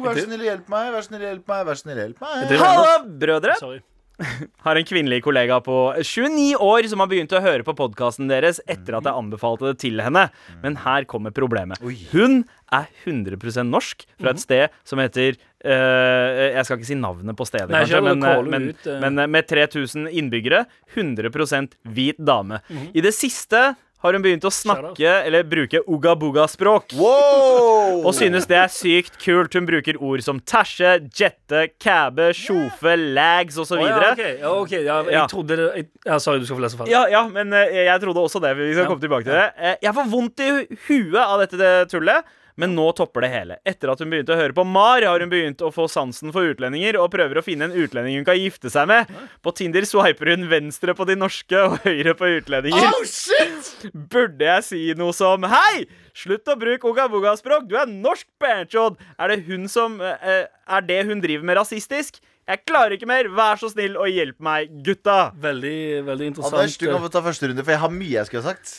Vær 0.00 0.16
så 0.16 0.24
snill 0.24 0.40
og 0.40 0.46
hjelp 0.48 0.70
meg, 0.72 0.90
vær 0.94 1.02
så 1.04 1.08
snill 1.10 1.22
og 1.22 1.28
hjelp 1.28 1.52
meg. 1.52 1.64
Vær 1.68 1.76
så 1.78 1.84
snill 1.84 1.98
og 1.98 2.04
hjelp 2.06 2.22
meg. 2.24 2.54
Halla, 2.64 2.94
brødre! 3.22 3.56
Sorry. 3.60 3.80
Har 4.64 4.76
en 4.76 4.86
kvinnelig 4.86 5.22
kollega 5.24 5.60
på 5.64 5.76
29 5.96 6.54
år 6.60 6.88
som 6.90 7.02
har 7.02 7.10
begynt 7.10 7.32
å 7.34 7.42
høre 7.42 7.64
på 7.66 7.74
podkasten 7.78 8.30
deres 8.30 8.60
etter 8.70 8.98
at 8.98 9.08
jeg 9.08 9.16
anbefalte 9.16 9.70
det 9.70 9.80
til 9.82 10.02
henne. 10.04 10.26
Men 10.64 10.78
her 10.84 11.06
kommer 11.10 11.34
problemet. 11.34 11.80
Hun 12.12 12.42
er 12.70 12.88
100% 13.04 13.70
norsk 13.70 14.04
fra 14.20 14.34
et 14.34 14.42
sted 14.42 14.76
som 14.86 15.00
heter 15.02 15.34
eh, 15.34 16.50
Jeg 16.54 16.66
skal 16.66 16.78
ikke 16.78 16.90
si 16.92 16.98
navnet 16.98 17.38
på 17.38 17.46
stedet, 17.48 17.72
Nei, 17.72 17.82
kanskje, 17.82 18.02
men, 18.06 18.22
men, 18.52 18.68
ut, 18.70 18.86
eh. 18.86 19.00
men 19.02 19.24
eh, 19.24 19.30
med 19.38 19.48
3000 19.50 20.10
innbyggere. 20.10 20.64
100% 20.94 21.78
hvit 21.94 22.18
dame. 22.18 22.60
I 22.94 23.04
det 23.04 23.14
siste 23.16 23.70
har 24.00 24.16
hun 24.16 24.22
begynt 24.24 24.44
å 24.48 24.50
snakke, 24.52 25.10
eller 25.26 25.42
bruke 25.44 25.82
uga-buga-språk. 25.86 26.94
Wow! 26.96 28.00
Og 28.06 28.14
synes 28.16 28.46
det 28.48 28.56
er 28.56 28.70
sykt 28.72 29.18
kult. 29.20 29.52
Hun 29.56 29.66
bruker 29.68 29.98
ord 30.00 30.22
som 30.24 30.40
tæsje, 30.40 30.94
jette, 31.20 31.66
kæbe, 31.82 32.30
sjofe, 32.36 32.94
lags 33.16 33.58
osv. 33.60 33.76
Oh, 33.76 33.84
ja, 33.84 33.98
ok, 34.12 34.22
ja, 34.40 34.52
okay. 34.62 34.82
ja, 34.86 34.96
jeg 35.04 35.18
Ja. 35.18 35.26
trodde 35.28 35.56
det 35.60 35.68
jeg, 35.76 35.86
ja, 36.06 36.18
Sorry, 36.18 36.40
du 36.40 36.46
skal 36.48 36.56
få 36.56 36.64
lese 36.64 36.78
ferdig. 36.80 36.92
Ja, 36.94 37.04
ja, 37.12 37.22
men 37.28 37.52
eh, 37.52 37.84
jeg 37.90 38.00
trodde 38.00 38.24
også 38.24 38.40
det. 38.40 38.56
Vi 38.56 38.72
skal 38.72 38.84
Ja. 38.84 38.88
komme 38.88 39.00
tilbake 39.04 39.24
til 39.24 39.32
det. 39.36 39.52
Eh, 39.58 39.76
jeg 39.82 39.94
får 39.94 40.10
vondt 40.16 40.40
i 40.40 40.50
huet 40.88 41.20
av 41.20 41.40
dette 41.44 41.56
det 41.60 41.74
tullet. 41.90 42.24
Men 42.60 42.74
nå 42.76 42.90
topper 42.96 43.24
det 43.24 43.30
hele. 43.32 43.56
Etter 43.64 43.92
at 43.92 44.02
hun 44.02 44.10
begynte 44.12 44.34
å 44.34 44.38
høre 44.38 44.56
på 44.56 44.64
Mar, 44.68 45.00
har 45.06 45.22
hun 45.22 45.32
begynt 45.32 45.62
å 45.64 45.70
få 45.72 45.86
sansen 45.90 46.32
for 46.34 46.50
utlendinger 46.52 46.98
og 47.00 47.08
prøver 47.14 47.40
å 47.40 47.44
finne 47.44 47.70
en 47.70 47.76
utlending 47.76 48.18
hun 48.20 48.26
kan 48.28 48.36
gifte 48.38 48.72
seg 48.72 48.90
med. 48.90 49.10
På 49.44 49.54
Tinder 49.56 49.86
swiper 49.88 50.34
hun 50.34 50.44
venstre 50.50 50.94
på 50.96 51.06
de 51.08 51.16
norske 51.18 51.64
og 51.64 51.78
høyre 51.86 52.14
på 52.18 52.28
utlendinger. 52.36 52.90
Oh, 52.92 53.06
shit! 53.08 53.88
Burde 54.12 54.44
jeg 54.44 54.66
si 54.66 54.82
noe 54.98 55.16
som 55.16 55.46
Hei! 55.48 55.86
Slutt 56.16 56.48
å 56.52 56.58
bruke 56.60 56.90
uga-buga-språk! 56.90 57.68
Du 57.70 57.78
er 57.80 57.88
norsk, 57.88 58.28
Berntsjod! 58.42 59.00
Er 59.16 59.32
det 59.32 59.44
hun 59.48 59.64
som 59.70 59.96
eh, 60.04 60.44
Er 60.50 60.84
det 60.84 61.04
hun 61.08 61.22
driver 61.22 61.46
med 61.48 61.60
rasistisk? 61.62 62.20
Jeg 62.50 62.64
klarer 62.66 62.96
ikke 62.96 63.06
mer! 63.06 63.28
Vær 63.30 63.60
så 63.60 63.68
snill 63.70 63.94
og 64.00 64.08
hjelp 64.10 64.40
meg, 64.42 64.70
gutta! 64.86 65.30
Veldig 65.38 66.02
veldig 66.08 66.26
interessant. 66.32 66.56
Anders, 66.58 66.76
du 66.80 66.86
kan 66.90 67.02
få 67.04 67.10
ta 67.14 67.22
første 67.22 67.46
runde, 67.50 67.62
for 67.62 67.74
jeg 67.76 67.82
har 67.84 67.92
mye 67.94 68.10
jeg 68.16 68.26
skulle 68.26 68.42
ha 68.42 68.50
sagt. 68.50 68.72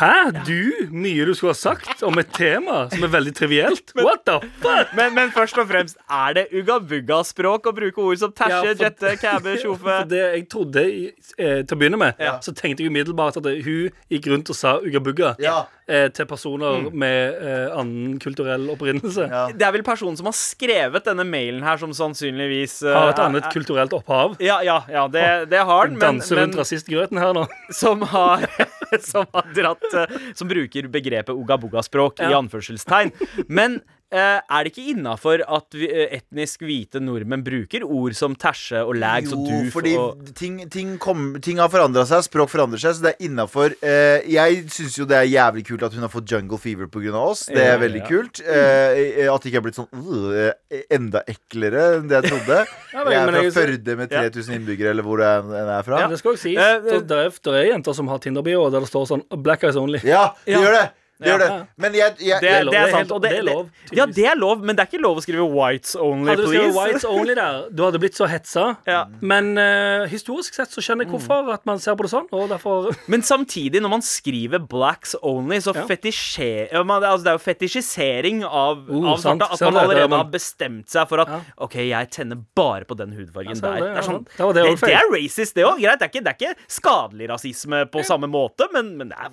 Hæ? 0.00 0.42
Du? 0.48 0.88
Mye 0.90 1.26
du 1.28 1.32
skulle 1.38 1.52
ha 1.54 1.58
sagt 1.60 2.02
om 2.06 2.18
et 2.18 2.32
tema 2.34 2.80
som 2.90 3.04
er 3.06 3.12
veldig 3.12 3.34
trivielt? 3.38 3.92
What 4.00 4.24
the 4.26 4.38
fuck? 4.64 4.90
Men, 4.98 5.14
men 5.14 5.30
først 5.34 5.58
og 5.62 5.68
fremst, 5.70 6.00
er 6.10 6.34
det 6.40 6.46
Uga 6.56 6.80
Bugga 6.82 7.20
språk 7.28 7.70
å 7.70 7.74
bruke 7.76 8.02
ord 8.02 8.18
som 8.24 8.32
tæsje, 8.34 8.58
Ja, 8.58 8.74
for- 8.74 8.84
jette, 8.88 9.14
kæbe, 9.22 9.54
tjofe? 9.62 10.00
Det 10.10 10.22
jeg 10.24 10.48
trodde 10.50 10.84
eh, 10.90 11.60
Til 11.62 11.76
å 11.76 11.80
begynne 11.80 12.00
med, 12.00 12.18
Ja. 12.18 12.38
så 12.42 12.54
tenkte 12.56 12.82
jeg 12.82 12.90
umiddelbart 12.90 13.38
at 13.38 13.46
det, 13.46 13.60
hun 13.66 13.90
gikk 14.10 14.26
rundt 14.32 14.50
og 14.50 14.58
sa 14.58 14.74
ugga-bugga 14.82 15.36
Ja. 15.42 15.60
eh, 15.86 16.08
til 16.10 16.26
personer 16.26 16.88
med 16.90 17.38
eh, 17.38 17.70
annen 17.76 18.18
kulturell 18.22 18.66
opprinnelse. 18.74 19.28
Ja. 19.30 19.46
Det 19.54 19.62
er 19.66 19.72
vel 19.78 19.86
personen 19.86 20.16
som 20.18 20.26
har 20.26 20.34
skrevet 20.34 21.06
denne 21.06 21.22
mailen 21.28 21.62
her, 21.62 21.78
som 21.78 21.92
sannsynligvis 21.94 22.79
eh, 22.79 22.79
Har 22.88 23.12
et 23.12 23.18
annet 23.22 23.44
er- 23.44 23.52
kulturelt 23.52 23.92
opphav. 23.92 24.36
Ja, 24.40 24.62
ja, 24.64 24.78
ja, 24.88 25.06
det, 25.08 25.24
det 25.52 25.60
har 25.68 25.86
den, 25.90 25.98
men, 25.98 26.18
Danser 26.20 26.40
rundt 26.40 26.56
rasistgrøten 26.56 27.20
her 27.20 27.34
nå. 27.36 27.46
som 27.82 28.02
har 28.02 28.46
Som 29.12 29.26
har 29.32 29.46
dratt 29.54 29.84
eh, 29.94 30.16
Som 30.34 30.48
bruker 30.50 30.88
begrepet 30.90 31.30
ogabogaspråk 31.36 32.18
ja. 32.18 32.30
i 32.32 32.34
anførselstegn. 32.34 33.12
Men 33.46 33.78
eh, 33.78 33.98
er 34.12 34.64
det 34.66 34.72
ikke 34.72 34.90
innafor 34.94 35.42
at 35.46 35.76
vi, 35.78 35.86
eh, 35.86 36.16
etnisk 36.18 36.64
hvite 36.66 36.98
nordmenn 37.00 37.44
bruker 37.46 37.84
ord 37.86 38.14
som 38.18 38.34
tæsje 38.34 38.80
og 38.82 38.96
lags 38.98 39.32
og 39.32 39.46
Jo, 39.46 39.60
fordi 39.70 39.92
og 39.96 40.32
ting, 40.34 40.56
ting, 40.70 40.96
kom, 40.98 41.36
ting 41.40 41.58
har 41.62 41.68
forandra 41.70 42.02
seg, 42.08 42.24
språk 42.26 42.50
forandrer 42.50 42.80
seg, 42.82 42.96
så 42.98 43.02
det 43.06 43.12
er 43.14 43.28
innafor. 43.28 43.76
Eh, 43.82 44.26
jeg 44.30 44.64
syns 44.74 44.98
jo 44.98 45.06
det 45.06 45.16
er 45.20 45.28
jævlig 45.30 45.64
kult 45.68 45.82
at 45.86 45.94
hun 45.94 46.02
har 46.02 46.10
fått 46.12 46.26
jungle 46.30 46.58
fever 46.58 46.86
pga. 46.90 47.14
oss. 47.14 47.46
Det 47.46 47.56
er 47.62 47.76
Ja, 47.76 47.78
veldig 47.78 48.02
ja. 48.02 48.08
kult. 48.08 48.40
Eh, 48.40 49.30
at 49.30 49.42
det 49.42 49.52
ikke 49.52 49.60
har 49.60 49.66
blitt 49.68 49.78
sånn 49.78 49.88
uh, 49.94 50.52
enda 50.90 51.22
eklere 51.30 51.98
enn 52.00 52.08
det 52.10 52.22
jeg 52.22 52.32
trodde. 52.32 52.60
Ja, 52.92 53.04
men- 53.04 53.12
jeg 53.12 53.20
er 53.22 53.30
fra 53.30 53.42
jeg- 53.42 53.52
Førde 53.60 53.96
med 53.96 54.10
3000 54.10 54.54
innbyggere, 54.58 54.90
eller 54.90 55.02
hvor 55.06 55.20
en 55.22 55.52
er, 55.54 55.68
er 55.78 55.82
fra. 55.86 56.08
Det 56.10 56.18
skal 56.18 56.32
også 56.34 56.42
sies. 56.50 56.58
Eh, 56.58 56.80
det, 56.82 57.06
det, 57.06 57.16
er, 57.16 57.30
det 57.30 57.54
er 57.54 57.68
jenter 57.72 57.94
som 57.94 58.08
har 58.08 58.18
Tinder-bioer 58.18 58.70
der 58.74 58.80
det 58.80 58.88
står 58.90 59.06
sånn 59.06 59.22
'Black 59.30 59.62
eyes 59.64 59.76
only'. 59.76 60.02
Ja, 60.02 60.34
de 60.44 60.52
Ja. 60.52 60.58
gjør 60.58 60.72
det! 60.80 60.90
Det 61.20 61.28
gjør 61.28 61.42
det. 61.42 61.48
Men 61.76 61.96
jeg, 61.98 62.14
jeg, 62.24 62.40
det, 62.40 62.50
er 62.50 62.62
lov. 62.64 62.72
det 62.72 62.80
er 62.80 62.92
sant. 62.94 63.10
Og 63.12 63.20
det, 63.22 63.30
det 63.30 63.38
er 63.40 63.44
lov, 63.44 63.66
ja, 63.92 64.06
det 64.08 64.24
er 64.30 64.38
lov, 64.38 64.62
men 64.64 64.76
det 64.76 64.84
er 64.84 64.88
ikke 64.88 65.02
lov 65.02 65.20
å 65.20 65.24
skrive 65.24 65.44
'whites 65.44 65.92
only', 66.00 66.30
Hadde 66.32 66.46
du 66.46 66.48
skrevet 66.48 66.70
please. 66.70 66.78
'whites 66.78 67.06
only' 67.10 67.36
der, 67.36 67.58
du 67.76 67.82
hadde 67.84 68.00
blitt 68.00 68.16
så 68.16 68.28
hetsa. 68.30 68.64
Ja. 68.88 69.02
Men 69.20 69.52
uh, 69.60 70.06
historisk 70.10 70.56
sett 70.56 70.72
så 70.72 70.84
skjønner 70.84 71.04
jeg 71.04 71.12
hvorfor 71.12 71.52
at 71.52 71.66
man 71.68 71.82
ser 71.82 71.98
på 71.98 72.06
det 72.06 72.12
sånn. 72.14 72.28
Og 72.32 72.48
derfor 72.52 72.90
Men 73.10 73.24
samtidig, 73.26 73.82
når 73.84 73.94
man 73.98 74.04
skriver 74.06 74.64
'blacks 74.64 75.14
only', 75.20 75.60
så 75.60 75.76
Ja. 75.76 75.84
fetisjer, 75.86 76.72
ja, 76.72 76.82
altså, 76.82 77.24
det 77.24 77.30
er 77.30 77.36
jo 77.38 77.44
fetisjisering 77.44 78.42
av, 78.44 78.86
uh, 78.88 79.12
av 79.12 79.20
sant. 79.20 79.44
svarte. 79.44 79.52
At 79.52 79.66
man 79.68 79.82
allerede 79.84 80.06
det 80.06 80.10
men... 80.10 80.18
har 80.24 80.30
bestemt 80.32 80.88
seg 80.90 81.08
for 81.08 81.24
at 81.26 81.28
Ja. 81.28 81.40
OK, 81.66 81.76
jeg 81.90 82.10
tenner 82.10 82.40
bare 82.56 82.84
på 82.88 82.96
den 82.96 83.12
hudfargen 83.12 83.54
ja, 83.54 83.60
der. 83.60 83.80
det, 83.80 83.92
er 84.00 84.08
sånn. 84.08 84.24
Det 84.24 84.50
det, 84.56 84.64
det 84.80 84.94
er 84.96 85.12
racist, 85.12 85.54
det 85.54 85.64
òg. 85.68 85.78
Greit, 85.80 86.00
det 86.00 86.08
er, 86.08 86.12
ikke, 86.12 86.24
det 86.24 86.32
er 86.32 86.38
ikke 86.40 86.70
skadelig 86.80 87.28
rasisme 87.30 87.84
på 87.92 88.02
samme 88.06 88.28
måte, 88.30 88.66
men, 88.72 88.96
men 88.96 89.12
det 89.12 89.18
er 89.20 89.30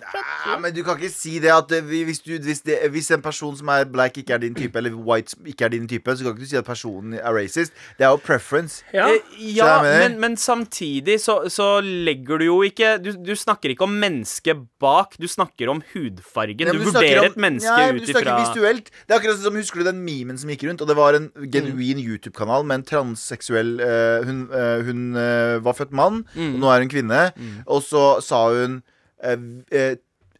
Ja, 0.47 0.57
men 0.59 0.73
du 0.75 0.83
kan 0.83 0.99
ikke 0.99 1.13
si 1.13 1.37
det 1.43 1.51
at 1.53 1.71
eh, 1.79 2.03
hvis, 2.07 2.19
du, 2.25 2.33
hvis, 2.43 2.61
det, 2.67 2.79
hvis 2.93 3.11
en 3.15 3.21
person 3.21 3.55
som 3.57 3.69
er 3.73 3.85
black 3.91 4.17
ikke 4.21 4.33
er 4.35 4.41
din 4.43 4.55
type, 4.57 4.77
eller 4.77 4.95
white 4.95 5.35
ikke 5.45 5.65
er 5.67 5.73
din 5.75 5.87
type, 5.89 6.15
så 6.17 6.23
kan 6.25 6.33
ikke 6.35 6.45
du 6.45 6.49
si 6.51 6.57
at 6.59 6.65
personen 6.67 7.13
er 7.19 7.33
racist. 7.35 7.73
Det 7.97 8.05
er 8.07 8.11
jo 8.15 8.19
preference. 8.23 8.83
Ja. 8.93 9.07
Eh, 9.11 9.19
ja, 9.55 9.81
men, 9.83 10.19
men 10.21 10.37
samtidig 10.37 11.19
så, 11.23 11.39
så 11.53 11.79
legger 11.83 12.41
du 12.41 12.45
jo 12.49 12.57
ikke 12.65 12.95
du, 13.03 13.11
du 13.23 13.33
snakker 13.37 13.73
ikke 13.73 13.85
om 13.87 13.95
mennesket 14.01 14.65
bak, 14.81 15.15
du 15.21 15.27
snakker 15.29 15.69
om 15.73 15.81
hudfargen. 15.93 16.67
Ja, 16.67 16.73
du, 16.73 16.81
du 16.81 16.89
vurderer 16.91 17.23
om- 17.23 17.31
et 17.31 17.37
menneske 17.47 17.77
ja, 17.77 17.93
ut 17.93 18.01
Du 18.01 18.11
snakker 18.11 18.31
ifra 18.31 18.39
visuelt. 18.45 18.91
Det 19.05 19.13
er 19.15 19.19
akkurat 19.21 19.41
som 19.43 19.57
Husker 19.57 19.81
du 19.81 19.87
den 19.89 20.03
memen 20.05 20.37
som 20.37 20.49
gikk 20.53 20.67
rundt? 20.67 20.81
Og 20.83 20.87
det 20.89 20.95
var 20.97 21.17
en 21.17 21.29
genuin 21.51 21.97
YouTube-kanal 22.03 22.65
med 22.67 22.81
en 22.81 22.85
transseksuell 22.91 23.77
uh, 23.81 24.25
Hun, 24.27 24.43
uh, 24.51 24.83
hun 24.85 25.01
uh, 25.17 25.57
var 25.65 25.73
født 25.77 25.95
mann, 25.97 26.21
og 26.37 26.59
nå 26.61 26.69
er 26.71 26.83
hun 26.85 26.91
kvinne. 26.91 27.21
Og 27.65 27.81
så 27.85 28.03
sa 28.23 28.43
hun 28.53 28.81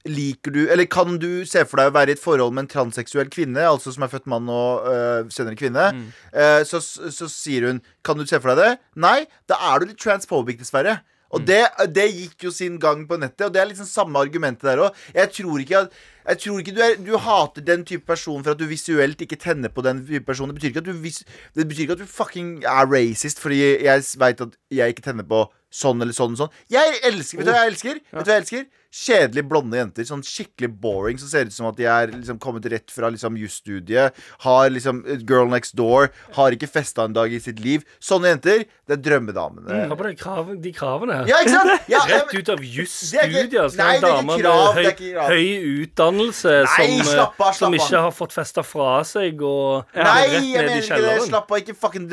Liker 0.08 0.54
du 0.56 0.62
Eller 0.72 0.88
kan 0.90 1.18
du 1.22 1.46
se 1.50 1.64
for 1.68 1.82
deg 1.82 1.92
å 1.92 1.96
være 1.98 2.14
i 2.14 2.18
et 2.18 2.24
forhold 2.24 2.56
med 2.56 2.66
en 2.66 2.72
transseksuell 2.72 3.30
kvinne, 3.34 3.66
altså 3.68 3.94
som 3.96 4.06
er 4.06 4.12
født 4.14 4.30
mann 4.32 4.48
og 4.52 4.88
øh, 4.92 5.28
senere 5.34 5.60
kvinne? 5.60 5.90
Eh, 6.32 6.64
så, 6.68 6.82
så 6.82 7.30
sier 7.32 7.70
hun 7.70 7.84
Kan 8.08 8.20
du 8.20 8.26
se 8.28 8.40
for 8.40 8.54
deg 8.54 8.64
det? 8.64 8.90
Nei, 9.04 9.20
da 9.50 9.60
er 9.72 9.80
du 9.80 9.92
litt 9.92 10.02
transphobic, 10.02 10.60
dessverre. 10.62 11.00
Og 11.36 11.44
det, 11.44 11.64
det 11.92 12.06
gikk 12.08 12.46
jo 12.48 12.52
sin 12.56 12.78
gang 12.80 13.02
på 13.08 13.18
nettet, 13.20 13.50
og 13.50 13.56
det 13.56 13.60
er 13.60 13.68
liksom 13.68 13.88
samme 13.90 14.20
argumentet 14.22 14.64
der 14.70 14.86
òg. 14.86 15.02
Jeg 15.16 15.34
tror 15.36 15.64
ikke 15.64 15.82
jeg 16.28 16.40
tror 16.44 16.60
ikke 16.60 16.74
du, 16.76 16.80
er, 16.84 16.96
du 17.00 17.14
hater 17.24 17.64
den 17.64 17.86
type 17.88 18.04
person 18.08 18.42
for 18.44 18.52
at 18.52 18.60
du 18.60 18.66
visuelt 18.68 19.22
ikke 19.24 19.40
tenner 19.40 19.72
på 19.72 19.84
den 19.86 20.02
type 20.08 20.26
person. 20.28 20.50
Det 20.52 20.58
betyr 20.58 20.74
ikke 20.74 20.84
at 20.84 20.90
du, 20.90 20.98
vis, 21.04 21.22
det 21.56 21.68
betyr 21.68 21.86
ikke 21.86 21.96
at 21.96 22.04
du 22.04 22.10
fucking 22.12 22.50
er 22.68 22.90
racist 22.92 23.40
fordi 23.40 23.62
jeg 23.86 24.04
veit 24.20 24.44
at 24.44 24.58
jeg 24.76 24.96
ikke 24.96 25.06
tenner 25.06 25.28
på 25.28 25.46
sånn 25.72 26.04
eller 26.04 26.16
sånn 26.16 26.36
og 26.36 26.42
sånn. 26.42 26.58
Jeg 26.72 27.00
elsker 27.08 27.40
Vet 27.40 27.48
du 27.48 27.54
hva 27.54 27.62
jeg 27.64 27.74
elsker? 27.74 28.02
Vet 28.12 28.28
du 28.28 28.32
hva 28.32 28.36
jeg 28.36 28.44
elsker? 28.44 28.68
Kjedelige 28.94 29.48
blonde 29.50 29.78
jenter. 29.80 30.08
Sånn 30.08 30.24
skikkelig 30.26 30.72
boring 30.82 31.20
som 31.22 31.30
ser 31.32 31.50
ut 31.50 31.56
som 31.56 31.68
at 31.70 31.78
de 31.80 31.88
er 31.92 32.12
liksom 32.14 32.40
kommet 32.42 32.66
rett 32.72 32.92
fra 32.94 33.12
liksom 33.14 33.38
jusstudiet. 33.40 34.16
Har 34.46 34.70
liksom 34.72 35.04
girl 35.28 35.50
next 35.52 35.76
door. 35.78 36.10
Har 36.38 36.56
ikke 36.56 36.70
festa 36.72 37.06
en 37.08 37.16
dag 37.16 37.34
i 37.34 37.42
sitt 37.44 37.60
liv. 37.64 37.86
Sånne 38.04 38.32
jenter, 38.34 38.66
det 38.88 38.98
er 38.98 39.04
drømmedamene. 39.04 39.84
Mm, 39.88 39.96
på 39.98 40.08
de, 40.08 40.14
krav, 40.20 40.54
de 40.64 40.74
kravene. 40.76 41.20
Ja, 41.30 41.42
ikke 41.44 41.56
sant? 41.58 41.90
Ja, 41.92 42.02
ja, 42.08 42.18
Rett 42.18 42.34
ut 42.34 42.50
av 42.54 42.64
jusstudiet 42.64 43.74
Skal 43.74 43.82
nei, 43.82 43.96
en 43.98 44.06
dame 44.06 44.38
med 44.40 44.48
høy, 44.78 44.88
høy 45.28 45.48
utdannelse 45.84 46.54
Nei, 46.64 46.88
som, 46.88 46.94
eh, 46.96 47.10
slapp 47.12 47.42
av, 47.42 47.52
slapp 47.52 47.60
som 47.60 47.78
ikke 47.78 48.04
har 48.08 48.16
fått 48.16 48.36
festa 48.36 48.64
fra 48.66 48.92
seg 49.08 49.44
og 49.46 49.98
Nei, 49.98 50.04
rett 50.04 50.34
jeg 50.34 50.44
ned 50.44 50.58
mener 50.58 50.74
i 50.74 50.84
ikke 50.84 51.00
det. 51.04 51.16
Slapp 51.28 51.52
av. 51.52 51.62
Ikke 51.62 51.76
fucking 51.78 52.10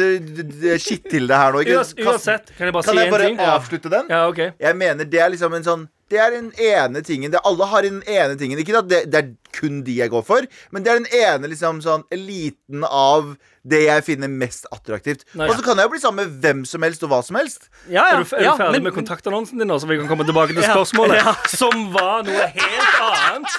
skitt 0.82 1.10
til 1.12 1.28
det 1.30 1.38
her 1.38 1.54
nå. 1.54 1.64
Ikke, 1.64 1.82
Uansett, 2.06 2.54
kan 2.56 2.68
jeg 2.68 2.76
bare 2.76 2.88
kan 2.88 2.98
si 2.98 3.04
jeg 3.04 3.14
bare 3.14 3.50
avslutte 3.54 3.92
den? 3.92 4.10
Ja, 4.12 4.24
okay. 4.30 4.54
Jeg 4.60 4.80
mener 4.80 5.08
det 5.08 5.20
er 5.20 5.32
liksom 5.34 5.54
en 5.58 5.66
sånn 5.66 5.84
Det 6.12 6.18
er 6.20 6.30
den 6.34 6.50
ene 6.60 7.00
tingen 7.02 7.32
det, 7.32 7.40
Alle 7.48 7.64
har 7.70 7.82
den 7.86 8.02
ene 8.06 8.36
tingen. 8.36 8.58
Ikke 8.60 8.76
at 8.78 8.88
det, 8.90 8.98
det 9.10 9.20
er 9.22 9.30
kun 9.54 9.82
de 9.86 9.94
jeg 10.00 10.10
går 10.10 10.24
for, 10.26 10.44
men 10.74 10.82
det 10.84 10.90
er 10.92 10.98
den 11.00 11.10
ene 11.14 11.48
liksom 11.48 11.78
sånn 11.84 12.02
eliten 12.12 12.82
av 12.84 13.36
det 13.64 13.84
jeg 13.86 14.04
finner 14.04 14.28
mest 14.28 14.66
attraktivt. 14.74 15.22
Nei, 15.38 15.46
Og 15.48 15.54
så 15.56 15.62
kan 15.64 15.78
jeg 15.80 15.86
jo 15.86 15.92
bli 15.94 16.00
sammen 16.02 16.26
med 16.26 16.40
hvem 16.42 16.64
som 16.68 16.82
helst 16.84 17.02
og 17.06 17.12
hva 17.14 17.22
som 17.24 17.38
helst. 17.38 17.70
Ja, 17.88 18.02
ja, 18.10 18.18
Er 18.18 18.24
du, 18.24 18.34
er 18.36 18.42
du 18.44 18.50
ferdig 18.58 18.72
men- 18.80 18.82
med 18.90 18.96
kontaktannonsen 18.98 19.58
din 19.62 19.68
nå, 19.70 19.78
så 19.80 19.88
vi 19.88 19.96
kan 20.02 20.08
komme 20.10 20.26
tilbake 20.28 20.52
til 20.52 20.66
spørsmålet? 20.74 21.22
Som 21.54 21.86
var 21.94 22.26
noe 22.26 22.50
helt 22.52 23.00
annet. 23.06 23.56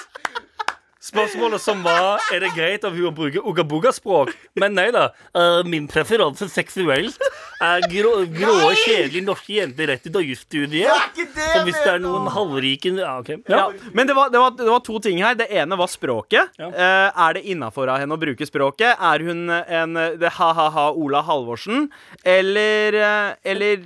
Spørsmålet 1.16 1.62
som 1.64 1.82
var 1.84 2.20
Er 2.34 2.44
det 2.44 2.52
greit 2.56 2.84
av 2.86 2.94
hun 2.96 3.08
å 3.10 3.14
bruke 3.16 3.42
ugabuga-språk. 3.42 4.32
Men 4.60 4.76
nei 4.76 4.88
da. 4.94 5.08
Uh, 5.36 5.62
min 5.68 5.88
preferanse 5.90 6.48
seksuelt 6.52 7.18
er 7.64 7.86
grå, 7.90 8.12
grå 8.36 8.56
kjedelige 8.84 9.24
norske 9.24 9.54
jenter 9.56 9.88
rett 9.92 10.06
ut 10.06 10.16
av 10.20 10.24
jusstudiet. 10.26 11.16
Som 11.16 11.64
hvis 11.68 11.78
det 11.80 11.92
er 11.94 12.02
noen 12.04 12.28
halvrike 12.32 12.92
ja, 12.96 13.16
okay. 13.20 13.38
Ja, 13.48 13.66
ja. 13.72 13.90
men 13.96 14.06
det 14.08 14.14
var, 14.16 14.28
det, 14.30 14.38
var, 14.38 14.52
det 14.58 14.68
var 14.68 14.82
to 14.84 14.98
ting 15.02 15.22
her. 15.24 15.34
Det 15.38 15.48
ene 15.50 15.78
var 15.78 15.88
språket. 15.90 16.52
Ja. 16.60 16.68
Eh, 16.68 17.20
er 17.26 17.36
det 17.38 17.44
innafor 17.52 17.88
av 17.92 18.00
henne 18.02 18.14
å 18.16 18.20
bruke 18.20 18.46
språket? 18.48 18.96
Er 19.00 19.24
hun 19.26 19.48
en 19.50 19.96
det 20.20 20.30
ha-ha-ha 20.36 20.90
Ola 20.96 21.22
Halvorsen? 21.26 21.88
Eller, 22.24 22.94
eh, 22.94 23.32
eller 23.52 23.82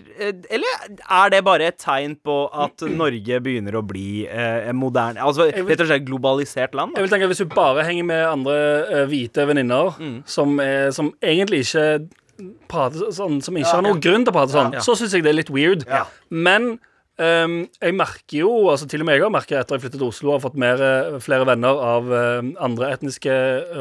Eller 0.51 0.89
er 0.99 1.31
det 1.33 1.43
bare 1.47 1.69
et 1.71 1.79
tegn 1.81 2.17
på 2.25 2.37
at 2.53 2.83
Norge 2.91 3.41
begynner 3.45 3.77
å 3.79 3.83
bli 3.87 4.25
eh, 4.27 4.69
en 4.71 4.77
moderne 4.79 5.21
Altså 5.23 5.49
rett 5.51 5.81
og 5.85 5.89
slett 5.91 6.07
globalisert 6.09 6.75
land? 6.75 6.97
Jeg 6.97 7.01
Da? 7.01 7.07
vil 7.07 7.13
tenke 7.15 7.20
at 7.27 7.31
Hvis 7.35 7.39
du 7.39 7.45
bare 7.55 7.85
henger 7.85 8.05
med 8.05 8.27
andre 8.27 8.55
eh, 8.91 9.07
hvite 9.11 9.47
venninner 9.47 10.23
som, 10.27 10.59
er- 10.61 10.91
som 10.93 11.13
egentlig 11.23 11.61
ikke 11.67 12.09
prater 12.69 13.11
sånn, 13.13 13.43
som 13.45 13.57
ikke 13.57 13.69
har 13.75 13.83
noen 13.85 14.01
grunn 14.01 14.25
til 14.25 14.33
å 14.33 14.37
prate 14.39 14.53
sånn, 14.55 14.73
Ja. 14.73 14.81
så 14.81 14.95
syns 14.97 15.13
jeg 15.13 15.23
det 15.23 15.29
er 15.31 15.39
litt 15.43 15.51
weird. 15.53 15.85
Ja. 15.89 16.05
Men 16.31 16.79
ehm, 17.21 17.57
jeg 17.81 17.95
merker 17.99 18.39
jo, 18.43 18.53
altså 18.73 18.89
til 18.91 19.03
og 19.05 19.07
med 19.09 19.19
jeg 19.19 19.25
har 19.27 19.35
merket 19.35 19.59
etter 19.61 19.77
jeg 19.77 19.85
flyttet 19.87 20.01
til 20.01 20.09
Oslo 20.09 20.33
og 20.33 20.39
har 20.39 20.45
fått 20.49 20.59
mer, 20.61 20.81
eh, 20.83 21.19
flere 21.23 21.47
venner 21.49 21.83
av 21.95 22.09
eh, 22.13 22.49
andre 22.65 22.93
etniske 22.97 23.35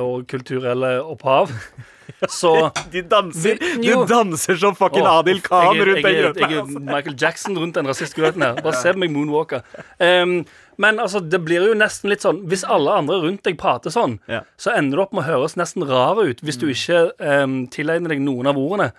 og 0.04 0.28
kulturelle 0.32 0.98
opphav, 1.04 1.54
så 2.40 2.52
De 2.92 3.04
danser 3.06 3.60
Vi- 3.62 3.84
Du 3.94 4.06
danser 4.10 4.58
som 4.60 4.74
fucking 4.76 5.06
å, 5.06 5.20
Adil 5.20 5.42
Khan 5.46 5.76
jeg 5.78 5.86
rundt 5.88 6.02
jeg, 6.02 6.04
den 6.04 6.24
grøten. 6.24 6.42
jeg 6.42 6.58
er 6.60 6.88
Michael 6.94 7.16
Jackson 7.22 7.58
rundt 7.62 7.76
den 7.78 7.86
rasistgrøten 7.88 8.42
her. 8.44 8.58
Bare 8.66 8.74
se 8.82 8.92
på 8.96 9.00
meg 9.04 9.14
moonwalker. 9.14 9.62
Um, 10.02 10.40
men 10.82 10.98
altså, 11.04 11.20
det 11.22 11.38
blir 11.46 11.68
jo 11.70 11.76
nesten 11.78 12.10
litt 12.10 12.24
sånn 12.24 12.42
Hvis 12.50 12.64
alle 12.66 12.94
andre 12.98 13.20
rundt 13.22 13.44
deg 13.46 13.58
prater 13.62 13.94
sånn, 13.94 14.18
Ja. 14.32 14.42
så 14.58 14.74
ender 14.76 14.98
du 14.98 15.04
opp 15.04 15.14
med 15.14 15.24
å 15.24 15.28
høres 15.30 15.56
nesten 15.60 15.86
rar 15.88 16.18
ut 16.24 16.42
hvis 16.42 16.58
du 16.60 16.66
ikke 16.72 17.12
um, 17.22 17.68
tilegner 17.72 18.10
deg 18.16 18.22
noen 18.26 18.48
av 18.50 18.58
ordene. 18.58 18.90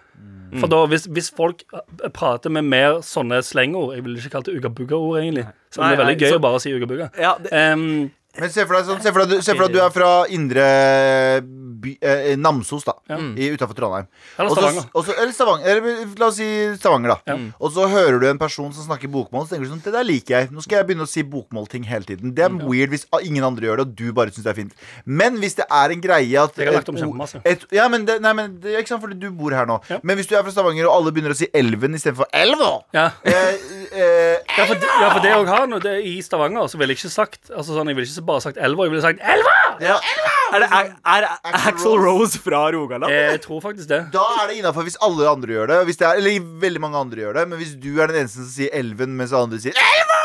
For 0.58 0.66
da, 0.66 0.80
hvis, 0.90 1.04
hvis 1.06 1.30
folk 1.30 1.62
uh, 1.72 2.08
prater 2.10 2.50
med 2.50 2.64
mer 2.66 2.96
sånne 3.06 3.38
slengord 3.46 3.94
Jeg 3.94 4.02
ville 4.04 4.18
ikke 4.18 4.30
kalt 4.34 4.46
det 4.50 4.56
ugabugga-ord, 4.58 5.18
egentlig. 5.20 5.44
Så 5.70 5.80
Nei, 5.80 5.90
det 5.92 5.98
er 5.98 6.04
veldig 6.04 6.16
nei, 6.16 6.24
gøy 6.24 6.32
så- 6.32 6.38
å 6.40 6.42
bare 6.42 6.60
si 6.64 6.72
ugabugga. 6.74 7.10
Ja, 7.18 7.36
det, 7.38 7.52
Um, 7.52 8.10
Men 8.38 8.50
se 8.54 8.62
for 8.66 8.76
deg, 8.76 8.86
sånn, 8.86 9.00
se 9.02 9.10
for 9.12 9.26
deg, 9.26 9.42
se 9.42 9.54
for 9.56 9.66
deg 9.66 9.70
at 9.70 9.74
du 9.74 9.80
er 9.82 9.90
fra 9.94 10.10
indre 10.30 10.66
by, 11.80 11.96
eh, 12.00 12.36
Namsos, 12.36 12.84
da. 12.84 12.94
Ja. 13.08 13.16
utenfor 13.18 13.74
Trondheim. 13.74 14.06
Eller 14.38 14.50
Stavanger. 14.50 14.84
og 14.94 15.04
så- 15.06 15.16
eller 15.18 15.32
Stavanger. 15.32 15.66
Eller 15.66 16.06
la 16.18 16.26
oss 16.26 16.36
si 16.36 16.76
Stavanger, 16.76 17.08
da. 17.08 17.18
Ja. 17.26 17.36
Og 17.60 17.72
så 17.72 17.88
hører 17.88 18.20
du 18.20 18.26
en 18.28 18.38
person 18.38 18.72
som 18.72 18.84
snakker 18.84 19.08
bokmål, 19.10 19.46
så 19.46 19.54
tenker 19.56 19.64
du 19.64 19.70
sånn 19.74 19.82
Det 19.82 19.92
der 19.92 20.04
liker 20.04 20.38
jeg. 20.38 20.50
Nå 20.52 20.62
skal 20.62 20.78
jeg 20.78 20.86
begynne 20.88 21.06
å 21.06 21.08
si 21.08 21.22
bokmålting 21.22 21.84
hele 21.84 22.04
tiden. 22.04 22.34
Det 22.34 22.44
er 22.44 22.50
weird 22.50 22.90
hvis 22.90 23.06
ingen 23.24 23.42
andre 23.42 23.66
gjør 23.66 23.76
det, 23.78 23.86
og 23.88 23.96
du 23.96 24.12
bare 24.12 24.30
syns 24.30 24.44
det 24.44 24.52
er 24.56 24.60
fint. 24.62 24.72
Men 25.06 25.38
hvis 25.38 25.54
det 25.56 25.64
er 25.70 25.90
en 25.90 26.00
greie 26.00 26.36
at 26.42 26.54
Jeg 26.56 26.66
har 26.66 26.74
lagt 26.74 26.88
om 26.88 26.96
kjempemasse. 26.96 27.42
Ja, 27.72 27.88
men 27.88 28.04
det, 28.04 28.20
nei, 28.20 28.32
men 28.32 28.60
det 28.60 28.76
ikke 28.78 28.88
sant, 28.88 29.02
fordi 29.02 29.18
du 29.18 29.30
bor 29.30 29.50
her 29.50 29.66
nå. 29.66 29.80
Ja. 29.88 29.98
Men 30.02 30.16
hvis 30.18 30.28
du 30.28 30.36
er 30.36 30.42
fra 30.42 30.52
Stavanger, 30.52 30.86
og 30.86 30.94
alle 31.00 31.12
begynner 31.12 31.30
å 31.32 31.36
si 31.36 31.48
Elven 31.54 31.94
istedenfor 31.94 32.26
Elva 32.32 32.82
ja. 32.92 33.10
eh, 33.24 33.56
eh, 33.92 34.36
Ja, 34.56 34.66
for, 34.66 34.74
ja, 34.74 35.18
det 35.18 35.30
jeg 35.30 35.46
har 35.46 35.66
er 35.70 36.00
I 36.04 36.20
Stavanger 36.20 36.68
så 36.68 36.78
ville 36.78 36.94
jeg 36.94 37.00
ikke 37.00 37.10
sagt 37.10 37.50
Altså 37.50 37.74
sånn, 37.74 37.88
Jeg 37.88 37.96
vil 37.96 38.04
ikke 38.04 38.19
bare 38.26 38.44
sagt 38.44 38.61
Elva, 38.61 38.87
jeg 38.87 38.94
ville 38.94 39.04
sagt 39.04 39.22
Elva! 39.35 39.56
ja, 39.80 39.96
er, 40.50 40.64
det, 40.64 40.68
er, 40.74 41.26
er 41.26 41.26
Axel 41.70 41.96
Rose 42.02 42.40
fra 42.42 42.62
Rogaland? 42.74 43.12
Jeg 43.12 43.40
tror 43.44 43.61
faktisk 43.64 43.88
det. 43.90 44.00
Da 44.14 44.24
er 44.42 44.50
det 44.50 44.61
innafor 44.61 44.87
hvis 44.87 44.98
alle 45.04 45.28
andre 45.30 45.54
gjør 45.54 45.70
det. 45.72 45.78
Hvis 45.88 46.00
det 46.00 46.09
er, 46.09 46.20
eller 46.20 46.48
veldig 46.64 46.83
mange 46.83 47.00
andre 47.00 47.22
gjør 47.24 47.38
det. 47.40 47.44
Men 47.52 47.61
hvis 47.62 47.74
du 47.80 47.90
er 47.96 48.11
den 48.11 48.22
eneste 48.22 48.42
som 48.42 48.50
sier 48.52 48.74
Elven, 48.76 49.14
mens 49.18 49.35
andre 49.37 49.61
sier 49.62 49.78
Elva! 49.78 50.22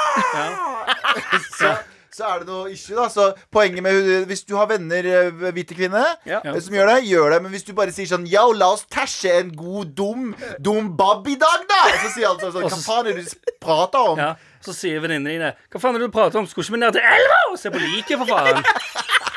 så, 1.60 1.76
så 2.16 2.30
er 2.32 2.40
det 2.44 2.48
noe 2.48 2.72
issue, 2.72 2.96
da. 2.96 3.10
Så 3.12 3.26
poenget 3.52 3.84
med 3.84 4.26
Hvis 4.30 4.46
du 4.48 4.54
har 4.56 4.70
venner, 4.72 5.04
eh, 5.12 5.52
hvite 5.52 5.76
kvinne, 5.76 6.04
Ja. 6.26 6.40
eh, 6.46 6.60
som 6.64 6.74
gjør 6.78 6.88
det, 6.94 6.98
gjør 7.10 7.30
det. 7.36 7.42
Men 7.44 7.52
hvis 7.52 7.66
du 7.68 7.74
bare 7.76 7.92
sier 7.92 8.08
sånn 8.08 8.26
Yo, 8.32 8.46
la 8.56 8.72
oss 8.74 8.86
tæsje 8.88 9.34
en 9.42 9.52
god, 9.56 9.92
dum, 9.98 10.34
dum 10.64 10.94
bab 10.98 11.28
i 11.28 11.36
dag, 11.36 11.68
da! 11.70 11.82
Og 11.92 12.00
så 12.06 12.14
sier 12.16 12.30
alle 12.32 12.52
sånn 12.56 12.70
Hva 12.70 12.82
faen 12.86 13.12
er 13.12 13.20
det 13.20 13.26
du 13.28 13.52
prater 13.62 14.00
om? 14.14 14.18
Ja, 14.24 14.34
Så 14.66 14.74
sier 14.74 15.00
venninnene 15.04 15.36
dine 15.36 15.52
Hva 15.70 15.82
faen 15.84 15.96
er 15.96 16.00
det 16.06 16.08
du 16.10 16.16
prater 16.16 16.40
om? 16.40 16.48
Skulle 16.48 16.66
ikke 16.66 16.78
vi 16.80 16.84
ned 16.86 16.94
til 16.98 17.02
elva 17.06 17.42
og 17.52 17.60
se 17.60 17.70
på 17.76 17.84
liket, 17.84 18.18
for 18.18 18.26
faen? 18.32 18.64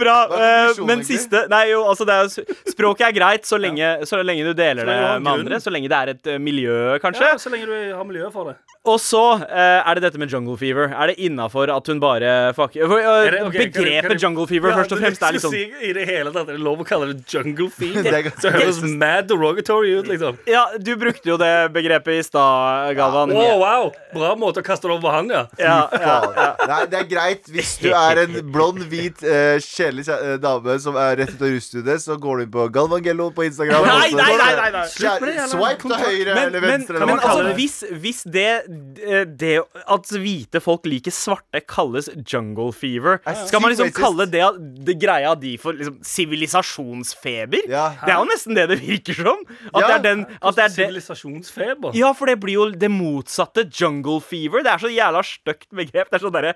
Bra. 0.00 0.16
Eh, 0.40 0.80
men 0.88 1.04
siste 1.06 1.44
Nei, 1.52 1.66
jo, 1.72 1.82
altså 1.90 2.06
det 2.08 2.16
er, 2.16 2.56
Språket 2.70 3.06
er 3.10 3.14
greit 3.16 3.48
så 3.48 3.58
lenge, 3.64 3.92
så 4.08 4.22
lenge 4.24 4.46
du 4.48 4.54
deler 4.56 4.88
det 4.88 4.98
med 5.20 5.32
andre. 5.34 5.60
Så 5.60 5.72
lenge 5.74 5.90
det 5.92 5.98
er 6.00 6.14
et 6.16 6.30
eh, 6.34 6.40
miljø, 6.42 6.98
kanskje. 7.02 7.32
Ja, 7.34 7.38
så 7.40 7.52
lenge 7.52 7.68
du 7.70 7.74
har 7.96 8.04
miljø 8.08 8.30
for 8.34 8.50
det. 8.52 8.58
Og 8.88 8.96
så 8.96 9.20
uh, 9.36 9.44
er 9.52 9.98
det 9.98 10.06
dette 10.06 10.16
med 10.16 10.30
jungle 10.32 10.54
fever. 10.56 10.88
Er 10.96 11.10
det 11.10 11.18
innafor 11.20 11.68
at 11.68 11.88
hun 11.92 11.98
bare 12.00 12.30
fuck, 12.56 12.78
uh, 12.80 12.88
kan 12.88 13.02
jeg- 13.02 13.50
Begrepet 13.52 13.74
kan 14.06 14.14
jeg- 14.14 14.22
jungle 14.22 14.46
fever 14.48 14.70
Ja, 14.72 14.76
først 14.78 14.94
og 14.96 15.02
fremst 15.02 15.22
er 15.26 15.34
liksom 15.36 15.52
si 15.52 15.66
I 15.84 15.90
det 15.92 16.06
hele 16.08 16.32
tatt 16.32 16.48
er 16.48 16.56
det 16.56 16.62
lov 16.64 16.80
å 16.80 16.86
kalle 16.88 17.10
det 17.12 17.26
jungle 17.28 17.68
fever? 17.68 18.02
Det 18.10 18.22
ganske- 18.30 18.52
høres 18.54 18.80
mad 18.82 19.28
derogatory 19.28 19.92
ut, 19.98 20.08
liksom. 20.08 20.38
Ja, 20.48 20.62
du 20.80 20.94
brukte 20.96 21.28
jo 21.28 21.36
det 21.40 21.50
begrepet 21.76 22.22
i 22.22 22.24
stad, 22.24 22.94
Galvan. 22.96 23.34
Å, 23.36 23.44
wow! 23.60 23.90
Bra 24.14 24.32
måte 24.40 24.64
å 24.64 24.66
kaste 24.66 24.88
det 24.88 24.96
over 24.96 25.12
han, 25.18 25.28
ja. 25.28 25.44
Ja, 25.60 25.76
ja, 25.92 26.16
ja. 26.40 26.48
Nei, 26.72 26.80
det 26.90 27.02
er 27.02 27.08
greit 27.12 27.52
hvis 27.52 27.76
du 27.84 27.90
er 27.92 28.22
en 28.24 28.40
blond, 28.50 28.80
hvit, 28.88 29.20
eh, 29.28 29.58
kjedelig 29.90 30.08
eh, 30.14 30.36
dame 30.40 30.76
som 30.80 30.96
er 30.96 31.16
rett 31.20 31.32
ut 31.34 31.42
av 31.42 31.50
russtudiet, 31.54 32.00
så 32.02 32.16
går 32.20 32.36
du 32.36 32.42
inn 32.44 32.50
på 32.54 32.66
Galvangello 32.72 33.30
på 33.34 33.44
Instagram. 33.48 33.82
Nei, 33.86 34.10
nei, 34.14 34.28
nei, 34.38 34.50
nei, 34.60 34.70
nei. 34.76 34.84
Swipe 34.90 35.82
til 35.82 35.94
høyre 35.98 36.34
Men, 36.34 36.42
eller 36.48 36.60
men, 36.60 36.70
venstre. 36.76 36.96
eller 36.96 37.06
men 37.10 37.18
altså, 37.18 37.54
hvis, 37.58 37.76
hvis 38.02 38.22
det, 38.26 38.46
det 39.40 39.56
at 39.90 40.12
hvite 40.22 40.60
folk 40.62 40.86
liker 40.86 41.14
svarte, 41.14 41.62
kalles 41.66 42.08
jungle 42.30 42.72
fever, 42.76 43.18
Er 43.26 43.40
skal 43.46 43.60
man 43.64 43.72
liksom 43.74 43.90
kalle 43.96 44.26
det, 44.30 44.44
det 44.86 44.96
greia 45.02 45.34
di 45.38 45.56
for 45.60 45.76
liksom, 45.76 45.98
sivilisasjonsfeber? 46.06 47.66
Ja. 47.70 47.88
Det 48.04 48.12
er 48.14 48.18
jo 48.20 48.28
nesten 48.30 48.56
det 48.58 48.68
det 48.70 48.80
virker 48.82 49.18
som. 49.20 49.42
At 49.74 49.80
Ja. 49.80 49.86
det 49.86 49.94
er 49.98 50.02
den 50.06 50.26
at 50.40 50.56
det 50.56 50.64
er 50.64 50.74
Sivilisasjonsfeber. 50.76 51.94
Ja, 51.96 52.12
for 52.16 52.26
det 52.30 52.38
blir 52.40 52.54
jo 52.54 52.70
det 52.70 52.90
motsatte. 52.90 53.66
Jungle 53.80 54.20
fever. 54.20 54.62
Det 54.62 54.72
er 54.72 54.78
så 54.78 54.90
jævla 54.92 55.22
stygt 55.26 55.68
begrep. 55.74 56.10
Det 56.10 56.18
er 56.20 56.24
sånn 56.26 56.34
derre 56.34 56.54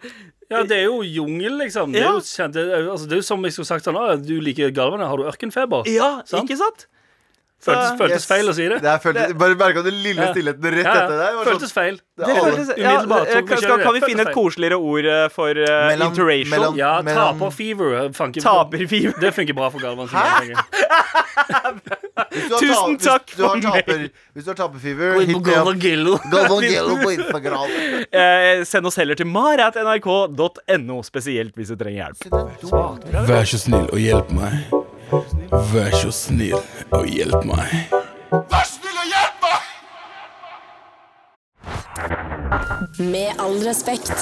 Ja, 0.50 0.60
det 0.62 0.76
er 0.76 0.82
jo 0.84 0.98
jungel, 1.02 1.56
liksom. 1.62 1.90
Det 1.94 2.02
er 2.02 2.10
jo, 2.12 2.20
kjent, 2.20 2.56
altså, 2.60 3.06
det 3.08 3.16
er 3.16 3.20
jo 3.22 3.23
som 3.26 3.42
jeg 3.46 3.56
skulle 3.56 3.68
sagt 3.68 3.86
sånn 3.88 3.98
Du 4.24 4.36
liker 4.44 4.72
galvene, 4.74 5.08
har 5.10 5.20
du 5.20 5.24
ørkenfeber? 5.28 5.88
Ja, 5.90 6.20
Sant? 6.28 6.46
ikke 6.48 6.60
sant? 6.60 6.86
Føltes, 7.64 7.94
føltes 7.98 8.14
Yes. 8.20 8.26
feil 8.28 8.48
å 8.50 8.54
si 8.54 8.66
det. 8.68 8.78
Det 8.84 8.90
er 8.92 8.98
føltes, 9.00 9.32
bare 9.40 9.54
merka 9.56 9.82
den 9.86 9.96
lille 10.04 10.26
stillheten 10.34 10.62
rett 10.74 10.84
Ja, 10.84 10.94
ja. 10.94 11.04
etter 11.04 11.16
der. 11.22 11.36
Var 11.38 11.44
Føltes 11.48 11.70
sånn, 11.70 11.78
feil. 11.78 11.96
det 12.16 12.26
Det 12.28 12.34
føltes, 12.44 12.68
ja, 12.76 12.90
eh, 12.92 13.06
kan, 13.06 13.46
vi 13.48 13.56
skal, 13.64 13.78
kan 13.82 13.94
vi 13.94 14.00
finne 14.04 14.20
et 14.28 14.34
koseligere 14.34 14.78
ord 14.78 15.04
eh, 15.14 15.28
for 15.34 15.50
uh, 15.50 15.72
Mellom- 15.90 16.12
interracial? 16.12 16.50
mellom- 16.52 16.76
Ja, 16.76 16.92
taperfever 17.02 18.12
Taperfever. 18.44 19.20
Det 19.20 19.32
funker 19.34 19.54
bra 19.56 19.70
for 19.70 19.80
Galvan. 19.80 20.08
Tusen 22.60 22.98
takk 23.02 23.30
hvis, 23.30 23.36
du 23.36 23.42
har 23.44 23.54
for 23.54 23.60
taper, 23.64 23.98
meg. 23.98 24.10
Hvis 24.34 24.44
du 24.44 24.50
har 24.50 24.58
taperfever, 24.58 25.14
Gå 25.16 25.22
inn 25.24 25.32
på 25.32 25.40
hit. 25.40 25.48
Galvangello 25.54 26.18
på 27.02 27.12
Instagram. 27.18 27.68
Eh, 28.14 28.62
send 28.68 28.86
oss 28.86 28.96
heller 29.00 29.16
til 29.18 29.26
maratnrk.no, 29.26 31.00
spesielt 31.06 31.54
hvis 31.58 31.72
du 31.72 31.76
trenger 31.80 32.12
hjelp. 32.14 32.20
Vær 33.26 33.48
så 33.48 33.58
snill 33.58 33.88
og 33.90 33.98
hjelp 33.98 34.30
meg. 34.36 34.73
Vær 35.10 35.92
så 35.98 36.10
snill 36.14 36.56
og 36.94 37.06
hjelp 37.10 37.44
meg. 37.48 37.66
Vær 38.30 38.64
snill 38.68 38.98
og 38.98 39.06
hjelp 39.10 39.36
meg 39.44 39.60
Med 43.12 43.30
all 43.42 43.58
respekt. 43.66 44.14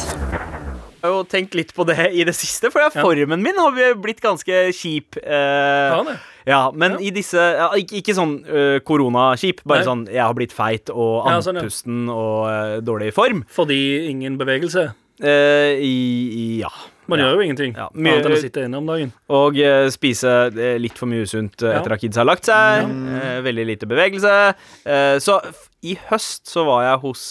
Jeg 1.02 1.10
har 1.10 1.16
jo 1.16 1.24
tenkt 1.26 1.54
litt 1.58 1.72
på 1.74 1.82
det 1.88 1.96
i 2.14 2.22
det 2.24 2.34
siste, 2.38 2.70
for 2.70 2.78
ja, 2.84 2.90
formen 2.94 3.42
min 3.42 3.58
har 3.58 3.74
blitt 3.98 4.20
ganske 4.22 4.70
kjip. 4.76 5.18
Eh, 5.18 5.90
ja, 5.90 6.16
ja, 6.46 6.60
men 6.74 6.94
i 7.02 7.10
disse 7.14 7.42
ja, 7.42 7.72
ikke, 7.78 7.96
ikke 7.98 8.14
sånn 8.14 8.36
uh, 8.46 8.78
koronakjip, 8.86 9.64
bare 9.66 9.82
Nei. 9.82 9.88
sånn 9.88 10.06
jeg 10.10 10.22
har 10.22 10.34
blitt 10.38 10.54
feit 10.54 10.90
og 10.94 11.26
Ja, 11.26 11.40
sånn, 11.42 11.58
ja. 11.58 11.66
og 12.14 12.38
uh, 12.46 12.78
dårlig 12.86 13.10
form. 13.18 13.42
Fordi 13.50 13.80
ingen 14.10 14.38
bevegelse. 14.38 14.92
Eh, 15.22 15.78
i, 15.78 15.96
i, 16.34 16.44
ja. 16.62 16.70
Man 17.08 17.18
Ja. 17.18 17.26
gjør 17.26 17.34
jo 17.34 17.40
ingenting 17.48 17.74
Ja, 17.76 17.88
mye- 17.94 18.12
annet 18.14 18.26
enn 18.26 18.32
å 18.36 18.40
sitte 18.40 18.62
inne 18.64 18.78
om 18.78 18.86
dagen. 18.86 19.12
Og 19.28 19.56
uh, 19.58 19.88
spise 19.90 20.30
eh, 20.56 20.78
litt 20.78 20.96
for 20.96 21.06
mye 21.10 21.22
usunt 21.26 21.60
eh, 21.62 21.72
Ja. 21.72 21.80
etter 21.80 21.92
at 21.96 22.00
kids 22.00 22.16
har 22.16 22.24
lagt 22.24 22.44
seg. 22.46 22.84
Uh, 22.86 23.40
veldig 23.42 23.66
lite 23.66 23.86
bevegelse. 23.90 24.54
Eh, 24.86 25.16
så 25.18 25.40
i 25.82 25.96
høst 26.08 26.46
så 26.46 26.64
var 26.64 26.84
jeg 26.86 27.00
hos 27.02 27.24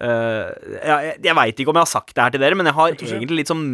eh, 0.00 0.50
eh, 0.80 1.02
jeg 1.10 1.16
jeg 1.30 1.36
veit 1.36 1.60
ikke 1.60 1.70
om 1.72 1.78
jeg 1.80 1.86
har 1.86 1.90
sagt 1.92 2.14
det 2.16 2.22
her 2.24 2.30
til 2.34 2.40
dere, 2.40 2.56
men 2.58 2.66
jeg 2.66 2.74
har 2.74 2.94
egentlig 2.96 3.36
litt 3.42 3.50
sånn 3.50 3.64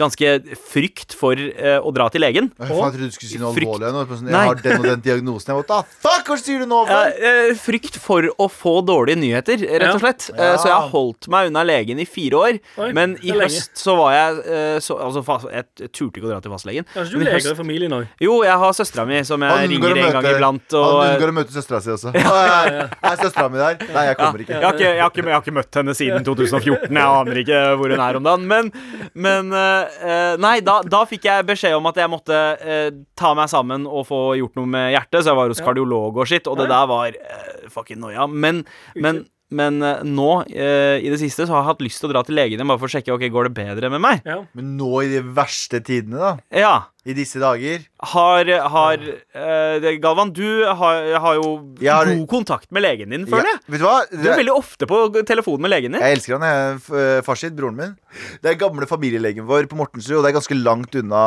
ganske 0.00 0.30
frykt 0.56 1.12
for 1.18 1.36
uh, 1.36 1.78
å 1.84 1.90
dra 1.92 2.06
til 2.12 2.22
legen. 2.24 2.46
Jeg 2.56 2.68
trodde 2.70 2.96
du 3.02 3.10
skulle 3.12 3.28
si 3.30 3.38
noe 3.40 3.52
Frykt. 3.52 3.68
alvorlig. 3.68 3.90
nå. 3.92 4.04
Sånn, 4.16 4.30
Nei. 4.30 4.40
Jeg 4.40 4.48
har 4.48 4.60
den 4.64 4.78
og 4.80 4.86
den 4.88 5.02
diagnosen. 5.04 5.50
Jeg, 5.52 5.58
måtte, 5.60 5.76
ah, 5.76 5.84
fuck, 6.00 6.30
hva 6.30 6.36
sier 6.40 6.62
du 6.64 6.66
nå? 6.70 6.78
Ja, 6.88 7.00
For? 7.10 7.26
Uh, 7.50 7.60
frykt 7.60 7.98
for 8.00 8.28
å 8.40 8.48
få 8.48 8.74
dårlige 8.88 9.20
nyheter, 9.20 9.60
rett 9.60 9.90
og 9.90 10.00
Ja. 10.00 10.04
slett. 10.06 10.30
Eh, 10.32 10.54
så 10.56 10.70
jeg 10.70 10.76
har 10.76 10.88
holdt 10.88 11.28
meg 11.28 11.50
unna 11.50 11.62
legen 11.68 12.00
i 12.00 12.06
fire 12.08 12.40
år. 12.40 12.60
Oi, 12.80 12.92
men 12.96 13.16
i 13.22 13.30
høst 13.36 13.76
så 13.76 13.96
var 13.98 14.14
jeg 14.16 14.80
så, 14.80 14.96
Altså, 15.00 15.22
fast, 15.24 15.46
jeg 15.52 15.92
turte 15.92 16.16
ikke 16.20 16.28
å 16.28 16.32
dra 16.32 16.40
til 16.40 16.52
fastlegen. 16.52 16.84
Kanskje 16.94 17.12
du 17.12 17.24
leger 17.24 17.36
høst- 17.38 17.52
i 17.52 17.58
familien 17.60 17.92
òg. 17.92 18.08
Jo, 18.20 18.40
jeg 18.46 18.56
har 18.64 18.72
søstera 18.72 19.06
mi 19.06 19.20
som 19.24 19.40
jeg 19.42 19.50
Han 19.50 19.68
ringer 19.68 19.90
en 19.96 20.12
gang 20.12 20.24
iblant. 20.24 20.64
iblant. 20.64 20.76
Han 20.80 21.12
unngår 21.14 21.28
å 21.28 21.36
møte 21.36 21.52
søstera 21.52 21.80
si 21.84 21.90
også. 21.92 22.14
Er, 22.14 22.88
er 23.02 23.16
søstera 23.20 23.48
mi 23.52 23.58
der? 23.60 23.76
Nei, 23.92 24.04
jeg 24.08 24.16
kommer 24.16 24.40
ikke. 24.40 24.54
Jeg 24.56 24.64
har 24.64 24.72
ikke, 24.72 24.88
jeg, 24.88 25.00
har 25.00 25.10
ikke, 25.10 25.24
jeg 25.28 25.34
har 25.36 25.42
ikke 25.44 25.52
møtt 25.52 25.59
henne 25.80 25.94
siden 25.96 26.24
2014. 26.26 26.88
Jeg 26.88 27.20
aner 27.20 27.40
ikke 27.42 27.60
hvor 27.80 27.92
hun 27.92 28.04
er 28.06 28.18
om 28.18 28.28
dagen. 28.28 28.46
Men, 28.50 28.70
men 29.14 29.52
eh, 29.56 30.36
Nei, 30.40 30.56
da, 30.64 30.80
da 30.86 31.02
fikk 31.08 31.28
jeg 31.28 31.48
beskjed 31.48 31.76
om 31.76 31.90
at 31.90 32.00
jeg 32.00 32.12
måtte 32.12 32.38
eh, 32.60 32.88
ta 33.18 33.34
meg 33.38 33.50
sammen 33.52 33.86
og 33.88 34.06
få 34.08 34.22
gjort 34.40 34.56
noe 34.60 34.70
med 34.70 34.92
hjertet. 34.94 35.22
Så 35.22 35.32
jeg 35.32 35.40
var 35.40 35.52
hos 35.52 35.64
kardiolog 35.64 36.20
og 36.20 36.30
skitt, 36.30 36.48
og 36.50 36.58
det 36.60 36.70
der 36.70 36.88
var 36.90 37.14
uh, 37.14 37.68
fucking 37.72 38.00
noia. 38.02 38.26
Men, 38.30 38.62
men, 38.96 39.24
men 39.50 39.82
eh, 39.82 40.04
nå 40.06 40.30
eh, 40.46 41.00
i 41.02 41.10
det 41.10 41.18
siste 41.22 41.46
så 41.46 41.54
har 41.54 41.64
jeg 41.64 41.70
hatt 41.72 41.84
lyst 41.84 42.02
til 42.02 42.10
å 42.10 42.14
dra 42.14 42.22
til 42.26 42.38
legen 42.38 42.58
igjen 42.58 42.70
bare 42.70 42.80
for 42.82 42.90
å 42.90 42.94
sjekke 42.94 43.14
Ok, 43.16 43.26
går 43.32 43.48
det 43.48 43.56
bedre 43.58 43.90
med 43.92 44.02
meg. 44.04 44.24
Ja. 44.26 44.40
Men 44.56 44.74
nå 44.78 45.04
i 45.04 45.10
de 45.12 45.22
verste 45.36 45.82
tidene, 45.84 46.20
da. 46.20 46.32
Ja. 46.54 46.74
I 47.08 47.14
disse 47.16 47.40
dager. 47.40 47.80
Har, 48.12 48.48
har 48.74 49.00
uh, 49.00 49.86
Galvan, 50.02 50.32
du 50.36 50.64
har, 50.68 51.06
har 51.24 51.38
jo 51.38 51.50
Jeg 51.80 51.92
har- 51.94 52.10
god 52.10 52.26
kontakt 52.28 52.68
med 52.72 52.84
legen 52.84 53.08
din, 53.14 53.24
føler 53.28 53.48
Ja, 53.48 53.56
vet 53.72 53.80
du 53.80 53.86
hva? 53.86 53.94
Du 54.10 54.26
er 54.28 54.36
veldig 54.42 54.52
ofte 54.52 54.88
på 54.88 54.98
telefon 55.24 55.62
med 55.64 55.72
legen 55.72 55.96
din. 55.96 56.02
Jeg 56.04 56.18
elsker 56.18 56.36
han. 56.36 56.44
Jeg, 56.44 56.82
eh, 57.00 57.22
farsid, 57.24 57.56
broren 57.56 57.78
min. 57.78 57.94
Det 58.42 58.50
er 58.52 58.58
gamle 58.60 58.84
familielegen 58.90 59.46
vår 59.48 59.68
på 59.70 59.78
Mortensrud, 59.78 60.18
og 60.18 60.24
det 60.26 60.32
er 60.32 60.36
ganske 60.36 60.58
langt 60.60 60.94
unna. 61.00 61.20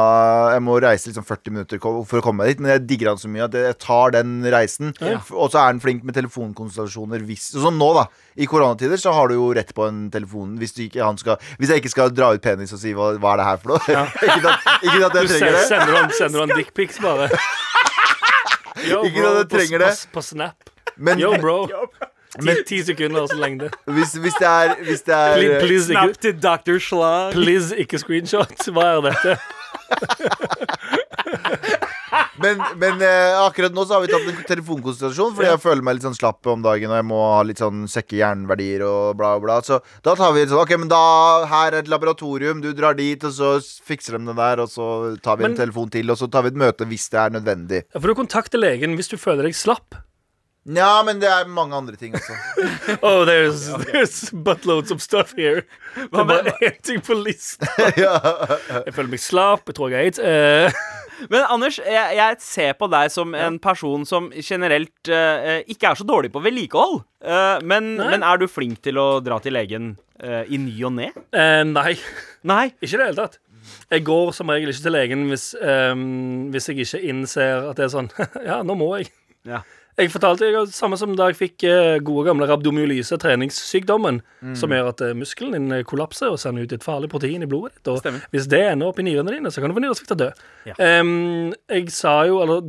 Jeg 0.53 0.63
må 0.65 0.77
reise 0.83 1.09
liksom 1.09 1.25
40 1.25 1.55
minutter 1.55 1.81
for 1.81 2.19
å 2.19 2.23
komme 2.25 2.43
meg 2.43 2.53
dit, 2.53 2.61
men 2.63 2.73
jeg 2.75 2.85
digger 2.91 3.13
han 3.13 3.21
så 3.21 3.31
mye 3.31 3.47
at 3.47 3.57
jeg 3.57 3.77
tar 3.81 4.13
den 4.17 4.35
reisen. 4.53 4.93
Ja. 5.01 5.21
Og 5.31 5.49
så 5.53 5.61
er 5.63 5.71
han 5.71 5.81
flink 5.83 6.03
med 6.05 6.17
telefonkonsultasjoner 6.19 7.23
hvis 7.25 7.49
Sånn 7.53 7.77
nå, 7.79 7.89
da. 7.97 8.05
I 8.37 8.47
koronatider 8.49 8.97
så 8.99 9.13
har 9.13 9.29
du 9.29 9.35
jo 9.37 9.49
rett 9.55 9.73
på 9.77 9.85
en 9.87 10.07
telefon 10.13 10.55
hvis, 10.59 10.73
du 10.75 10.83
ikke, 10.87 11.03
han 11.05 11.17
skal, 11.21 11.37
hvis 11.61 11.69
jeg 11.73 11.81
ikke 11.83 11.91
skal 11.93 12.13
dra 12.13 12.31
ut 12.33 12.41
penis 12.43 12.73
og 12.73 12.81
si 12.81 12.93
hva, 12.97 13.11
hva 13.21 13.35
er 13.35 13.41
det 13.41 13.47
her 13.47 13.59
for 13.61 13.73
noe. 13.75 13.83
ikke, 14.27 14.53
at, 14.53 14.71
ikke 14.81 15.05
at 15.09 15.17
jeg 15.19 15.31
trenger 15.33 15.57
det. 15.57 15.72
Sender 15.73 15.97
han, 15.97 16.11
sender 16.19 16.39
han 16.45 16.53
dickpics, 16.57 16.99
bare? 17.03 17.29
Yo, 18.89 19.03
Ikke 19.05 19.21
bro, 19.21 19.33
du 19.43 19.49
trenger 19.57 19.79
på- 19.79 19.85
det. 19.85 20.07
På, 20.09 20.19
på 20.19 20.21
Snap. 20.21 20.69
Men, 20.97 21.19
Yo, 21.21 21.33
bro. 21.41 21.67
Men- 22.41 22.55
Ti, 22.55 22.63
ti 22.67 22.83
sekunder 22.83 23.27
så 23.29 23.35
lengde. 23.37 23.69
hvis, 23.85 24.13
hvis 24.17 24.33
det 24.39 24.47
er, 24.47 24.75
hvis 24.83 25.01
det 25.05 25.13
er 25.15 25.35
Please, 25.37 25.59
please, 25.65 25.85
Snap 25.85 26.07
ikke, 26.09 26.21
til 26.21 26.39
Dr. 26.43 26.77
Schlag. 26.79 27.31
please, 27.35 27.77
ikke 27.77 27.99
screenshot. 28.01 28.65
Hva 28.73 28.87
er 28.95 29.01
dette? 29.11 29.37
Men, 32.41 32.61
men 32.81 33.01
eh, 33.05 33.35
akkurat 33.43 33.73
nå 33.75 33.83
så 33.85 33.97
har 33.97 34.01
vi 34.05 34.09
tatt 34.09 34.25
en 34.31 34.39
telefonkonsentrasjon, 34.49 35.35
fordi 35.37 35.49
jeg 35.51 35.61
føler 35.61 35.85
meg 35.85 35.97
litt 35.99 36.05
sånn 36.07 36.17
slapp 36.17 36.47
om 36.49 36.63
dagen 36.65 36.89
og 36.89 36.97
jeg 36.97 37.05
må 37.05 37.19
ha 37.21 37.41
litt 37.45 37.61
sånn 37.61 37.83
sekke 37.91 38.17
hjerneverdier 38.17 38.85
og 38.87 39.17
bla, 39.19 39.35
bla. 39.43 39.59
Så 39.65 39.77
da 40.05 40.15
tar 40.17 40.33
vi 40.33 40.47
sånn 40.49 40.63
OK, 40.63 40.73
men 40.81 40.89
da 40.91 41.01
her 41.51 41.75
er 41.75 41.83
et 41.83 41.91
laboratorium, 41.93 42.63
du 42.63 42.71
drar 42.73 42.97
dit, 42.97 43.21
og 43.27 43.35
så 43.35 43.51
fikser 43.61 44.17
de 44.17 44.31
det 44.31 44.37
der, 44.39 44.63
og 44.65 44.71
så 44.73 44.87
tar 45.21 45.37
vi 45.37 45.45
Men- 45.45 45.53
en 45.53 45.61
telefon 45.61 45.91
til, 45.93 46.09
og 46.09 46.17
så 46.17 46.29
tar 46.31 46.47
vi 46.47 46.53
et 46.55 46.61
møte 46.63 46.89
hvis 46.89 47.09
det 47.13 47.21
er 47.21 47.35
nødvendig. 47.37 47.83
Ja, 47.93 47.99
for 47.99 48.07
du 48.09 48.15
kontakter 48.17 48.57
legen 48.61 48.97
hvis 48.97 49.13
du 49.13 49.17
føler 49.21 49.43
deg 49.49 49.53
slapp. 49.53 49.99
Ja, 50.63 51.03
men 51.03 51.19
det 51.19 51.27
er 51.27 51.47
mange 51.51 51.75
andre 51.75 51.97
ting 51.99 52.13
også. 52.15 52.35
Oh, 53.03 53.25
there's, 53.27 53.65
there's 53.89 54.29
buttloads 54.31 54.91
of 54.95 55.01
stuff 55.03 55.33
here. 55.35 55.65
Det 55.97 56.07
er 56.21 56.27
bare 56.29 56.53
én 56.63 56.77
ting 56.83 57.01
på 57.03 57.17
listen. 57.19 57.67
Jeg 57.97 58.93
føler 58.95 59.11
meg 59.11 59.19
slapp, 59.19 59.67
jeg 59.67 59.75
tror 59.75 59.91
jeg 59.91 59.97
har 59.99 60.07
aids. 60.07 60.19
Eh, 60.23 60.83
Men 61.29 61.45
Anders, 61.51 61.77
jeg, 61.79 62.15
jeg 62.17 62.39
ser 62.43 62.71
på 62.79 62.87
deg 62.91 63.11
som 63.13 63.35
en 63.37 63.59
person 63.61 64.01
som 64.07 64.31
generelt 64.43 65.11
uh, 65.11 65.59
ikke 65.69 65.91
er 65.91 65.99
så 65.99 66.07
dårlig 66.07 66.31
på 66.33 66.41
vedlikehold. 66.43 67.03
Uh, 67.23 67.59
men, 67.63 67.93
men 67.99 68.25
er 68.25 68.41
du 68.41 68.47
flink 68.51 68.81
til 68.83 68.97
å 68.99 69.05
dra 69.23 69.37
til 69.43 69.55
legen 69.55 69.93
uh, 70.23 70.41
i 70.47 70.57
ny 70.59 70.73
og 70.87 70.95
ne? 70.97 71.11
eh, 71.31 71.61
nei, 71.69 71.93
Nei. 72.49 72.65
ikke 72.81 72.95
i 72.97 72.99
det 73.03 73.05
hele 73.11 73.19
tatt. 73.21 73.39
Jeg 73.93 74.03
går 74.09 74.33
som 74.35 74.51
regel 74.51 74.73
ikke 74.73 74.83
til 74.89 74.95
legen 74.97 75.23
hvis, 75.29 75.45
um, 75.61 76.49
hvis 76.51 76.67
jeg 76.71 76.83
ikke 76.83 77.03
innser 77.13 77.69
at 77.69 77.79
det 77.79 77.85
er 77.85 77.93
sånn 77.93 78.09
Ja, 78.43 78.59
nå 78.67 78.75
må 78.75 78.89
jeg. 78.97 79.11
Ja. 79.47 79.61
Jeg 79.97 80.09
fortalte 80.09 80.47
jeg, 80.49 80.67
Samme 80.73 80.97
som 80.97 81.11
da 81.15 81.27
jeg 81.29 81.37
fikk 81.37 81.63
eh, 81.69 81.99
gode 82.01 82.25
gamle 82.25 82.47
rabdomyolyse, 82.49 83.17
treningssykdommen, 83.21 84.21
Mm. 84.43 84.55
som 84.59 84.69
gjør 84.73 84.87
at 84.89 85.01
eh, 85.05 85.13
muskelen 85.15 85.53
din 85.55 85.71
eh, 85.71 85.83
kollapser 85.87 86.31
og 86.33 86.39
sender 86.41 86.65
ut 86.65 86.73
et 86.75 86.83
farlig 86.83 87.07
protein 87.11 87.43
i 87.45 87.47
blodet 87.47 87.75
ditt. 87.77 87.87
Og 87.93 87.99
Stemmer. 88.01 88.25
hvis 88.33 88.47
det 88.51 88.59
ender 88.71 88.89
opp 88.89 88.99
i 88.99 89.05
nyrene 89.05 89.31
dine, 89.31 89.51
så 89.53 89.61
kan 89.61 89.69
du 89.71 89.77
få 89.77 89.83
nyresvikt 89.85 90.11
og 90.15 90.19
dø. 90.23 90.29
Ja. 90.67 90.73
Um, 90.99 91.53
jeg 91.69 91.91
sa 91.93 92.15
jo, 92.27 92.41
eller 92.41 92.61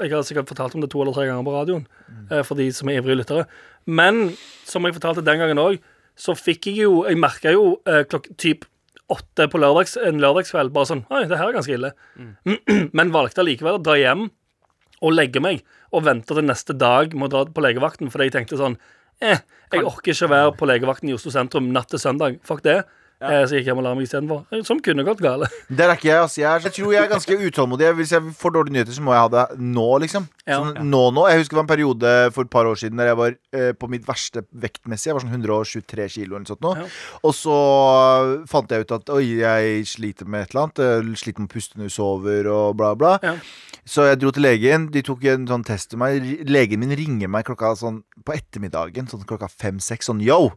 Jeg 0.00 0.10
har 0.10 0.22
sikkert 0.26 0.48
fortalt 0.48 0.74
om 0.74 0.80
det 0.80 0.90
to 0.90 1.02
eller 1.04 1.12
tre 1.14 1.26
ganger 1.28 1.44
på 1.44 1.54
radioen, 1.54 1.86
Mm. 2.10 2.44
for 2.44 2.54
de 2.56 2.70
som 2.72 2.88
er 2.88 3.00
ivrige 3.02 3.20
lyttere. 3.22 3.46
Men 3.86 4.34
som 4.64 4.82
jeg 4.84 4.94
fortalte 4.94 5.24
den 5.24 5.38
gangen 5.38 5.58
òg, 5.60 5.78
så 6.16 6.32
fikk 6.34 6.66
jeg 6.70 6.76
jo 6.86 7.04
Jeg 7.04 7.16
merka 7.18 7.52
jo 7.52 7.80
eh, 7.86 8.04
klokk 8.04 8.28
typ 8.38 8.64
åtte 9.10 9.46
på 9.52 9.58
lørdags, 9.60 9.96
en 10.00 10.18
lørdagskveld. 10.18 10.72
Bare 10.72 10.86
sånn 10.88 11.04
Oi, 11.10 11.24
det 11.28 11.36
her 11.36 11.48
er 11.48 11.52
ganske 11.52 11.74
ille. 11.76 11.92
Men 12.96 13.12
valgte 13.12 13.42
allikevel 13.44 13.78
å 13.78 13.82
dra 13.82 13.94
hjem 14.00 14.30
og 15.02 15.16
legge 15.16 15.42
meg 15.42 15.64
og 15.94 16.04
vente 16.06 16.34
til 16.34 16.46
neste 16.46 16.76
dag 16.76 17.14
med 17.14 17.30
å 17.30 17.32
dra 17.32 17.54
på 17.54 17.64
legevakten, 17.64 18.10
fordi 18.12 18.28
jeg 18.28 18.38
tenkte 18.38 18.60
sånn 18.60 18.78
Eh, 19.22 19.40
jeg 19.72 19.86
orker 19.86 20.12
ikke 20.12 20.26
å 20.26 20.32
være 20.32 20.52
på 20.58 20.68
legevakten 20.68 21.10
i 21.10 21.14
Oslo 21.14 21.32
sentrum 21.34 21.70
natt 21.74 21.90
til 21.92 22.02
søndag. 22.02 22.40
Fuck 22.46 22.64
det. 22.66 22.80
Eh, 23.22 23.44
så 23.46 23.54
jeg 23.54 23.62
gikk 23.62 23.70
hjem 23.70 23.80
og 23.80 23.84
la 23.86 23.92
meg 23.96 24.06
istedenfor. 24.08 24.40
Eh, 24.52 24.62
Som 24.66 24.80
kunne 24.84 25.04
gått 25.06 25.20
gale. 25.24 25.46
Der 25.78 25.88
er 25.92 25.96
ikke 25.96 26.08
jeg, 26.10 26.20
altså. 26.24 26.40
Jeg, 26.42 26.48
er, 26.50 26.64
jeg 26.68 26.76
tror 26.78 26.92
jeg 26.92 27.02
er 27.04 27.12
ganske 27.12 27.36
utålmodig. 27.46 27.90
Hvis 28.00 28.12
jeg 28.16 28.34
får 28.40 28.54
dårlige 28.56 28.76
nyheter, 28.76 28.96
så 28.96 29.04
må 29.06 29.14
jeg 29.14 29.24
ha 29.24 29.30
det 29.32 29.44
nå, 29.62 29.86
liksom. 30.04 30.26
Ja. 30.44 30.58
Sånn, 30.60 30.90
nå, 30.90 31.02
nå. 31.16 31.26
Jeg 31.30 31.40
husker 31.40 31.54
det 31.56 31.60
var 31.60 31.66
en 31.66 31.72
periode 31.72 32.14
for 32.36 32.44
et 32.48 32.52
par 32.52 32.68
år 32.68 32.80
siden 32.80 33.00
der 33.00 33.12
jeg 33.12 33.20
var 33.20 33.36
eh, 33.56 33.70
på 33.78 33.88
mitt 33.92 34.08
verste 34.08 34.44
vektmessig. 34.64 35.08
Jeg 35.12 35.16
var 35.18 35.24
sånn 35.24 35.36
123 35.38 36.08
kilo 36.18 36.34
eller 36.34 36.44
noe 36.44 36.52
sånt 36.52 36.66
nå. 36.66 36.74
Ja. 36.82 36.88
Og 37.24 37.36
så 37.38 37.58
fant 38.50 38.74
jeg 38.74 38.84
ut 38.84 38.96
at 38.98 39.14
oi, 39.14 39.22
jeg 39.40 39.86
sliter 39.88 40.28
med 40.28 40.44
et 40.44 40.52
eller 40.54 40.66
annet. 40.66 40.82
Jeg 40.84 41.22
sliter 41.22 41.44
med 41.44 41.52
å 41.52 41.54
puste 41.54 41.80
når 41.80 41.88
jeg 41.88 41.96
sover 41.96 42.50
og 42.52 42.74
bla, 42.80 42.92
bla. 42.98 43.14
Ja. 43.24 43.36
Så 43.88 44.06
jeg 44.08 44.20
dro 44.22 44.32
til 44.32 44.46
legen. 44.46 44.88
De 44.92 45.02
tok 45.04 45.24
en 45.32 45.46
sånn 45.48 45.64
test 45.66 45.90
til 45.92 46.00
meg. 46.00 46.24
Legen 46.48 46.80
min 46.82 46.94
ringer 46.96 47.30
meg 47.32 47.44
klokka 47.48 47.74
sånn 47.78 48.02
på 48.24 48.36
ettermiddagen. 48.36 49.08
Sånn 49.10 49.24
klokka 49.28 49.48
fem-seks. 49.52 50.08
Sånn 50.10 50.22
yo! 50.24 50.54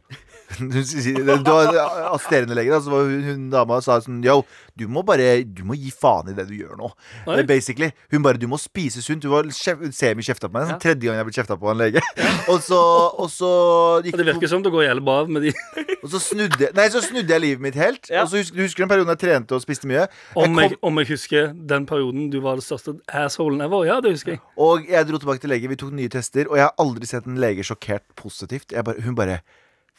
Hun 0.58 0.70
Det 0.72 1.44
var 1.44 1.76
assisterende 2.14 2.56
lege, 2.56 2.72
da. 2.72 2.80
Så 2.82 2.90
var 2.92 3.04
hun, 3.08 3.22
hun 3.26 3.44
dama 3.52 3.80
sa 3.84 3.98
sånn 4.02 4.22
yo, 4.24 4.40
du 4.78 4.86
må 4.90 5.02
bare 5.06 5.42
Du 5.44 5.64
må 5.66 5.76
gi 5.78 5.90
faen 5.94 6.30
i 6.32 6.34
det 6.36 6.46
du 6.48 6.54
gjør 6.56 6.76
nå. 6.78 6.88
Oi. 7.28 7.42
Basically. 7.48 7.90
Hun 8.12 8.24
bare 8.24 8.40
Du 8.40 8.46
må 8.50 8.58
spise 8.60 9.02
sunt. 9.04 9.22
Du 9.22 9.28
var 9.32 9.48
kjef- 9.52 9.84
semi-kjefta 9.94 10.48
på 10.48 10.56
meg. 10.56 10.70
Sånn, 10.70 10.80
tredje 10.82 11.08
gang 11.08 11.18
jeg 11.20 11.28
ble 11.28 11.36
kjefta 11.36 11.58
på 11.58 11.68
av 11.68 11.74
en 11.74 11.82
lege. 11.82 12.02
og 12.52 12.62
så, 12.64 12.80
og 13.18 13.28
så 13.32 13.50
gikk 14.06 14.18
det 14.20 14.28
virker 14.30 14.50
som 14.50 14.64
det 14.64 14.72
går 14.74 14.86
jævlig 14.88 15.04
bra 15.08 15.18
med 15.28 15.48
de. 15.48 15.54
og 16.02 16.08
så 16.14 16.22
snudde, 16.22 16.70
nei, 16.78 16.88
så 16.94 17.02
snudde 17.04 17.34
jeg 17.36 17.44
livet 17.44 17.64
mitt 17.68 17.78
helt. 17.78 18.08
Ja. 18.10 18.24
Og 18.24 18.32
så 18.32 18.42
husker, 18.42 18.56
du 18.58 18.82
den 18.88 18.92
perioden 18.94 19.14
jeg 19.14 19.22
trente 19.24 19.58
og 19.58 19.64
spiste 19.64 19.90
mye? 19.90 20.06
Jeg 20.06 20.38
Om 20.38 20.44
kom, 20.54 20.62
jeg, 20.64 20.80
om 20.90 21.02
jeg 21.02 21.12
husker 21.12 21.52
den 21.74 21.88
perioden 21.88 22.28
du 22.32 22.40
var 22.44 22.60
det 22.60 22.66
største 22.66 22.96
assholen 23.12 23.62
ever. 23.64 23.86
Ja, 23.88 24.00
det 24.04 24.14
husker 24.16 24.36
jeg. 24.36 24.42
og 24.56 24.88
jeg 24.88 25.08
dro 25.08 25.20
tilbake 25.20 25.42
til 25.44 25.52
lege. 25.52 25.70
Vi 25.70 25.78
tok 25.80 25.94
nye 25.96 26.12
tester, 26.12 26.48
og 26.50 26.58
jeg 26.60 26.68
har 26.68 26.74
aldri 26.82 27.08
sett 27.10 27.26
en 27.28 27.38
lege 27.42 27.66
sjokkert 27.66 28.06
positivt. 28.18 28.72
Jeg 28.74 28.86
bare, 28.86 29.02
hun 29.04 29.16
bare 29.18 29.40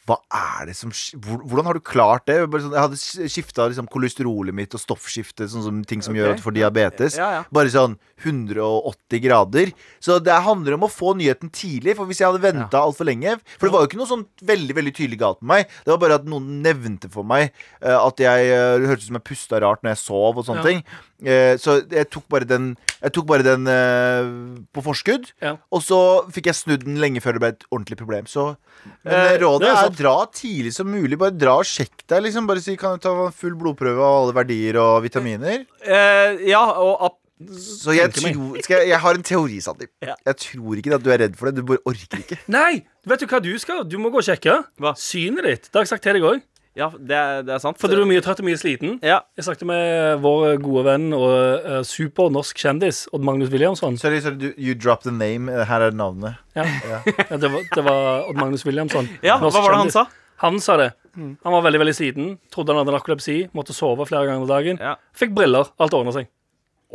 hva 0.08 0.16
er 0.32 0.70
det 0.70 0.76
som 0.78 0.92
Hvordan 0.92 1.66
har 1.68 1.76
du 1.76 1.82
klart 1.84 2.26
det? 2.30 2.38
Sånn, 2.46 2.72
jeg 2.72 2.84
hadde 2.84 3.30
skifta 3.30 3.66
liksom, 3.70 3.88
kolesterolet 3.90 4.56
mitt 4.56 4.74
og 4.76 4.82
stoffskiftet, 4.82 5.50
sånn 5.52 5.66
som 5.66 5.82
ting 5.88 6.04
som 6.04 6.16
gjør 6.16 6.34
at 6.34 6.40
du 6.40 6.44
får 6.46 6.56
diabetes. 6.56 7.18
Ja, 7.20 7.30
ja. 7.40 7.42
Bare 7.52 7.72
sånn 7.72 7.98
180 8.24 9.22
grader. 9.24 9.72
Så 10.02 10.18
det 10.22 10.36
handler 10.44 10.76
om 10.76 10.86
å 10.86 10.92
få 10.92 11.14
nyheten 11.18 11.52
tidlig. 11.54 11.96
For 11.98 12.08
hvis 12.10 12.20
jeg 12.22 12.30
hadde 12.30 12.42
venta 12.44 12.80
alt 12.80 13.00
altfor 13.00 13.08
lenge 13.08 13.36
For 13.56 13.68
det 13.68 13.74
var 13.74 13.84
jo 13.84 13.90
ikke 13.90 14.00
noe 14.00 14.10
sånn 14.10 14.26
veldig 14.46 14.76
veldig 14.76 14.94
tydelig 14.96 15.20
galt 15.20 15.40
med 15.42 15.50
meg. 15.50 15.76
Det 15.84 15.92
var 15.94 16.00
bare 16.02 16.18
at 16.20 16.28
noen 16.28 16.60
nevnte 16.64 17.10
for 17.12 17.26
meg 17.26 17.50
eh, 17.80 17.96
at 17.96 18.20
jeg 18.20 18.50
uh, 18.52 18.86
hørtes 18.86 19.06
ut 19.06 19.10
som 19.10 19.18
jeg 19.18 19.28
pusta 19.30 19.60
rart 19.62 19.82
når 19.84 19.94
jeg 19.94 20.02
sov 20.04 20.40
og 20.40 20.46
sånne 20.46 20.60
Ja. 20.60 20.66
ting. 20.66 20.82
Eh, 21.20 21.54
så 21.60 21.80
jeg 21.84 22.08
tok 22.08 22.24
bare 22.32 22.46
den 22.48 22.70
Jeg 23.00 23.12
tok 23.16 23.26
bare 23.28 23.44
den 23.44 23.66
eh, 23.68 24.30
på 24.72 24.82
forskudd. 24.84 25.30
Ja. 25.40 25.54
Og 25.72 25.82
så 25.84 25.98
fikk 26.32 26.50
jeg 26.50 26.58
snudd 26.58 26.84
den 26.84 27.00
lenge 27.00 27.22
før 27.24 27.36
det 27.36 27.42
ble 27.44 27.52
et 27.54 27.64
ordentlig 27.70 27.98
problem. 28.00 28.28
Så 28.28 28.54
men 29.04 29.12
Eh, 29.12 29.38
rådet 29.40 29.68
er 29.68 29.86
er, 29.86 29.94
dra 29.96 30.16
tidlig 30.32 30.72
som 30.76 30.88
mulig. 30.88 31.18
Bare 31.20 31.36
dra 31.36 31.58
og 31.60 31.68
sjekk 31.68 32.04
deg. 32.06 32.26
Liksom. 32.26 32.46
Bare 32.48 32.60
si 32.64 32.76
kan 32.80 32.96
du 32.96 33.04
ta 33.04 33.14
full 33.32 33.56
blodprøve 33.60 34.00
av 34.00 34.20
alle 34.22 34.36
verdier 34.36 34.80
og 34.80 35.02
vitaminer. 35.04 35.64
Eh, 35.84 36.46
ja, 36.48 36.64
og 36.80 37.16
Så 37.40 37.94
jeg 37.96 38.12
tror 38.12 38.58
skal 38.60 38.82
jeg, 38.82 38.90
jeg 38.90 39.00
har 39.00 39.16
en 39.16 39.22
teori, 39.24 39.60
Sandeep. 39.64 39.90
Ja. 40.04 40.14
Jeg 40.28 40.36
tror 40.36 40.76
ikke 40.76 40.94
at 40.98 41.04
du 41.04 41.08
er 41.10 41.22
redd 41.22 41.36
for 41.40 41.48
det. 41.48 41.56
Du 41.56 41.62
bare 41.72 41.80
orker 41.88 42.20
ikke. 42.20 42.36
Nei! 42.52 42.82
Vet 43.08 43.22
du 43.22 43.26
hva 43.30 43.40
du 43.40 43.54
skal? 43.56 43.80
Du 43.88 43.96
må 43.96 44.10
gå 44.12 44.20
og 44.20 44.26
sjekke. 44.26 44.58
Hva? 44.76 44.92
Synet 45.00 45.46
ditt. 45.48 45.70
Det 45.70 45.78
har 45.78 45.86
jeg 45.86 45.92
sagt 45.94 46.04
til 46.04 46.18
deg 46.18 46.26
òg. 46.28 46.42
Ja, 46.78 46.86
det 46.94 47.16
er, 47.18 47.40
det 47.42 47.50
er 47.56 47.58
sant. 47.62 47.78
Fordi 47.82 47.96
du 47.98 48.04
er 48.04 48.08
mye 48.08 48.22
trøtt 48.22 48.38
og 48.42 48.46
mye 48.46 48.58
sliten. 48.60 48.98
Ja. 49.02 49.20
Jeg 49.36 49.46
snakket 49.48 49.66
med 49.66 50.20
vår 50.22 50.60
gode 50.62 50.84
venn 50.86 51.08
og 51.16 51.66
uh, 51.66 51.80
super 51.86 52.30
norsk 52.30 52.56
kjendis 52.62 53.02
Odd 53.10 53.26
Magnus 53.26 53.50
Williamson. 53.50 53.98
Sorry, 53.98 54.20
sorry, 54.22 54.38
du, 54.38 54.48
you 54.54 54.76
dropped 54.78 55.02
the 55.08 55.14
name. 55.14 55.50
Eh, 55.50 55.64
Her 55.66 55.88
er 55.88 55.96
navnet. 55.98 56.38
Ja. 56.54 56.64
Ja, 56.86 57.00
det, 57.42 57.50
var, 57.50 57.66
det 57.74 57.84
var 57.88 58.28
Odd 58.30 58.38
Magnus 58.38 58.64
Williamson. 58.68 59.10
ja, 59.26 59.36
hva 59.42 59.50
var 59.50 59.74
det 59.74 59.80
han 59.82 59.94
sa? 59.96 60.06
Han 60.44 60.60
sa 60.62 60.78
det. 60.80 60.92
Han 61.18 61.52
var 61.52 61.66
veldig 61.66 61.80
veldig 61.82 61.96
sliten. 61.98 62.28
Trodde 62.54 62.72
han 62.72 62.80
hadde 62.80 62.94
narkolepsi. 62.94 63.34
Måtte 63.56 63.74
sove 63.76 64.06
flere 64.08 64.30
ganger 64.30 64.46
om 64.46 64.48
dagen. 64.48 64.78
Ja. 64.80 64.94
Fikk 65.18 65.34
briller. 65.36 65.68
Alt 65.82 65.96
ordna 65.98 66.14
seg. 66.16 66.30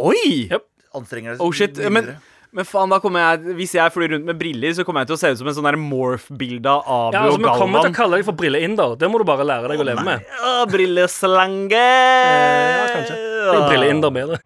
Oi! 0.01 0.47
Yep. 0.49 0.65
Anstrenger 0.95 1.35
deg 1.35 1.43
Oh 1.43 1.51
shit, 1.53 1.77
men, 1.91 2.15
men 2.55 2.63
faen, 2.67 2.91
da 2.91 3.01
kommer 3.03 3.19
jeg 3.19 3.55
Hvis 3.57 3.73
jeg 3.75 3.91
flyr 3.91 4.13
rundt 4.15 4.27
med 4.29 4.37
briller, 4.39 4.71
så 4.77 4.85
kommer 4.87 5.03
jeg 5.03 5.09
til 5.11 5.17
å 5.17 5.19
se 5.19 5.31
ut 5.33 5.39
som 5.41 5.49
en 5.51 5.57
sånn 5.57 5.67
der 5.67 5.77
morph-bilde 5.79 6.71
av 6.71 7.09
Abu 7.09 7.17
Ja, 7.17 7.23
altså, 7.25 7.35
og 7.35 7.41
Vi 7.43 7.55
kommer 7.59 7.83
til 7.83 7.91
å 7.91 7.97
kalle 7.97 8.19
deg 8.19 8.27
for 8.29 8.39
Brille-inder. 8.39 8.95
Det 9.01 9.09
må 9.11 9.19
du 9.19 9.25
bare 9.27 9.47
lære 9.47 9.71
deg 9.73 9.83
å 9.83 9.87
leve 9.89 10.05
med. 10.07 10.29
Å, 10.39 10.53
brilleslange! 10.71 11.81
Eh, 11.81 12.69
ja, 12.71 12.85
kanskje. 12.93 13.17
Det 13.19 13.57
er 13.57 13.67
Brilleinder 13.67 14.15
bedre. 14.15 14.39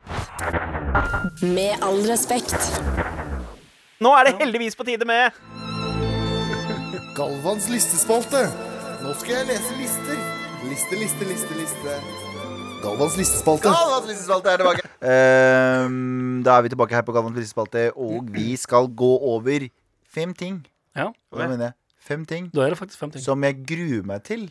Med 1.45 1.85
all 1.85 2.01
respekt. 2.09 2.57
Nå 4.01 4.15
er 4.17 4.29
det 4.29 4.37
heldigvis 4.41 4.77
på 4.79 4.87
tide 4.87 5.05
med 5.07 5.35
Galvans 7.19 7.67
listespalte. 7.69 8.45
Nå 9.03 9.13
skal 9.21 9.41
jeg 9.41 9.51
lese 9.51 9.77
lister. 9.79 10.25
Liste, 10.69 10.97
liste, 10.99 11.29
liste, 11.29 11.61
liste. 11.61 12.28
Galvans 12.79 13.17
listespalte. 13.19 13.67
Galvans 13.67 14.07
listespalte 14.07 14.51
er 14.53 14.61
tilbake. 14.61 14.85
Ehm, 15.03 16.39
da 16.45 16.57
er 16.57 16.63
vi 16.63 16.71
tilbake 16.71 16.95
her 16.95 17.03
på 17.07 17.15
Galvans 17.15 17.35
listespalte, 17.35 17.89
og 17.95 18.29
vi 18.31 18.55
skal 18.59 18.87
gå 18.87 19.09
over 19.33 19.67
fem 20.07 20.33
ting. 20.33 20.61
Ja, 20.95 21.09
Hva 21.31 21.47
mener 21.47 21.69
jeg 21.69 21.73
fem 22.09 22.23
ting 22.25 22.47
Da 22.49 22.63
er 22.65 22.73
det 22.73 22.79
faktisk 22.79 22.97
fem 22.99 23.11
ting. 23.13 23.21
som 23.21 23.43
jeg 23.45 23.59
gruer 23.69 24.05
meg 24.07 24.23
til 24.25 24.47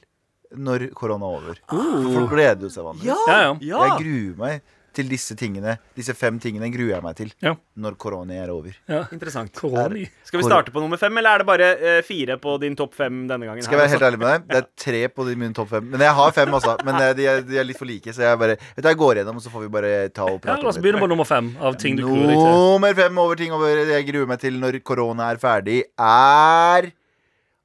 når 0.55 0.87
korona 0.95 1.27
er 1.27 1.41
over. 1.41 1.57
Uh. 1.73 2.15
folk 2.15 2.31
gleder 2.31 2.63
jo 2.63 2.71
seg 2.73 2.85
vanligvis. 2.87 3.25
Ja, 3.27 3.39
ja. 3.43 3.57
Ja. 3.61 3.81
Jeg 3.85 4.05
gruer 4.05 4.37
meg 4.39 4.63
til 4.99 5.09
disse 5.11 5.37
tingene. 5.39 5.77
Disse 5.97 6.15
fem 6.19 6.37
tingene 6.43 6.69
gruer 6.75 6.97
jeg 6.97 7.05
meg 7.07 7.17
til 7.19 7.31
Ja. 7.45 7.55
når 7.79 7.97
korona 8.03 8.35
er 8.43 8.51
over. 8.53 8.75
ja. 8.91 9.05
Interessant. 9.15 9.53
Koroni. 9.55 10.05
Skal 10.27 10.43
vi 10.43 10.47
starte 10.49 10.75
på 10.75 10.83
nummer 10.83 10.99
fem, 11.01 11.17
eller 11.23 11.39
er 11.39 11.45
det 11.45 11.47
bare 11.49 11.69
eh, 11.79 12.01
fire 12.07 12.37
på 12.43 12.59
din 12.61 12.75
topp 12.77 12.95
fem 12.99 13.23
denne 13.31 13.47
gangen? 13.49 13.63
Skal 13.65 13.79
jeg 13.79 13.85
være 13.87 13.95
helt 13.95 14.07
ærlig 14.11 14.19
med 14.21 14.29
deg? 14.33 14.47
Det 14.51 14.59
er 14.61 14.69
tre 14.85 15.03
på 15.15 15.27
de 15.29 15.37
mine 15.39 15.55
topp 15.57 15.71
fem. 15.77 15.89
Men 15.95 16.05
jeg 16.05 16.13
har 16.19 16.33
fem, 16.37 16.53
altså. 16.59 16.75
Men 16.85 17.01
eh, 17.01 17.13
de 17.19 17.27
er, 17.31 17.43
de 17.47 17.59
er 17.63 17.69
litt 17.71 17.79
for 17.81 17.89
like, 17.89 18.13
så 18.13 18.27
jeg 18.27 18.39
bare 18.43 18.59
Vet 18.59 18.83
du, 18.85 18.89
jeg 18.91 18.99
går 19.01 19.23
gjennom, 19.23 19.39
og 19.41 19.47
så 19.47 19.55
får 19.55 19.65
vi 19.65 19.73
bare 19.79 19.95
ta 20.11 20.27
og 20.29 20.37
Ja, 20.37 20.45
prate 20.51 20.67
La 20.67 20.73
oss 20.75 20.83
begynne 20.83 21.01
på 21.01 21.09
nummer 21.15 21.29
fem 21.29 21.55
av 21.63 21.79
ting 21.81 21.97
du 21.97 22.03
gruer 22.05 22.27
deg 22.27 22.37
til. 22.37 22.53
Nummer 22.59 22.95
fem 22.99 23.19
over 23.25 23.39
ting 23.39 23.55
over 23.55 23.85
jeg 23.95 24.07
gruer 24.11 24.27
meg 24.35 24.43
til 24.43 24.59
når 24.61 24.83
korona 24.83 25.31
er 25.33 25.39
ferdig, 25.43 25.81
er 25.97 26.91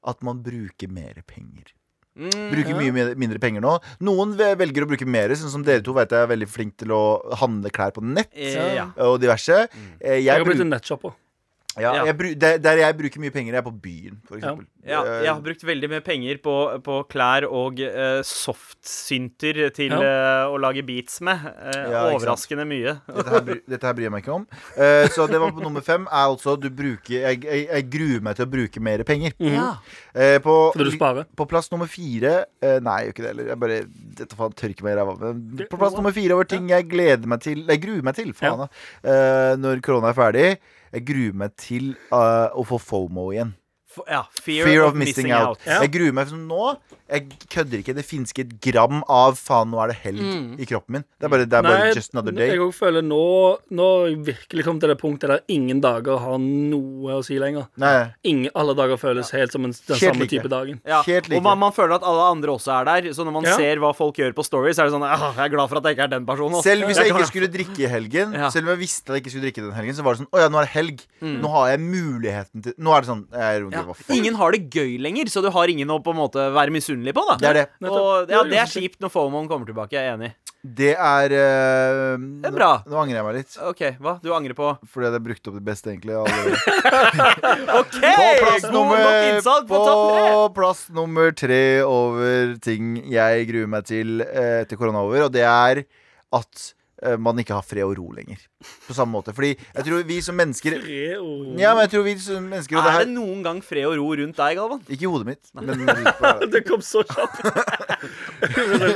at 0.04 0.22
man 0.22 0.42
bruker 0.44 0.90
mer 0.92 1.18
penger. 1.26 1.73
Mm, 2.16 2.50
Bruker 2.52 2.74
mye 2.78 2.92
mi- 2.94 3.14
mindre 3.18 3.40
penger 3.42 3.60
nå. 3.60 3.72
Noen 4.06 4.36
ve- 4.38 4.54
velger 4.54 4.84
å 4.84 4.86
bruke 4.86 5.04
mer, 5.06 5.30
sånn 5.34 5.50
som 5.50 5.62
dere 5.66 5.82
to 5.82 5.92
vet 5.92 6.10
jeg 6.14 6.22
er 6.22 6.28
veldig 6.30 6.46
flink 6.48 6.76
til 6.78 6.88
å 6.94 7.34
handle 7.40 7.70
klær 7.70 7.90
på 7.92 8.02
nett. 8.06 8.30
eh, 8.36 8.74
ja. 8.76 8.86
Og 8.98 9.18
diverse. 9.20 9.66
Eh, 10.00 10.20
Jeg 10.22 10.24
Jeg 10.24 10.38
har 10.38 10.44
blitt 10.44 10.58
bru- 10.58 10.60
en 10.62 10.70
nettshopper. 10.70 11.12
Ja, 11.78 11.92
Ja. 11.94 12.04
jeg 12.06 12.16
bru- 12.18 12.34
der, 12.38 12.58
der 12.58 12.76
jeg 12.78 12.96
bruker 12.98 13.20
mye 13.20 13.30
penger, 13.34 13.54
er 13.58 13.62
på 13.62 13.72
byen, 13.82 14.20
for 14.28 14.38
Ja. 14.38 14.54
Eh, 14.84 15.22
jeg 15.24 15.32
har 15.32 15.40
brukt 15.40 15.62
veldig 15.64 15.88
mye 15.88 16.02
penger 16.04 16.36
på, 16.44 16.54
på 16.84 16.98
klær 17.08 17.46
og 17.48 17.78
uh, 17.80 18.20
softsynter 18.22 19.70
til 19.74 19.90
Ja. 19.94 20.00
eh, 20.00 20.52
å 20.52 20.58
lage 20.60 20.82
beats 20.84 21.20
med. 21.24 21.40
Uh, 21.40 21.90
Ja, 21.90 22.02
overraskende 22.12 22.66
mye. 22.68 22.94
Dette 23.08 23.30
her, 23.32 23.40
bry- 23.40 23.62
dette 23.68 23.82
her 23.88 23.94
bryr 23.94 24.02
jeg 24.08 24.12
meg 24.12 24.22
ikke 24.24 24.34
om. 24.34 24.46
Uh, 24.76 25.06
så 25.14 25.26
det 25.30 25.40
var 25.40 25.52
på 25.56 25.62
nummer 25.64 25.80
fem. 25.84 26.04
Er 26.10 26.28
altså 26.28 26.56
du 26.60 26.68
bruker 26.70 27.14
jeg, 27.14 27.42
jeg, 27.44 27.66
jeg 27.70 27.88
gruer 27.90 28.20
meg 28.22 28.36
til 28.36 28.46
å 28.46 28.50
bruke 28.50 28.80
mer 28.84 29.02
penger. 29.04 29.32
Mm. 29.40 29.56
Eh, 30.14 30.38
på, 30.44 30.54
Fordi 30.74 30.90
du 30.90 30.96
sparer. 30.98 31.24
på 31.36 31.46
plass 31.48 31.70
nummer 31.72 31.88
fire 31.90 32.44
Nei, 32.62 32.98
jeg 33.02 33.08
gjør 33.08 33.12
ikke 33.14 33.22
det 33.24 33.30
heller. 33.32 33.48
Jeg 33.50 33.58
bare 33.60 33.80
Dette 34.20 34.36
faen 34.38 34.52
tørker 34.54 34.84
meg 34.86 34.94
i 34.94 34.98
ræva. 35.00 35.68
På 35.70 35.78
plass 35.80 35.96
nummer 35.96 36.12
fire 36.14 36.32
over 36.36 36.44
ting 36.48 36.68
jeg 36.70 36.86
gleder 36.88 37.26
meg 37.26 37.40
til 37.44 37.64
Jeg 37.66 37.80
gruer 37.82 38.02
meg 38.06 38.14
til, 38.14 38.32
faen 38.36 38.68
når 39.60 39.80
korona 39.84 40.12
er 40.12 40.16
ferdig. 40.18 40.46
Jeg 40.94 41.06
gruer 41.08 41.34
meg 41.34 41.54
til 41.58 41.94
uh, 42.14 42.54
å 42.54 42.62
få 42.68 42.78
FOMO 42.78 43.28
igjen. 43.34 43.54
F 43.94 44.00
ja, 44.10 44.22
fear, 44.42 44.66
Fear 44.66 44.84
of 44.86 44.96
missing 44.98 45.32
out. 45.34 45.58
Ja. 45.66 45.80
Jeg 45.82 45.92
gruer 45.94 46.14
meg 46.14 46.30
som 46.30 46.44
nå. 46.50 46.74
Jeg 47.14 47.28
kødder 47.54 47.78
ikke. 47.80 47.94
Det 47.94 48.04
finnes 48.04 48.32
ikke 48.34 48.44
et 48.48 48.54
gram 48.66 49.02
av 49.08 49.36
faen, 49.38 49.70
nå 49.70 49.78
er 49.84 49.92
det 49.94 49.96
helg 50.02 50.20
Mm. 50.24 50.58
i 50.58 50.66
kroppen 50.66 50.92
min. 50.98 51.04
Det 51.20 51.26
er 51.26 51.30
bare, 51.32 51.44
det 51.46 51.58
er 51.58 51.62
bare 51.62 51.94
just 51.94 52.14
another 52.14 52.32
day. 52.32 52.48
jeg 52.50 52.58
òg 52.64 52.72
føler 52.74 53.02
nå 53.04 53.20
Nå 53.70 53.84
har 54.00 54.08
jeg 54.08 54.18
virkelig 54.26 54.64
kommet 54.64 54.80
til 54.84 54.88
det 54.90 54.98
punktet 55.00 55.28
der 55.30 55.40
ingen 55.48 55.80
dager 55.80 56.18
har 56.18 56.38
noe 56.38 57.12
å 57.18 57.22
si 57.24 57.38
lenger. 57.38 57.68
Nei, 57.78 58.10
Ingen, 58.24 58.50
alle 58.54 58.74
dager 58.74 58.96
føles 59.00 59.30
helt 59.34 59.52
som 59.52 59.64
en, 59.64 59.72
den 59.72 59.96
Helt 59.96 60.00
samme 60.14 60.20
like. 60.24 60.30
type 60.30 60.48
dagen. 60.50 60.80
Ja, 60.86 61.02
Helt 61.06 61.28
like. 61.28 61.36
og 61.38 61.42
man, 61.44 61.58
man 61.58 61.72
føler 61.72 61.94
at 61.96 62.02
alle 62.02 62.24
andre 62.34 62.50
også 62.56 62.72
er 62.80 62.84
der. 62.88 63.10
Så 63.14 63.24
når 63.24 63.32
man 63.32 63.44
Ja. 63.44 63.56
ser 63.56 63.76
hva 63.82 63.92
folk 63.94 64.16
gjør 64.16 64.32
på 64.34 64.44
stories, 64.44 64.76
så 64.76 64.82
er 64.82 64.90
det 64.90 64.94
sånn 64.94 65.04
«Ah, 65.06 65.32
Jeg 65.36 65.44
er 65.46 65.54
glad 65.56 65.68
for 65.68 65.76
at 65.78 65.84
jeg 65.84 65.96
ikke 65.96 66.04
er 66.04 66.12
den 66.16 66.26
personen. 66.26 66.54
Også. 66.58 66.62
Selv 66.64 66.84
hvis 66.88 66.96
jeg 66.96 67.12
ikke 67.12 67.26
skulle 67.30 67.48
drikke 67.52 67.78
i 67.84 67.90
helgen, 67.90 68.32
Ja. 68.34 68.48
Selv 68.50 68.64
om 68.68 68.74
jeg 68.74 68.78
visste 68.88 69.10
at 69.10 69.14
jeg 69.16 69.22
ikke 69.24 69.30
skulle 69.34 69.46
drikke 69.50 69.62
den 69.68 69.72
helgen, 69.78 69.94
så 69.94 70.02
var 70.02 70.14
det 70.14 70.20
sånn 70.24 70.30
Å 70.32 70.38
ja, 70.40 70.48
nå 70.48 70.58
er 70.58 70.64
det 70.64 70.74
helg. 70.74 70.98
Nå 71.22 71.48
har 71.52 71.68
jeg 71.70 71.80
muligheten 71.80 72.62
til 72.62 72.72
Nå 72.78 72.90
er 72.96 73.00
det 73.02 73.08
sånn 73.10 73.24
jeg, 73.30 73.72
ja. 73.72 73.80
a 73.84 73.92
fuck. 73.94 74.16
Ingen 74.16 74.34
har 74.40 74.50
det 74.52 74.70
gøy 74.70 74.98
lenger, 75.00 75.26
så 75.28 75.42
du 75.42 75.50
har 75.50 75.66
ingen 75.68 75.88
å 75.88 76.00
på 76.02 76.10
en 76.14 76.16
måte 76.16 76.40
være 76.54 76.70
misunnelig 76.72 77.03
på. 77.12 77.26
da 77.28 77.36
Det 77.36 77.50
er 77.50 77.58
det. 77.60 77.66
Og 77.90 78.32
ja, 78.32 78.40
det 78.48 78.58
er 78.62 78.70
kjipt 78.72 79.02
når 79.04 79.12
FOMOen 79.12 79.50
kommer 79.50 79.68
tilbake. 79.68 79.92
Jeg 79.98 80.08
er 80.08 80.16
enig. 80.16 80.32
Det 80.64 80.94
er 80.96 81.32
eh, 81.36 82.14
Det 82.16 82.48
er 82.48 82.54
bra. 82.54 82.70
Nå, 82.86 82.94
nå 82.94 83.00
angrer 83.02 83.18
jeg 83.18 83.26
meg 83.26 83.34
litt. 83.36 83.56
OK, 83.68 83.82
hva? 84.00 84.14
Du 84.24 84.30
angrer 84.32 84.56
på 84.56 84.70
Fordi 84.88 85.04
jeg 85.04 85.12
hadde 85.12 85.24
brukt 85.26 85.50
opp 85.50 85.58
det 85.58 85.64
beste, 85.66 85.92
egentlig. 85.92 86.16
OK! 87.80 87.98
På 88.00 88.30
plass 88.40 88.64
nummer, 88.72 89.04
på 89.44 89.82
på 89.84 90.46
plass 90.56 90.86
nummer 90.96 91.34
tre 91.36 91.82
over 91.84 92.54
ting 92.64 92.96
jeg 93.12 93.44
gruer 93.50 93.68
meg 93.76 93.84
til 93.90 94.24
eh, 94.24 94.62
etter 94.62 94.80
korona 94.80 95.02
er 95.02 95.10
over, 95.10 95.26
og 95.26 95.36
det 95.36 95.44
er 95.44 95.84
at 96.34 96.64
man 97.20 97.38
ikke 97.40 97.56
har 97.56 97.64
fred 97.66 97.84
og 97.84 97.96
ro 97.98 98.10
lenger. 98.16 98.40
På 98.86 98.94
samme 98.96 99.12
måte. 99.12 99.34
Fordi 99.36 99.52
jeg 99.54 99.84
tror 99.86 100.04
vi 100.08 100.18
som 100.24 100.36
mennesker 100.38 100.78
Fred 100.80 101.18
og 101.18 101.26
ro 101.44 101.56
Ja, 101.60 101.74
men 101.76 101.84
jeg 101.84 101.90
tror 101.94 102.04
vi 102.06 102.14
som 102.22 102.46
mennesker 102.48 102.78
Og 102.78 102.84
det 102.86 102.90
Er 102.90 102.96
her 102.96 103.04
det 103.04 103.12
noen 103.14 103.42
gang 103.44 103.60
fred 103.64 103.84
og 103.88 103.96
ro 104.00 104.06
rundt 104.20 104.38
deg, 104.38 104.56
Galvan? 104.58 104.80
Ikke 104.88 105.04
i 105.06 105.10
hodet 105.10 105.28
mitt, 105.28 105.50
men 105.56 105.84
Det 106.54 106.62
kom 106.66 106.82
så 106.84 107.02
kjapt. 107.08 107.42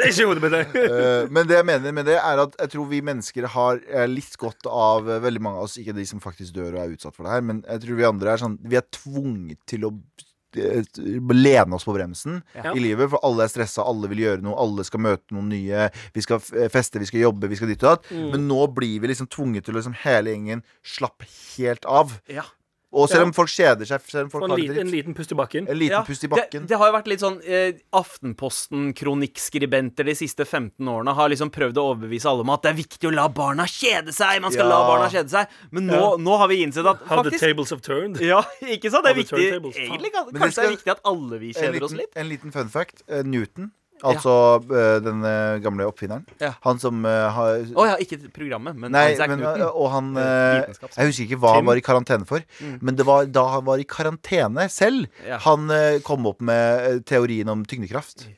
ikke 0.09 0.23
i 0.23 0.29
hodet 0.29 0.45
mitt, 0.45 0.57
det. 0.57 0.85
Men 1.35 1.49
det 1.49 1.59
jeg 1.59 1.67
mener 1.69 1.95
med 1.97 2.09
det, 2.09 2.17
er 2.21 2.43
at 2.45 2.57
jeg 2.63 2.73
tror 2.75 2.89
vi 2.91 3.01
mennesker 3.05 3.49
har 3.53 3.81
eh, 3.89 4.07
litt 4.11 4.37
godt 4.41 4.69
av 4.71 5.09
eh, 5.09 5.21
veldig 5.25 5.43
mange 5.45 5.61
av 5.61 5.69
oss, 5.69 5.77
ikke 5.81 5.97
de 5.97 6.07
som 6.09 6.23
faktisk 6.23 6.57
dør 6.57 6.77
og 6.77 6.81
er 6.85 6.97
utsatt 6.97 7.17
for 7.17 7.27
det 7.29 7.35
her, 7.37 7.45
men 7.45 7.63
jeg 7.67 7.85
tror 7.85 7.99
vi 8.01 8.09
andre 8.09 8.33
er 8.35 8.43
sånn 8.43 8.59
Vi 8.69 8.79
er 8.79 8.87
tvunget 8.95 9.61
til 9.69 9.87
å 9.89 9.93
eh, 9.95 10.28
lene 10.57 11.75
oss 11.77 11.85
på 11.85 11.95
bremsen 11.95 12.43
Ja. 12.55 12.73
i 12.75 12.81
livet, 12.81 13.11
for 13.11 13.21
alle 13.23 13.45
er 13.45 13.49
stressa, 13.53 13.85
alle 13.85 14.09
vil 14.09 14.19
gjøre 14.25 14.43
noe, 14.43 14.57
alle 14.59 14.85
skal 14.85 15.01
møte 15.01 15.35
noen 15.35 15.49
nye. 15.53 15.91
Vi 16.15 16.25
skal 16.25 16.41
feste, 16.41 16.99
vi 16.99 17.07
skal 17.07 17.21
jobbe, 17.27 17.49
vi 17.49 17.57
skal 17.57 17.69
ditt 17.69 17.83
og 17.85 17.99
datt. 17.99 18.11
Mm. 18.11 18.31
Men 18.33 18.49
nå 18.49 18.61
blir 18.75 19.01
vi 19.01 19.09
liksom 19.13 19.29
tvunget 19.29 19.65
til 19.65 19.75
å 19.75 19.79
liksom 19.81 19.97
hele 20.05 20.31
gjengen 20.35 20.63
slappe 20.83 21.27
helt 21.57 21.85
av. 21.85 22.21
Ja. 22.29 22.45
Og 22.91 23.07
selv 23.11 23.21
Ja. 23.21 23.25
om 23.27 23.33
folk 23.37 23.51
kjeder 23.53 23.85
seg, 23.85 24.01
selv 24.09 24.25
om 24.25 24.31
folk 24.31 24.45
en 24.45 24.51
har 24.51 24.57
det 24.57 24.65
liten, 24.69 24.79
en 24.87 24.91
liten 24.91 25.15
pust 25.15 25.31
i 25.33 25.35
bakken. 25.37 25.69
en 25.69 25.77
liten 25.77 25.93
Ja, 25.93 26.03
pust 26.05 26.25
i 26.25 26.29
bakken. 26.29 26.63
Det, 26.63 26.69
det 26.69 26.77
har 26.79 26.87
jo 26.89 26.93
vært 26.97 27.07
litt 27.07 27.21
sånn 27.21 27.41
eh, 27.45 27.73
Aftenposten-kronikkskribenter 27.93 30.05
de 30.09 30.15
siste 30.17 30.45
15 30.47 30.89
årene 30.89 31.13
har 31.15 31.29
liksom 31.29 31.51
prøvd 31.53 31.77
å 31.81 31.85
overbevise 31.93 32.27
alle 32.31 32.41
om 32.47 32.51
at 32.55 32.63
det 32.65 32.71
er 32.73 32.79
viktig 32.81 33.09
å 33.11 33.13
la 33.15 33.27
barna 33.29 33.65
kjede 33.69 34.13
seg. 34.17 34.41
Man 34.41 34.53
skal 34.53 34.67
Ja. 34.69 34.73
la 34.73 34.81
barna 34.89 35.09
kjede 35.13 35.29
seg. 35.31 35.47
Men 35.71 35.87
nå, 35.87 35.93
Ja. 36.01 36.17
nå 36.17 36.39
har 36.39 36.49
vi 36.49 36.63
innsett 36.65 36.87
at 36.87 36.99
How 37.09 37.23
the 37.23 37.31
tables 37.39 37.71
have 37.71 37.83
turned. 37.83 38.17
Ja, 38.33 38.43
ikke 38.63 38.91
sant? 38.91 39.05
Det 39.05 39.13
er 39.13 39.23
viktig. 39.23 39.53
Egentlig 39.53 40.13
kanskje 40.13 40.33
det 40.33 40.41
kanskje 40.41 40.63
det 40.63 40.65
er 40.65 40.77
viktig 40.77 40.91
at 40.93 41.01
alle 41.05 41.39
vi 41.39 41.53
kjeder 41.53 41.73
kjeder 41.73 41.83
oss 41.85 41.93
litt. 41.93 42.13
en 42.17 42.29
liten 42.29 42.51
fun 42.53 42.69
fact. 42.69 43.03
Eh, 43.09 43.23
Newton, 43.23 43.71
altså 44.07 44.35
eh, 44.71 44.99
den 45.05 45.23
eh, 45.27 45.59
gamle 45.65 45.87
oppfinneren. 45.89 46.25
Ja. 46.43 46.53
Han 46.67 46.79
som 46.83 47.05
eh, 47.09 47.27
har 47.35 47.63
Å 47.75 47.87
ja, 47.91 47.97
ikke 48.03 48.21
programmet, 48.35 48.77
men 48.79 48.93
Nei, 48.95 49.13
Isaac 49.15 49.33
men, 49.33 49.41
Newton. 49.43 49.69
og 49.73 49.91
han 49.95 50.11
eh, 50.17 50.69
Jeg 50.97 51.11
husker 51.11 51.25
ikke 51.27 51.41
hva 51.43 51.55
Tim. 51.57 51.61
han 51.63 51.71
var 51.73 51.81
i 51.81 51.85
karantene 51.89 52.29
for. 52.29 52.45
Mm. 52.63 52.79
Men 52.83 52.97
det 53.01 53.07
var 53.09 53.27
da 53.27 53.47
han 53.57 53.65
var 53.67 53.79
i 53.83 53.87
karantene 53.89 54.69
selv, 54.71 55.07
Ja. 55.27 55.39
han 55.47 55.71
eh, 55.75 55.99
kom 56.07 56.27
opp 56.31 56.41
med 56.45 57.05
teorien 57.09 57.49
om 57.49 57.65
tyngdekraft. 57.69 58.29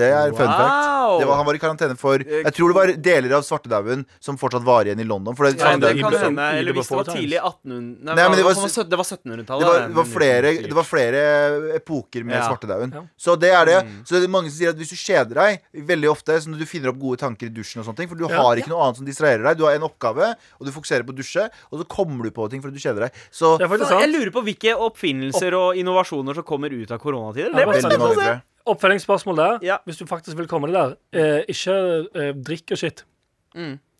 Det 0.00 0.08
er 0.10 0.32
fun 0.32 0.46
fact. 0.48 0.86
Wow! 0.90 1.18
Det 1.20 1.26
var, 1.28 1.36
han 1.40 1.46
var 1.48 1.56
i 1.58 1.60
karantene 1.62 1.96
for 2.00 2.20
Eh, 2.20 2.42
Jeg 2.46 2.52
tror 2.56 2.72
det 2.72 2.76
var 2.78 2.90
deler 3.04 3.32
av 3.38 3.42
svartedauden 3.46 4.04
som 4.22 4.36
fortsatt 4.40 4.64
var 4.64 4.84
igjen 4.88 5.00
i 5.02 5.06
London. 5.06 5.34
For 5.36 5.46
det, 5.48 5.58
Ja, 5.60 5.76
det 5.76 5.94
kan 6.00 6.12
hende. 6.14 6.46
Eller 6.60 6.72
hvis 6.76 6.88
det 6.90 6.96
var 7.00 7.08
tidlig 7.10 7.38
times. 7.40 7.56
1800 7.64 8.14
Nei, 8.16 8.28
men 8.28 8.36
det 8.38 8.44
var- 8.44 8.54
var, 8.54 8.62
var 8.62 9.06
1700-tallet. 9.06 9.60
det 9.60 9.68
var, 9.70 9.78
det, 9.80 9.88
det 9.90 9.96
var, 10.00 10.08
flere, 10.16 10.48
det 10.70 10.76
var 10.80 10.86
flere 10.88 11.20
epoker 11.76 12.24
med 12.24 12.34
Ja. 12.36 12.48
svartedauden. 12.48 12.92
Ja. 12.94 13.02
Så 13.18 13.36
det 13.38 13.50
er 13.50 13.64
det. 13.66 13.78
Mm. 13.86 14.04
Så 14.04 14.10
det 14.16 14.24
er 14.24 14.28
mange 14.28 14.50
som 14.50 14.58
sier 14.58 14.70
at 14.70 14.76
hvis 14.80 14.90
du 14.90 14.96
kjeder 14.96 15.34
deg 15.34 15.60
veldig 15.90 16.10
ofte, 16.10 16.32
så 16.40 16.48
når 16.48 16.58
du 16.58 16.66
finner 16.66 16.88
opp 16.90 16.98
gode 17.00 17.18
tanker 17.18 17.46
i 17.46 17.52
dusjen 17.54 17.80
og 17.80 17.86
sånne 17.86 17.96
ting, 17.96 18.08
for 18.08 18.14
du 18.16 18.26
Ja. 18.28 18.36
har 18.42 18.56
ikke 18.56 18.68
noe 18.70 18.82
annet 18.86 18.96
som 18.96 19.06
distraherer 19.06 19.42
deg, 19.44 19.58
du 19.58 19.64
har 19.64 19.74
en 19.74 19.82
oppgave, 19.88 20.34
og 20.60 20.66
du 20.66 20.70
fokuserer 20.72 21.02
på 21.04 21.12
å 21.12 21.16
dusje, 21.16 21.48
og 21.72 21.80
så 21.80 21.84
kommer 21.88 22.24
du 22.24 22.30
på 22.30 22.48
ting 22.50 22.60
fordi 22.62 22.74
du 22.74 22.80
kjeder 22.80 23.00
deg. 23.08 23.12
Så 23.32 23.58
er 23.60 23.66
jeg 24.00 24.10
lurer 24.14 24.30
på 24.30 24.42
hvilke 24.44 24.72
oppfinnelser 24.78 25.52
og 25.54 25.76
innovasjoner 25.76 26.34
som 26.34 26.44
kommer 26.44 26.70
ut 26.70 26.90
av 26.90 26.98
koronatider. 26.98 27.50
Det 27.50 27.54
blir 27.54 27.66
bare 27.66 27.82
spennende 27.82 28.10
å 28.10 28.14
se. 28.14 28.42
Oppfølgingsspørsmål 28.74 29.36
der. 29.42 29.58
Ja. 29.66 29.76
Hvis 29.86 29.98
du 30.00 30.06
faktisk 30.08 30.36
vil 30.40 30.48
komme 30.50 30.70
deg 30.70 30.78
der. 30.78 30.96
Eh, 31.12 31.44
ikke 31.52 31.76
eh, 32.14 32.32
drikk 32.46 32.74
og 32.76 32.80
shit. 32.80 33.04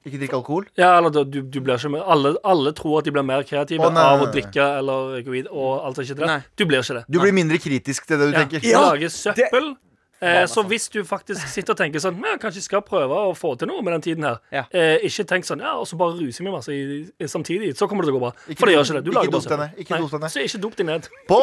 Ikke 0.06 0.16
drikk 0.22 0.32
alkohol. 0.38 0.64
Ja, 0.80 0.94
eller 0.96 1.12
du, 1.12 1.42
du 1.42 1.58
blir 1.60 1.76
ikke 1.76 1.90
mer 1.92 2.06
alle, 2.08 2.32
alle 2.48 2.72
tror 2.76 3.00
at 3.02 3.08
de 3.08 3.12
blir 3.12 3.26
mer 3.26 3.42
kreative 3.44 3.84
Å, 3.84 3.90
nei, 3.92 4.04
av 4.14 4.22
å 4.24 4.30
drikke 4.32 4.68
eller 4.78 5.20
gå 5.26 5.42
og 5.50 5.84
alt 5.90 6.00
er 6.00 6.06
ikke 6.08 6.16
det. 6.22 6.28
Nei. 6.30 6.38
Du 6.56 6.64
blir 6.70 6.80
ikke 6.80 6.96
det. 7.00 7.04
Du 7.10 7.18
blir 7.20 7.34
mindre 7.36 7.58
kritisk 7.60 8.06
til 8.08 8.16
det 8.22 8.30
du 8.30 8.32
Ja. 8.32 8.44
tenker. 8.44 8.64
Du 8.64 8.68
Ja, 8.70 8.80
lager 8.86 9.12
søppel. 9.12 9.74
Eh, 10.20 10.44
så 10.52 10.62
hvis 10.68 10.88
du 10.92 10.98
faktisk 11.08 11.48
sitter 11.48 11.72
og 11.72 11.78
tenker 11.80 12.02
sånn 12.02 12.18
ja, 12.20 12.34
Kanskje 12.36 12.60
Jeg 12.60 12.66
skal 12.66 12.82
prøve 12.84 13.16
å 13.30 13.30
få 13.34 13.54
til 13.56 13.70
noe 13.70 13.80
med 13.82 13.94
den 13.96 14.02
tiden 14.04 14.26
her. 14.28 14.36
Ja. 14.52 14.64
Eh, 14.70 14.98
ikke 15.08 15.24
tenk 15.30 15.46
sånn 15.48 15.62
Ja, 15.64 15.76
og 15.80 15.86
så 15.88 15.96
bare 15.96 16.12
ruser 16.18 16.42
jeg 16.42 16.46
meg 16.50 16.56
masse 16.58 16.74
i, 16.76 17.06
i, 17.08 17.28
samtidig. 17.30 17.70
Så 17.78 17.88
kommer 17.88 18.04
det 18.04 18.10
til 18.12 18.18
å 18.18 18.20
gå 18.20 18.24
bra. 18.26 18.32
Ikke 18.52 18.60
For 18.60 18.68
det 18.68 18.74
gjør 18.76 18.84
ikke 18.84 18.98
det. 18.98 19.04
Du 19.04 19.10
ikke 19.10 19.18
lager 19.20 19.30
dop 19.32 19.48
bare 19.48 19.68
søppel. 19.70 19.84
ikke 19.84 20.00
dop 20.04 20.10
denne. 20.16 20.30
Så 20.34 20.44
ikke 20.44 20.60
dop 20.66 20.76
de 20.76 20.84
ned. 20.90 21.08
På 21.32 21.40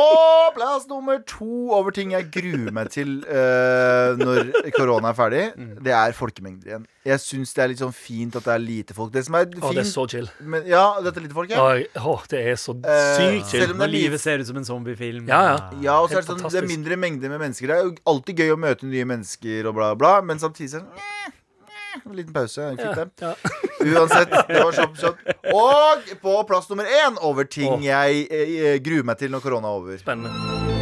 plass 0.56 0.86
nummer 0.90 1.20
to 1.26 1.50
over 1.74 1.92
ting 1.96 2.12
jeg 2.14 2.30
gruer 2.34 2.72
meg 2.76 2.92
til 2.94 3.18
uh, 3.26 4.14
når 4.20 4.54
korona 4.78 5.14
er 5.14 5.18
ferdig, 5.18 5.44
Mm. 5.58 5.80
det 5.84 5.92
er 5.96 6.12
folkemengder 6.14 6.68
igjen. 6.70 6.84
Jeg 7.08 7.22
syns 7.24 7.54
det 7.56 7.62
er 7.64 7.70
litt 7.72 7.80
sånn 7.82 7.94
fint 7.96 8.36
at 8.38 8.44
det 8.46 8.52
er 8.54 8.60
lite 8.62 8.94
folk. 8.94 9.10
Det 9.14 9.24
som 9.26 9.36
er 9.40 9.46
fint 9.48 9.64
Å, 9.64 9.72
det 9.74 9.82
er 9.82 9.88
så 9.90 10.04
chill. 10.12 10.28
men, 10.44 10.66
Ja, 10.70 10.84
dette 11.02 11.18
er 11.22 11.24
lite 11.26 11.34
folk, 11.38 11.50
ja. 11.50 11.64
Å, 12.04 12.14
det 12.30 12.42
er 12.52 12.58
så 12.60 12.76
Eh, 12.78 13.16
sykt 13.18 13.50
chill. 13.50 13.64
selv 13.64 13.74
om 13.74 13.80
det 13.80 13.88
er 13.88 13.88
Når 13.88 13.92
livet 13.94 14.22
ser 14.22 14.44
ut 14.44 14.48
som 14.50 14.58
en 14.60 14.68
zombiefilm. 14.68 15.26
Ja, 15.32 15.40
ja. 15.48 15.58
Ja, 15.82 15.96
og 16.04 16.12
så 16.12 16.20
er 16.20 16.26
det 16.26 16.28
sånn 16.30 16.44
Det 16.52 16.62
er 16.62 16.68
mindre 16.70 16.98
mengder 17.00 17.32
med 17.34 17.40
mennesker. 17.46 17.72
Det 17.72 17.78
er 17.80 17.84
jo 17.88 17.96
alltid 18.12 18.44
gøy 18.44 18.52
å 18.54 18.60
møte 18.60 18.67
nye 18.88 19.06
mennesker 19.08 19.70
og 19.70 19.78
bla, 19.78 19.92
bla, 20.00 20.18
men 20.26 20.42
samtidig 20.42 20.74
sånn 20.76 20.88
eh, 20.94 21.30
eh, 21.68 22.02
En 22.04 22.16
liten 22.18 22.34
pause. 22.36 22.72
Ja. 22.78 22.94
Ja. 23.22 23.34
Uansett, 23.88 24.34
det 24.50 24.62
var 24.64 24.74
kjapt, 24.76 25.02
kjapt. 25.02 25.32
Og 25.54 26.12
på 26.22 26.36
plass 26.50 26.70
nummer 26.72 26.86
én 26.86 27.18
over 27.26 27.48
ting 27.48 27.80
Åh. 27.80 27.86
jeg 27.86 28.28
jeg 28.32 28.84
gruer 28.86 29.08
meg 29.08 29.22
til 29.22 29.34
når 29.34 29.46
korona 29.46 29.72
er 29.72 29.82
over. 29.82 29.98
Spennende. 30.02 30.76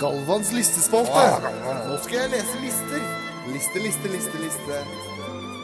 Galvans 0.00 0.50
listespalte. 0.52 1.50
Nå 1.88 1.98
skal 2.02 2.24
jeg 2.24 2.32
lese 2.34 2.62
lister. 2.62 3.04
Liste, 3.54 3.82
liste, 3.84 4.10
liste, 4.10 4.40
liste. 4.42 4.80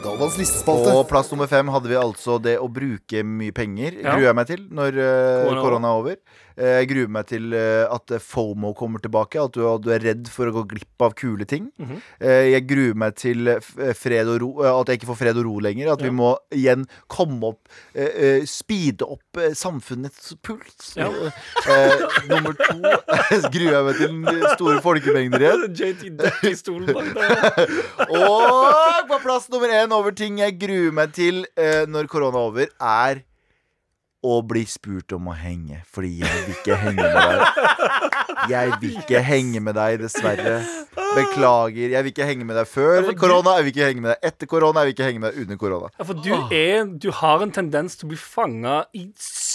Galvans 0.01 0.37
listespalte. 0.39 0.93
På 0.95 1.03
plass 1.09 1.29
nummer 1.33 1.49
fem 1.51 1.69
hadde 1.73 1.91
vi 1.91 1.97
altså 1.99 2.37
det 2.41 2.55
å 2.61 2.69
bruke 2.71 3.21
mye 3.27 3.53
penger. 3.53 3.99
Ja. 4.01 4.15
Gruer 4.15 4.29
jeg 4.29 4.37
meg 4.39 4.49
til 4.49 4.63
når 4.73 4.97
uh, 4.97 5.59
korona 5.59 5.91
er 5.91 5.99
over. 6.01 6.17
Eh, 6.57 6.79
Jeg 6.81 6.89
gruer 6.91 7.07
meg 7.09 7.27
til 7.29 7.53
eh, 7.53 7.85
at 7.91 8.13
FOMO 8.21 8.73
kommer 8.77 8.99
tilbake. 9.03 9.39
At 9.43 9.53
du, 9.53 9.63
at 9.67 9.81
du 9.85 9.89
er 9.93 9.99
redd 10.03 10.27
for 10.31 10.47
å 10.49 10.55
gå 10.55 10.63
glipp 10.75 11.01
av 11.05 11.13
kule 11.15 11.45
ting. 11.45 11.71
Mm 11.79 11.87
-hmm. 11.87 12.01
Jeg 12.51 12.67
gruer 12.67 12.93
meg 12.95 13.15
til 13.15 13.47
eh, 13.47 13.55
f- 13.61 13.77
eh, 13.79 13.93
fred 13.93 14.27
og 14.27 14.41
ro, 14.41 14.63
eh, 14.63 14.79
at 14.81 14.87
jeg 14.87 14.97
ikke 14.99 15.07
får 15.11 15.17
fred 15.17 15.37
og 15.37 15.45
ro 15.45 15.59
lenger. 15.59 15.91
At 15.93 16.01
vi 16.01 16.09
må 16.09 16.37
igjen 16.51 16.85
komme 17.07 17.43
opp 17.47 17.67
eh, 17.95 18.09
eh, 18.15 18.45
Speede 18.45 19.05
opp 19.05 19.37
eh, 19.37 19.53
samfunnets 19.53 20.33
puls. 20.43 20.93
Ja. 20.95 21.07
Eh, 21.07 22.27
nummer 22.29 22.53
to 22.53 22.81
gruer 23.53 23.71
jeg 23.71 23.85
meg 23.85 23.95
til 23.97 24.47
store 24.55 24.81
folkemengder 24.81 25.39
igjen. 25.39 25.75
JT 25.79 26.09
Duck 26.17 26.43
i 26.43 26.55
stolen 26.55 26.93
bak 26.93 27.13
der. 27.13 27.67
Og 28.21 29.07
på 29.09 29.19
plass 29.23 29.49
nummer 29.49 29.67
én 29.69 29.91
over 29.93 30.11
ting 30.11 30.37
jeg 30.39 30.57
gruer 30.59 30.91
meg 30.91 31.13
til 31.13 31.45
eh, 31.57 31.85
når 31.87 32.07
korona 32.11 32.37
er 32.37 32.41
over, 32.41 32.67
er 32.81 33.21
å 34.21 34.37
bli 34.45 34.61
spurt 34.69 35.15
om 35.17 35.31
å 35.31 35.35
henge. 35.37 35.81
Fordi 35.89 36.11
jeg 36.21 36.43
vil 36.45 36.55
ikke 36.55 36.77
henge 36.77 37.01
med 37.01 37.15
deg. 37.17 37.37
Jeg 38.51 38.75
vil 38.81 38.97
ikke 39.01 39.21
henge 39.25 39.61
med 39.63 39.75
deg, 39.77 39.97
dessverre. 40.01 40.59
Beklager. 41.17 41.93
Jeg 41.95 42.05
vil 42.05 42.13
ikke 42.13 42.27
henge 42.29 42.45
med 42.47 42.57
deg 42.59 42.69
før 42.69 43.09
korona. 43.19 43.57
Jeg 43.57 43.67
vil 43.67 43.73
ikke 43.73 43.89
henge 43.89 44.05
med 44.05 44.13
deg 44.13 44.29
etter 44.31 44.49
korona. 44.49 44.83
Jeg 44.83 44.91
vil 44.91 44.95
ikke 44.95 45.09
henge 45.09 45.23
med 45.23 45.33
deg 45.33 45.45
under 45.45 45.61
korona. 45.61 45.91
Ja, 45.97 46.07
for 46.07 46.21
du, 46.25 46.31
er, 46.53 46.85
du 47.01 47.09
har 47.21 47.45
en 47.45 47.53
tendens 47.55 47.97
til 47.97 48.07
å 48.07 48.13
bli 48.13 48.21
fanga 48.21 48.83
i 48.97 49.07
sykt 49.17 49.50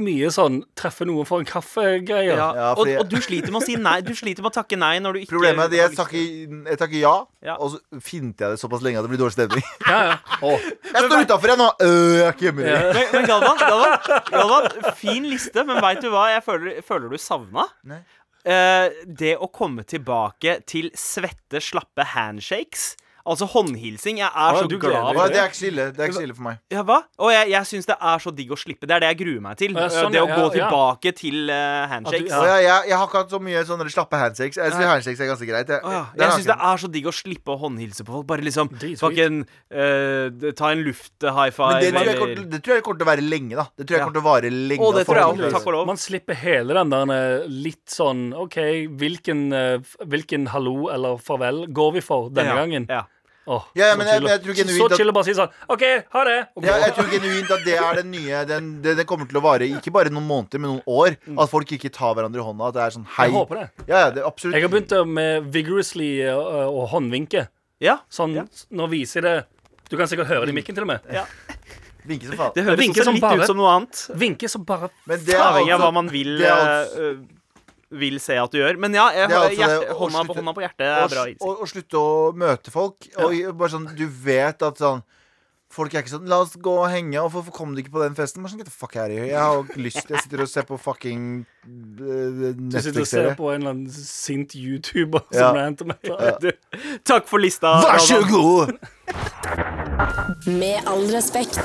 mye 0.00 0.30
sånn 0.32 0.60
treffe 0.78 1.04
noen 1.08 1.26
for 1.28 1.40
en 1.42 1.48
kaffe-greier. 1.48 2.36
Ja, 2.36 2.48
Ja, 2.54 2.70
og, 2.72 2.78
fordi- 2.86 2.96
og 3.00 3.08
du 3.10 3.16
sliter 3.20 3.50
med 3.52 3.62
å 3.62 3.64
si 3.64 3.76
nei. 3.76 4.00
Du 4.00 4.12
sliter 4.14 4.42
med 4.42 4.52
å 4.52 4.54
takke 4.62 4.78
nei 4.78 4.98
når 5.00 5.12
du 5.12 5.18
ikke 5.20 5.34
Problemet 5.34 5.58
er 5.58 5.64
at 5.64 5.72
jeg 5.72 5.96
takker, 5.98 6.68
jeg 6.70 6.78
takker 6.78 6.98
ja, 7.00 7.14
Ja. 7.44 7.56
og 7.60 7.70
så 7.74 8.00
finter 8.00 8.46
jeg 8.46 8.50
det 8.56 8.60
såpass 8.62 8.82
lenge 8.82 8.98
at 8.98 9.04
det 9.04 9.10
blir 9.12 9.22
dårlig 9.24 9.36
stemning. 9.36 9.62
Ja, 9.88 10.00
ja. 10.14 10.58
Jeg 10.94 11.04
står 11.10 11.24
utafor, 11.26 11.48
jeg 11.48 11.58
nå. 11.58 11.68
Øh, 11.80 12.16
jeg 12.16 12.26
er 12.26 12.32
ikke 12.32 12.46
hjemme. 12.48 12.66
Ja. 12.66 12.80
Men, 12.92 13.06
men 13.12 13.26
Galvan, 13.26 13.56
Galvan, 13.58 14.22
Galvan, 14.30 14.94
fin 14.96 15.24
liste, 15.28 15.64
men 15.66 15.80
veit 15.82 16.00
du 16.00 16.08
hva 16.10 16.28
jeg 16.34 16.44
føler, 16.44 16.82
føler 16.82 17.10
du 17.10 17.18
savna? 17.18 17.66
Nei. 17.84 18.00
Eh, 18.44 18.90
det 19.06 19.36
å 19.40 19.48
komme 19.50 19.84
tilbake 19.88 20.58
til 20.68 20.90
svette, 20.94 21.60
slappe 21.64 22.04
handshakes. 22.04 22.94
Altså 23.24 23.46
håndhilsing. 23.48 24.18
Jeg 24.20 24.28
er 24.28 24.56
så 24.60 24.66
glad 24.68 25.14
for 25.16 25.24
Det 25.24 25.32
det. 25.32 25.38
er 25.40 25.46
ikke 25.48 25.56
så 25.56 25.66
ille. 25.70 25.84
Det 25.96 26.00
er 26.02 26.08
ikke 26.10 26.16
så 26.18 26.24
ille 26.26 26.34
for 26.36 26.44
meg. 26.44 26.58
Ja, 26.74 26.82
hva? 26.84 26.98
Og 27.24 27.30
jeg, 27.32 27.48
jeg 27.54 27.68
syns 27.70 27.86
det 27.88 27.96
er 27.96 28.18
så 28.20 28.32
digg 28.36 28.50
å 28.52 28.58
slippe. 28.60 28.84
Det 28.90 28.92
er 28.98 29.00
det 29.00 29.08
jeg 29.14 29.18
gruer 29.22 29.40
meg 29.46 29.56
til. 29.56 29.72
Ja, 29.72 29.86
sånn, 29.88 30.12
det 30.12 30.20
å 30.20 30.26
ja, 30.28 30.34
gå 30.36 30.42
ja. 30.44 30.50
tilbake 30.58 31.12
til 31.16 31.48
uh, 31.48 31.86
handshakes. 31.88 32.28
Ja. 32.34 32.42
Ja, 32.44 32.58
jeg, 32.60 32.90
jeg 32.90 32.98
har 33.00 33.06
ikke 33.08 33.22
hatt 33.22 33.32
så 33.32 33.40
mye 33.40 33.62
sånne 33.64 33.86
slappe 33.94 34.20
handshakes. 34.20 34.58
Jeg 34.60 34.74
synes 34.74 34.90
handshakes 34.92 35.22
er 35.24 35.30
ganske 35.32 35.48
greit. 35.48 35.72
Jeg, 35.72 36.02
Jeg 36.20 36.34
syns 36.36 36.50
det 36.50 36.58
er 36.68 36.82
så 36.84 36.90
digg 36.98 37.08
å 37.08 37.14
slippe 37.16 37.54
å 37.54 37.58
håndhilse 37.64 38.04
på 38.04 38.12
folk. 38.18 38.26
Bare 38.28 38.44
liksom 38.44 38.68
fucking 39.00 39.40
eh, 39.72 40.52
Ta 40.60 40.70
en 40.74 40.84
luft-high 40.84 41.54
five. 41.56 41.80
Men 41.80 41.80
det 41.80 41.94
tror, 41.94 42.04
jeg 42.04 42.12
eller- 42.12 42.20
kommer, 42.20 42.50
det 42.52 42.62
tror 42.68 42.74
jeg 42.76 42.84
kommer 42.90 43.00
til 43.00 43.08
å 43.08 43.10
være 43.14 43.24
lenge, 43.24 43.56
da. 43.56 43.66
Det 43.72 43.86
tror 43.88 43.96
jeg 43.96 44.02
Ja. 44.02 44.04
kommer 44.04 44.18
til 44.20 44.24
å 44.24 44.28
vare 44.28 44.52
lenge. 44.52 44.84
Å, 44.84 44.92
det 44.98 45.06
tror 45.08 45.22
jeg 45.40 45.52
Takk 45.56 45.66
og 45.66 45.72
lov. 45.78 45.86
Man 45.86 45.96
slipper 46.04 46.34
hele 46.44 46.76
den 46.76 46.92
der 46.92 47.16
eh, 47.16 47.48
litt 47.48 47.88
sånn 47.88 48.34
OK, 48.36 48.60
hvilken, 49.00 49.48
hvilken 50.04 50.48
hallo 50.52 50.90
eller 50.92 51.16
farvel 51.16 51.64
går 51.72 51.92
vi 51.96 52.04
for 52.04 52.28
denne 52.28 52.52
Ja, 52.52 52.60
gangen? 52.60 52.86
Ja. 52.92 53.06
Åh, 53.46 53.64
Ja, 53.76 53.86
ja, 53.90 53.96
men 53.96 54.06
jeg- 54.06 54.22
jeg 54.22 54.40
tror 54.42 54.54
genuint 54.56 54.78
Så 54.92 54.96
chill 54.96 55.10
å 55.10 55.12
bare 55.12 55.24
si 55.24 55.32
sånn 55.34 55.50
OK, 55.68 55.82
ha 56.14 56.24
det. 56.24 56.48
Okay. 56.56 56.68
Ja, 56.70 56.76
jeg 56.86 56.94
tror 56.96 57.10
genuint 57.12 57.50
at 57.50 57.64
det 57.64 57.74
er 57.78 57.94
den 58.00 58.10
nye 58.10 58.44
Den, 58.46 58.80
det, 58.82 58.96
det 58.96 59.06
kommer 59.06 59.28
til 59.28 59.36
å 59.36 59.42
vare 59.44 59.68
ikke 59.68 59.92
bare 59.92 60.08
noen 60.08 60.26
måneder, 60.26 60.58
men 60.60 60.70
noen 60.70 60.82
år. 60.86 61.16
At 61.38 61.50
folk 61.50 61.68
ikke 61.76 61.90
tar 61.92 62.14
hverandre 62.14 62.40
i 62.40 62.44
hånda. 62.44 62.68
At 62.68 62.74
det 62.74 62.82
er 62.86 62.90
sånn 62.96 63.06
hei. 63.18 63.26
Jeg 63.28 63.34
håper 63.36 63.54
det. 63.60 63.70
Ja, 63.86 63.98
ja, 64.06 64.10
det 64.10 64.24
absolutt 64.24 64.54
Jeg 64.54 64.62
har 64.62 64.70
begynt 64.72 64.92
eh, 64.92 65.04
med 65.04 65.52
vigorously 65.52 66.10
å 66.32 66.72
og 66.72 66.88
håndvinke. 66.90 67.48
ja. 67.80 67.98
Sånn, 68.10 68.34
Ja. 68.34 68.44
Nå 68.72 68.88
viser 68.88 69.20
jeg 69.20 69.24
det 69.24 69.46
Du 69.90 69.96
kan 69.98 70.06
sikkert 70.08 70.26
høre 70.26 70.46
det 70.46 70.54
i 70.56 70.56
mikken, 70.62 70.74
til 70.74 70.82
og 70.82 70.88
med. 70.88 71.00
Vinke 72.06 72.26
som 72.28 72.36
faen. 72.36 72.52
Det 72.54 72.64
høres 72.64 73.04
som 73.04 73.14
litt 73.14 73.20
bare- 73.22 73.40
ut 73.40 73.46
som 73.46 73.56
noe 73.56 73.70
annet. 73.76 74.10
Vinke 74.16 74.48
som 74.48 74.64
bare 74.64 74.90
Men 75.06 75.24
det 75.24 75.34
er 75.34 75.40
av 75.40 75.80
hva 75.80 75.92
man 75.92 76.08
vil, 76.08 76.38
det 76.38 76.46
er 76.46 76.52
altså- 76.52 77.10
eh, 77.12 77.16
vil 77.90 78.20
se 78.20 78.36
at 78.40 78.50
du 78.50 78.58
gjør. 78.58 78.78
Men 78.78 78.94
ja, 78.94 79.08
jeg, 79.12 79.30
altså 79.30 79.56
hjerte, 79.58 79.80
det 79.80 79.90
å 79.90 79.98
hånda, 79.98 80.18
på, 80.24 80.24
slutte- 80.24 80.38
hånda 80.40 80.54
på 80.54 80.64
hjertet 80.64 80.86
er 80.86 81.08
bra. 81.12 81.26
og, 81.40 81.60
og 81.60 81.68
slutte 81.68 81.94
å 82.00 82.32
møte 82.34 82.70
folk. 82.70 83.08
Og 83.18 83.34
bare 83.58 83.70
sånn, 83.70 83.90
Du 83.96 84.06
vet 84.08 84.62
at 84.62 84.78
sånn 84.78 85.02
Folk 85.74 85.90
er 85.92 86.04
ikke 86.04 86.12
sånn 86.12 86.28
'La 86.30 86.36
oss 86.38 86.52
gå 86.54 86.70
og 86.70 86.86
henge', 86.86 87.18
og 87.18 87.32
hvorfor 87.32 87.50
kom 87.50 87.72
du 87.74 87.80
ikke 87.82 87.90
på 87.96 88.02
den 88.04 88.14
festen? 88.14 88.40
Bare 88.44 88.52
sånn, 88.52 88.58
Get 88.62 88.66
the 88.68 88.70
fuck 88.70 88.94
out 88.94 89.10
of 89.10 89.16
here. 89.16 89.26
Jeg 89.26 89.40
har 89.40 89.58
ikke 89.64 89.82
lyst 89.82 90.06
Jeg 90.08 90.20
sitter 90.22 90.42
og 90.44 90.48
ser 90.48 90.62
på 90.68 90.78
fucking 90.78 91.46
uh, 91.66 92.52
Du 92.54 92.78
sitter 92.78 93.00
og 93.00 93.06
ser 93.10 93.34
på 93.34 93.50
en 93.50 93.60
eller 93.60 93.70
annen 93.70 93.90
sint 93.90 94.54
YouTuber 94.54 95.24
Ja. 95.32 95.48
som 95.48 95.56
ranter 95.58 95.84
med 95.90 95.96
et 96.04 96.38
Du, 96.40 96.52
takk 97.02 97.26
for 97.26 97.38
lista. 97.42 97.74
Vær 97.82 97.98
så 97.98 98.22
god! 98.30 98.78
Med 100.46 100.78
all 100.86 101.06
respekt. 101.10 101.58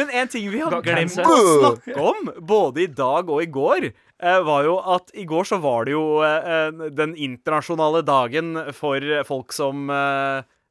Men 0.00 0.12
en 0.16 0.30
ting 0.32 0.46
vi 0.48 0.62
har 0.62 0.76
glemt 0.84 1.18
å 1.20 1.40
snakke 1.60 1.96
om, 2.00 2.30
både 2.40 2.86
i 2.86 2.88
dag 2.88 3.28
og 3.28 3.42
i 3.44 3.48
går, 3.52 3.90
eh, 3.92 4.38
var 4.46 4.64
jo 4.64 4.78
at 4.94 5.12
i 5.12 5.26
går 5.28 5.48
så 5.50 5.60
var 5.60 5.84
det 5.88 5.92
jo 5.92 6.04
eh, 6.24 6.46
eh, 6.54 6.86
den 6.96 7.12
internasjonale 7.20 8.00
dagen 8.06 8.54
for 8.76 9.04
folk 9.28 9.52
som 9.56 9.92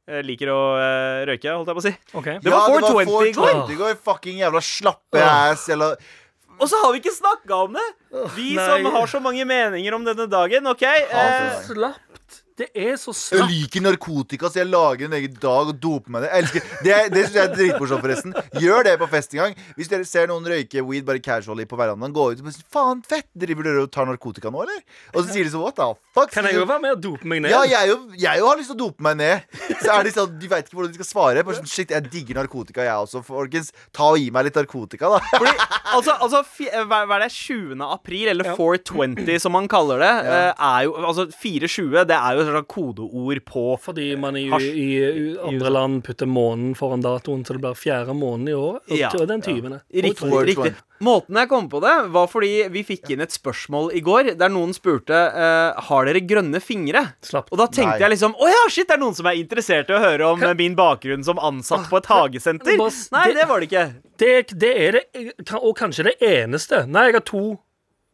liker 0.09 0.49
å 0.49 0.61
røyke, 1.29 1.51
holdt 1.53 1.67
jeg 1.69 1.77
på 1.77 1.81
å 1.83 1.85
si. 1.85 1.91
Okay. 2.17 2.39
Det 2.41 2.49
var 2.49 2.65
420 2.65 3.27
i 3.29 3.33
går. 3.35 3.51
420 3.51 3.75
i 3.75 3.77
går. 3.77 3.99
Fucking 4.07 4.39
jævla 4.41 4.61
slappe 4.65 5.21
ass. 5.21 5.67
eller 5.69 5.99
Og 6.57 6.65
så 6.71 6.79
har 6.81 6.95
vi 6.95 7.03
ikke 7.03 7.13
snakka 7.13 7.59
om 7.67 7.77
det! 7.77 7.85
Vi 8.33 8.55
nei. 8.57 8.65
som 8.65 8.89
har 8.95 9.11
så 9.11 9.21
mange 9.21 9.45
meninger 9.45 9.93
om 9.93 10.07
denne 10.07 10.25
dagen, 10.31 10.65
OK? 10.73 10.81
Eh. 10.81 11.69
Det 12.59 12.67
er 12.75 12.97
så 12.99 13.13
Jeg 13.31 13.45
liker 13.47 13.83
narkotika, 13.85 14.49
så 14.51 14.59
jeg 14.59 14.67
lager 14.67 15.07
en 15.07 15.13
egen 15.15 15.35
dag 15.39 15.69
og 15.71 15.77
doper 15.79 16.11
meg 16.11 16.25
det. 16.25 16.29
Jeg 16.29 16.43
elsker 16.43 16.65
Det, 16.83 16.95
det 17.13 17.21
syns 17.23 17.37
jeg 17.37 17.43
er 17.45 17.53
dritmorsomt, 17.53 18.03
forresten. 18.03 18.33
Gjør 18.59 18.83
det 18.87 18.95
på 18.99 19.07
fest 19.13 19.35
en 19.35 19.39
gang. 19.39 19.55
Hvis 19.77 19.91
dere 19.91 20.07
ser 20.07 20.27
noen 20.27 20.47
røyke 20.49 20.83
weed 20.83 21.07
bare 21.07 21.21
casually 21.23 21.63
på 21.69 21.79
verandaen, 21.79 22.11
gå 22.15 22.25
ut 22.33 22.43
og 22.43 22.51
si 22.51 22.65
Faen, 22.69 22.99
fett! 23.07 23.29
Driver 23.39 23.69
dere 23.69 23.85
og 23.85 23.91
tar 23.95 24.09
narkotika 24.09 24.51
nå, 24.51 24.65
eller? 24.65 24.81
Og 25.13 25.21
så 25.21 25.31
sier 25.31 25.47
de 25.47 25.53
sånn 25.53 25.63
What 25.63 25.77
the 25.79 25.87
fuck? 26.17 26.33
Kan 26.33 26.49
jeg 26.49 26.59
jo 26.59 26.65
være 26.67 26.83
med 26.83 26.97
og 26.97 27.03
dope 27.05 27.29
meg 27.31 27.45
ned? 27.45 27.53
Ja, 27.55 27.63
jeg 27.69 27.93
jo, 27.93 27.97
jeg 28.19 28.43
jo 28.43 28.49
har 28.51 28.59
lyst 28.59 28.73
til 28.73 28.77
å 28.77 28.81
dope 28.83 29.07
meg 29.07 29.19
ned. 29.21 29.47
Så 29.79 29.93
er 29.95 30.09
de 30.09 30.13
sånn, 30.17 30.35
De 30.41 30.51
veit 30.51 30.67
ikke 30.67 30.79
hvordan 30.81 30.91
de 30.91 30.99
skal 30.99 31.09
svare. 31.09 31.45
Bare 31.47 31.61
sånn, 31.61 31.69
Shit, 31.69 31.95
jeg 31.95 32.11
digger 32.11 32.41
narkotika, 32.41 32.83
jeg 32.83 33.07
også. 33.07 33.23
Folkens, 33.23 33.71
ta 33.95 34.11
og 34.11 34.19
gi 34.19 34.27
meg 34.35 34.49
litt 34.49 34.59
narkotika, 34.59 35.13
da. 35.15 35.21
Fordi, 35.31 35.55
altså, 35.95 36.17
altså 36.19 36.43
hva, 36.89 37.03
hva 37.07 37.19
er 37.21 37.25
det? 37.25 37.31
20. 37.39 37.79
april, 37.87 38.27
eller 38.33 38.51
420 38.57 39.39
som 39.39 39.55
man 39.55 39.69
kaller 39.71 40.03
det, 40.03 40.11
ja. 40.27 40.39
er 40.51 40.87
jo 40.87 40.95
Altså 40.99 41.25
420, 41.31 42.03
det 42.09 42.17
er 42.17 42.37
jo 42.37 42.48
slags 42.53 42.67
kodeord 42.73 43.39
på 43.45 43.63
Fordi 43.81 44.15
man 44.19 44.35
i, 44.39 44.45
i, 44.49 44.85
i 44.99 45.37
andre 45.49 45.69
land 45.73 46.03
putter 46.05 46.27
måneden 46.29 46.75
foran 46.77 47.01
datoen, 47.05 47.45
så 47.45 47.53
det 47.55 47.61
blir 47.63 47.77
fjerde 47.79 48.15
måneden 48.17 48.49
i 48.51 48.57
år. 48.57 48.79
Og 48.89 48.97
Ja. 48.97 49.09
og 49.15 49.27
den 49.27 49.41
20. 49.41 49.79
Riktig. 49.93 50.17
420. 50.19 50.45
riktig. 50.49 50.73
Måten 51.01 51.37
jeg 51.39 51.47
kom 51.47 51.69
på 51.71 51.79
det, 51.79 51.93
var 52.11 52.25
fordi 52.27 52.67
vi 52.73 52.81
fikk 52.83 53.13
inn 53.13 53.21
et 53.23 53.31
spørsmål 53.31 53.93
i 53.95 54.01
går 54.03 54.33
der 54.35 54.49
noen 54.51 54.73
spurte 54.75 55.15
uh, 55.15 55.79
Har 55.87 56.09
dere 56.09 56.19
grønne 56.27 56.59
fingre. 56.59 57.05
Slapp. 57.23 57.47
Og 57.53 57.57
da 57.61 57.69
tenkte 57.71 57.93
Nei. 57.95 58.01
jeg 58.03 58.11
liksom 58.17 58.35
Å 58.35 58.49
ja, 58.51 58.65
shit, 58.69 58.87
det 58.89 58.97
er 58.97 59.03
noen 59.05 59.15
som 59.15 59.29
er 59.31 59.39
interessert 59.39 59.89
i 59.89 59.95
å 59.95 60.01
høre 60.03 60.27
om 60.33 60.43
Hva? 60.43 60.51
min 60.59 60.75
bakgrunn 60.75 61.23
som 61.23 61.39
ansatt 61.39 61.87
på 61.89 62.01
et 62.01 62.09
hagesenter. 62.11 62.75
Bare 62.77 62.91
Nei, 63.15 63.25
det- 63.31 63.39
det 63.39 63.47
var 63.47 63.59
det 63.63 63.69
ikke. 63.71 63.85
Det, 64.19 64.59
det 64.59 64.73
er 64.75 64.91
det, 64.91 65.05
og 65.55 65.71
kanskje 65.79 66.03
det 66.11 66.17
eneste. 66.19 66.85
Nei, 66.87 67.05
jeg 67.07 67.13
har 67.21 67.21
to 67.31 67.45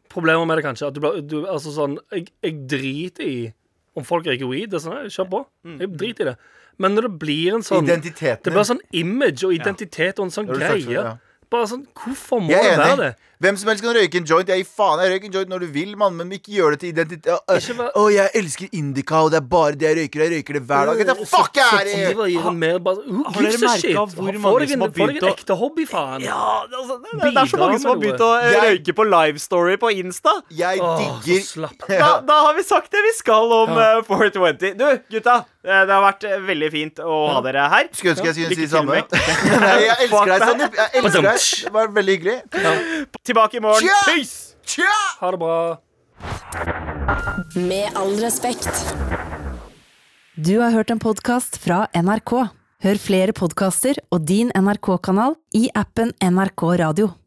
problemer 0.08 0.46
med 0.46 0.58
det, 0.58 0.64
kanskje. 0.64 0.86
At 0.86 0.94
du, 0.94 1.00
du, 1.26 1.36
altså 1.50 1.72
sånn, 1.74 1.98
jeg, 2.14 2.28
jeg 2.44 2.54
driter 2.70 3.26
i 3.26 3.52
om 3.96 4.04
folk 4.06 4.26
røyker 4.28 4.48
weed. 4.50 4.70
Det 4.72 4.80
er 4.80 4.84
sånn, 4.84 5.10
Kjør 5.12 5.28
på. 5.32 5.42
Mm. 5.66 5.76
Jeg 5.82 5.92
driter 6.02 6.26
i 6.26 6.28
det. 6.32 6.36
Men 6.82 6.96
når 6.96 7.08
det 7.08 7.12
blir 7.22 7.54
en 7.56 7.64
sånn 7.64 7.86
Det 8.44 8.52
blir 8.52 8.66
sånn 8.68 8.82
image 8.92 9.46
og 9.48 9.54
identitet 9.56 10.18
og 10.20 10.28
en 10.28 10.34
sånn 10.34 10.50
greie. 10.50 11.16
Bare 11.52 11.68
sånn 11.70 11.86
Hvorfor 11.94 12.42
må 12.42 12.50
det 12.50 12.74
være 12.76 12.96
det? 13.00 13.12
Hvem 13.36 13.56
som 13.60 13.68
helst 13.68 13.82
kan 13.84 13.92
røyke 13.92 14.16
en 14.16 14.24
joint. 14.24 14.48
Jeg 14.48 14.62
gir 14.62 14.68
faen. 14.76 15.00
Jeg 15.04 15.10
røyker 15.12 15.26
en 15.28 15.34
joint 15.34 15.50
når 15.52 15.60
du 15.60 15.66
vil, 15.74 15.90
mann, 16.00 16.14
men 16.16 16.30
ikke 16.32 16.54
gjør 16.56 16.70
det 16.72 16.78
til 16.80 16.92
identitet. 16.94 17.26
Å, 17.36 17.56
Ikke 17.60 17.74
vær- 17.76 17.90
å, 18.00 18.04
jeg 18.14 18.30
elsker 18.40 18.68
indica, 18.72 19.18
og 19.26 19.30
det 19.34 19.38
er 19.42 19.46
bare 19.50 19.76
det 19.76 19.86
jeg 19.90 19.96
røyker. 19.98 20.22
Jeg 20.24 20.32
røyker 20.38 20.56
det 20.56 20.62
hver 20.70 20.86
dag. 20.88 21.02
Det 21.02 21.16
the 21.20 21.26
fuck 21.28 21.58
jeg 21.60 21.66
er 21.66 21.90
i! 21.90 22.06
uh, 22.06 22.16
har 22.16 22.54
dere 22.56 22.80
merka 22.80 23.60
merket 23.66 24.14
hvor 24.16 24.38
mange 24.40 24.68
som 24.70 24.80
en- 24.80 24.86
har 24.86 24.94
begynt 24.96 25.22
en 25.22 25.28
ekte 25.34 25.56
hobby, 25.60 25.84
faen. 25.90 26.24
Ja, 26.24 26.38
altså, 26.64 26.96
det, 27.02 27.12
det, 27.12 27.32
det 27.34 27.42
er 27.42 27.50
så 27.52 27.60
mange 27.60 27.78
som 27.82 27.90
har 27.92 28.00
begynt 28.00 28.24
å 28.24 28.30
eh, 28.40 28.56
røyke 28.70 28.96
på 28.96 29.04
livestory 29.10 29.76
på 29.84 29.92
Insta. 30.00 30.32
Jeg 30.50 30.80
digger. 30.80 31.68
Da, 32.06 32.08
da 32.26 32.38
har 32.46 32.54
vi 32.56 32.62
sagt 32.66 32.90
det 32.92 33.02
vi 33.04 33.12
skal 33.18 33.52
om 33.52 33.76
Ja. 33.76 33.98
eh, 33.98 34.02
420. 34.08 34.74
Du, 34.80 34.86
gutta. 35.12 35.36
eh, 35.64 35.84
Det 35.84 35.92
har 35.92 36.02
vært 36.06 36.24
veldig 36.46 36.70
fint 36.72 36.98
å 37.04 37.20
ha 37.34 37.40
dere 37.44 37.68
her. 37.68 37.88
Skulle 37.92 38.14
ønske 38.16 38.32
jeg 38.32 38.34
skulle 38.40 38.56
si 38.56 38.64
det 38.64 38.70
samme. 38.72 38.96
Nei, 39.66 39.76
jeg 39.84 40.08
elsker 40.08 40.32
deg, 40.32 40.44
Sandeep. 40.48 40.80
Jeg 40.80 41.02
elsker 41.02 41.28
deg. 41.28 41.46
Det 41.66 41.72
var 41.76 41.92
veldig 42.00 42.16
hyggelig. 42.16 42.36
Tilbake 43.26 43.56
i 43.56 43.60
morgen. 43.60 43.88
Tja! 43.88 44.14
Peace! 44.14 44.54
Tja! 44.64 44.94
Ha 45.20 45.30
det 45.30 45.38
bra. 45.38 45.78
Med 47.54 47.90
all 47.98 48.14
respekt. 48.22 48.94
Du 50.34 50.58
har 50.60 50.70
hørt 50.70 50.90
en 50.94 51.02
podkast 51.02 51.58
fra 51.58 51.88
NRK. 51.90 52.32
Hør 52.86 53.00
flere 53.02 53.34
podkaster 53.34 53.98
og 54.14 54.28
din 54.30 54.52
NRK-kanal 54.54 55.34
i 55.58 55.66
appen 55.74 56.14
NRK 56.22 56.68
Radio. 56.84 57.16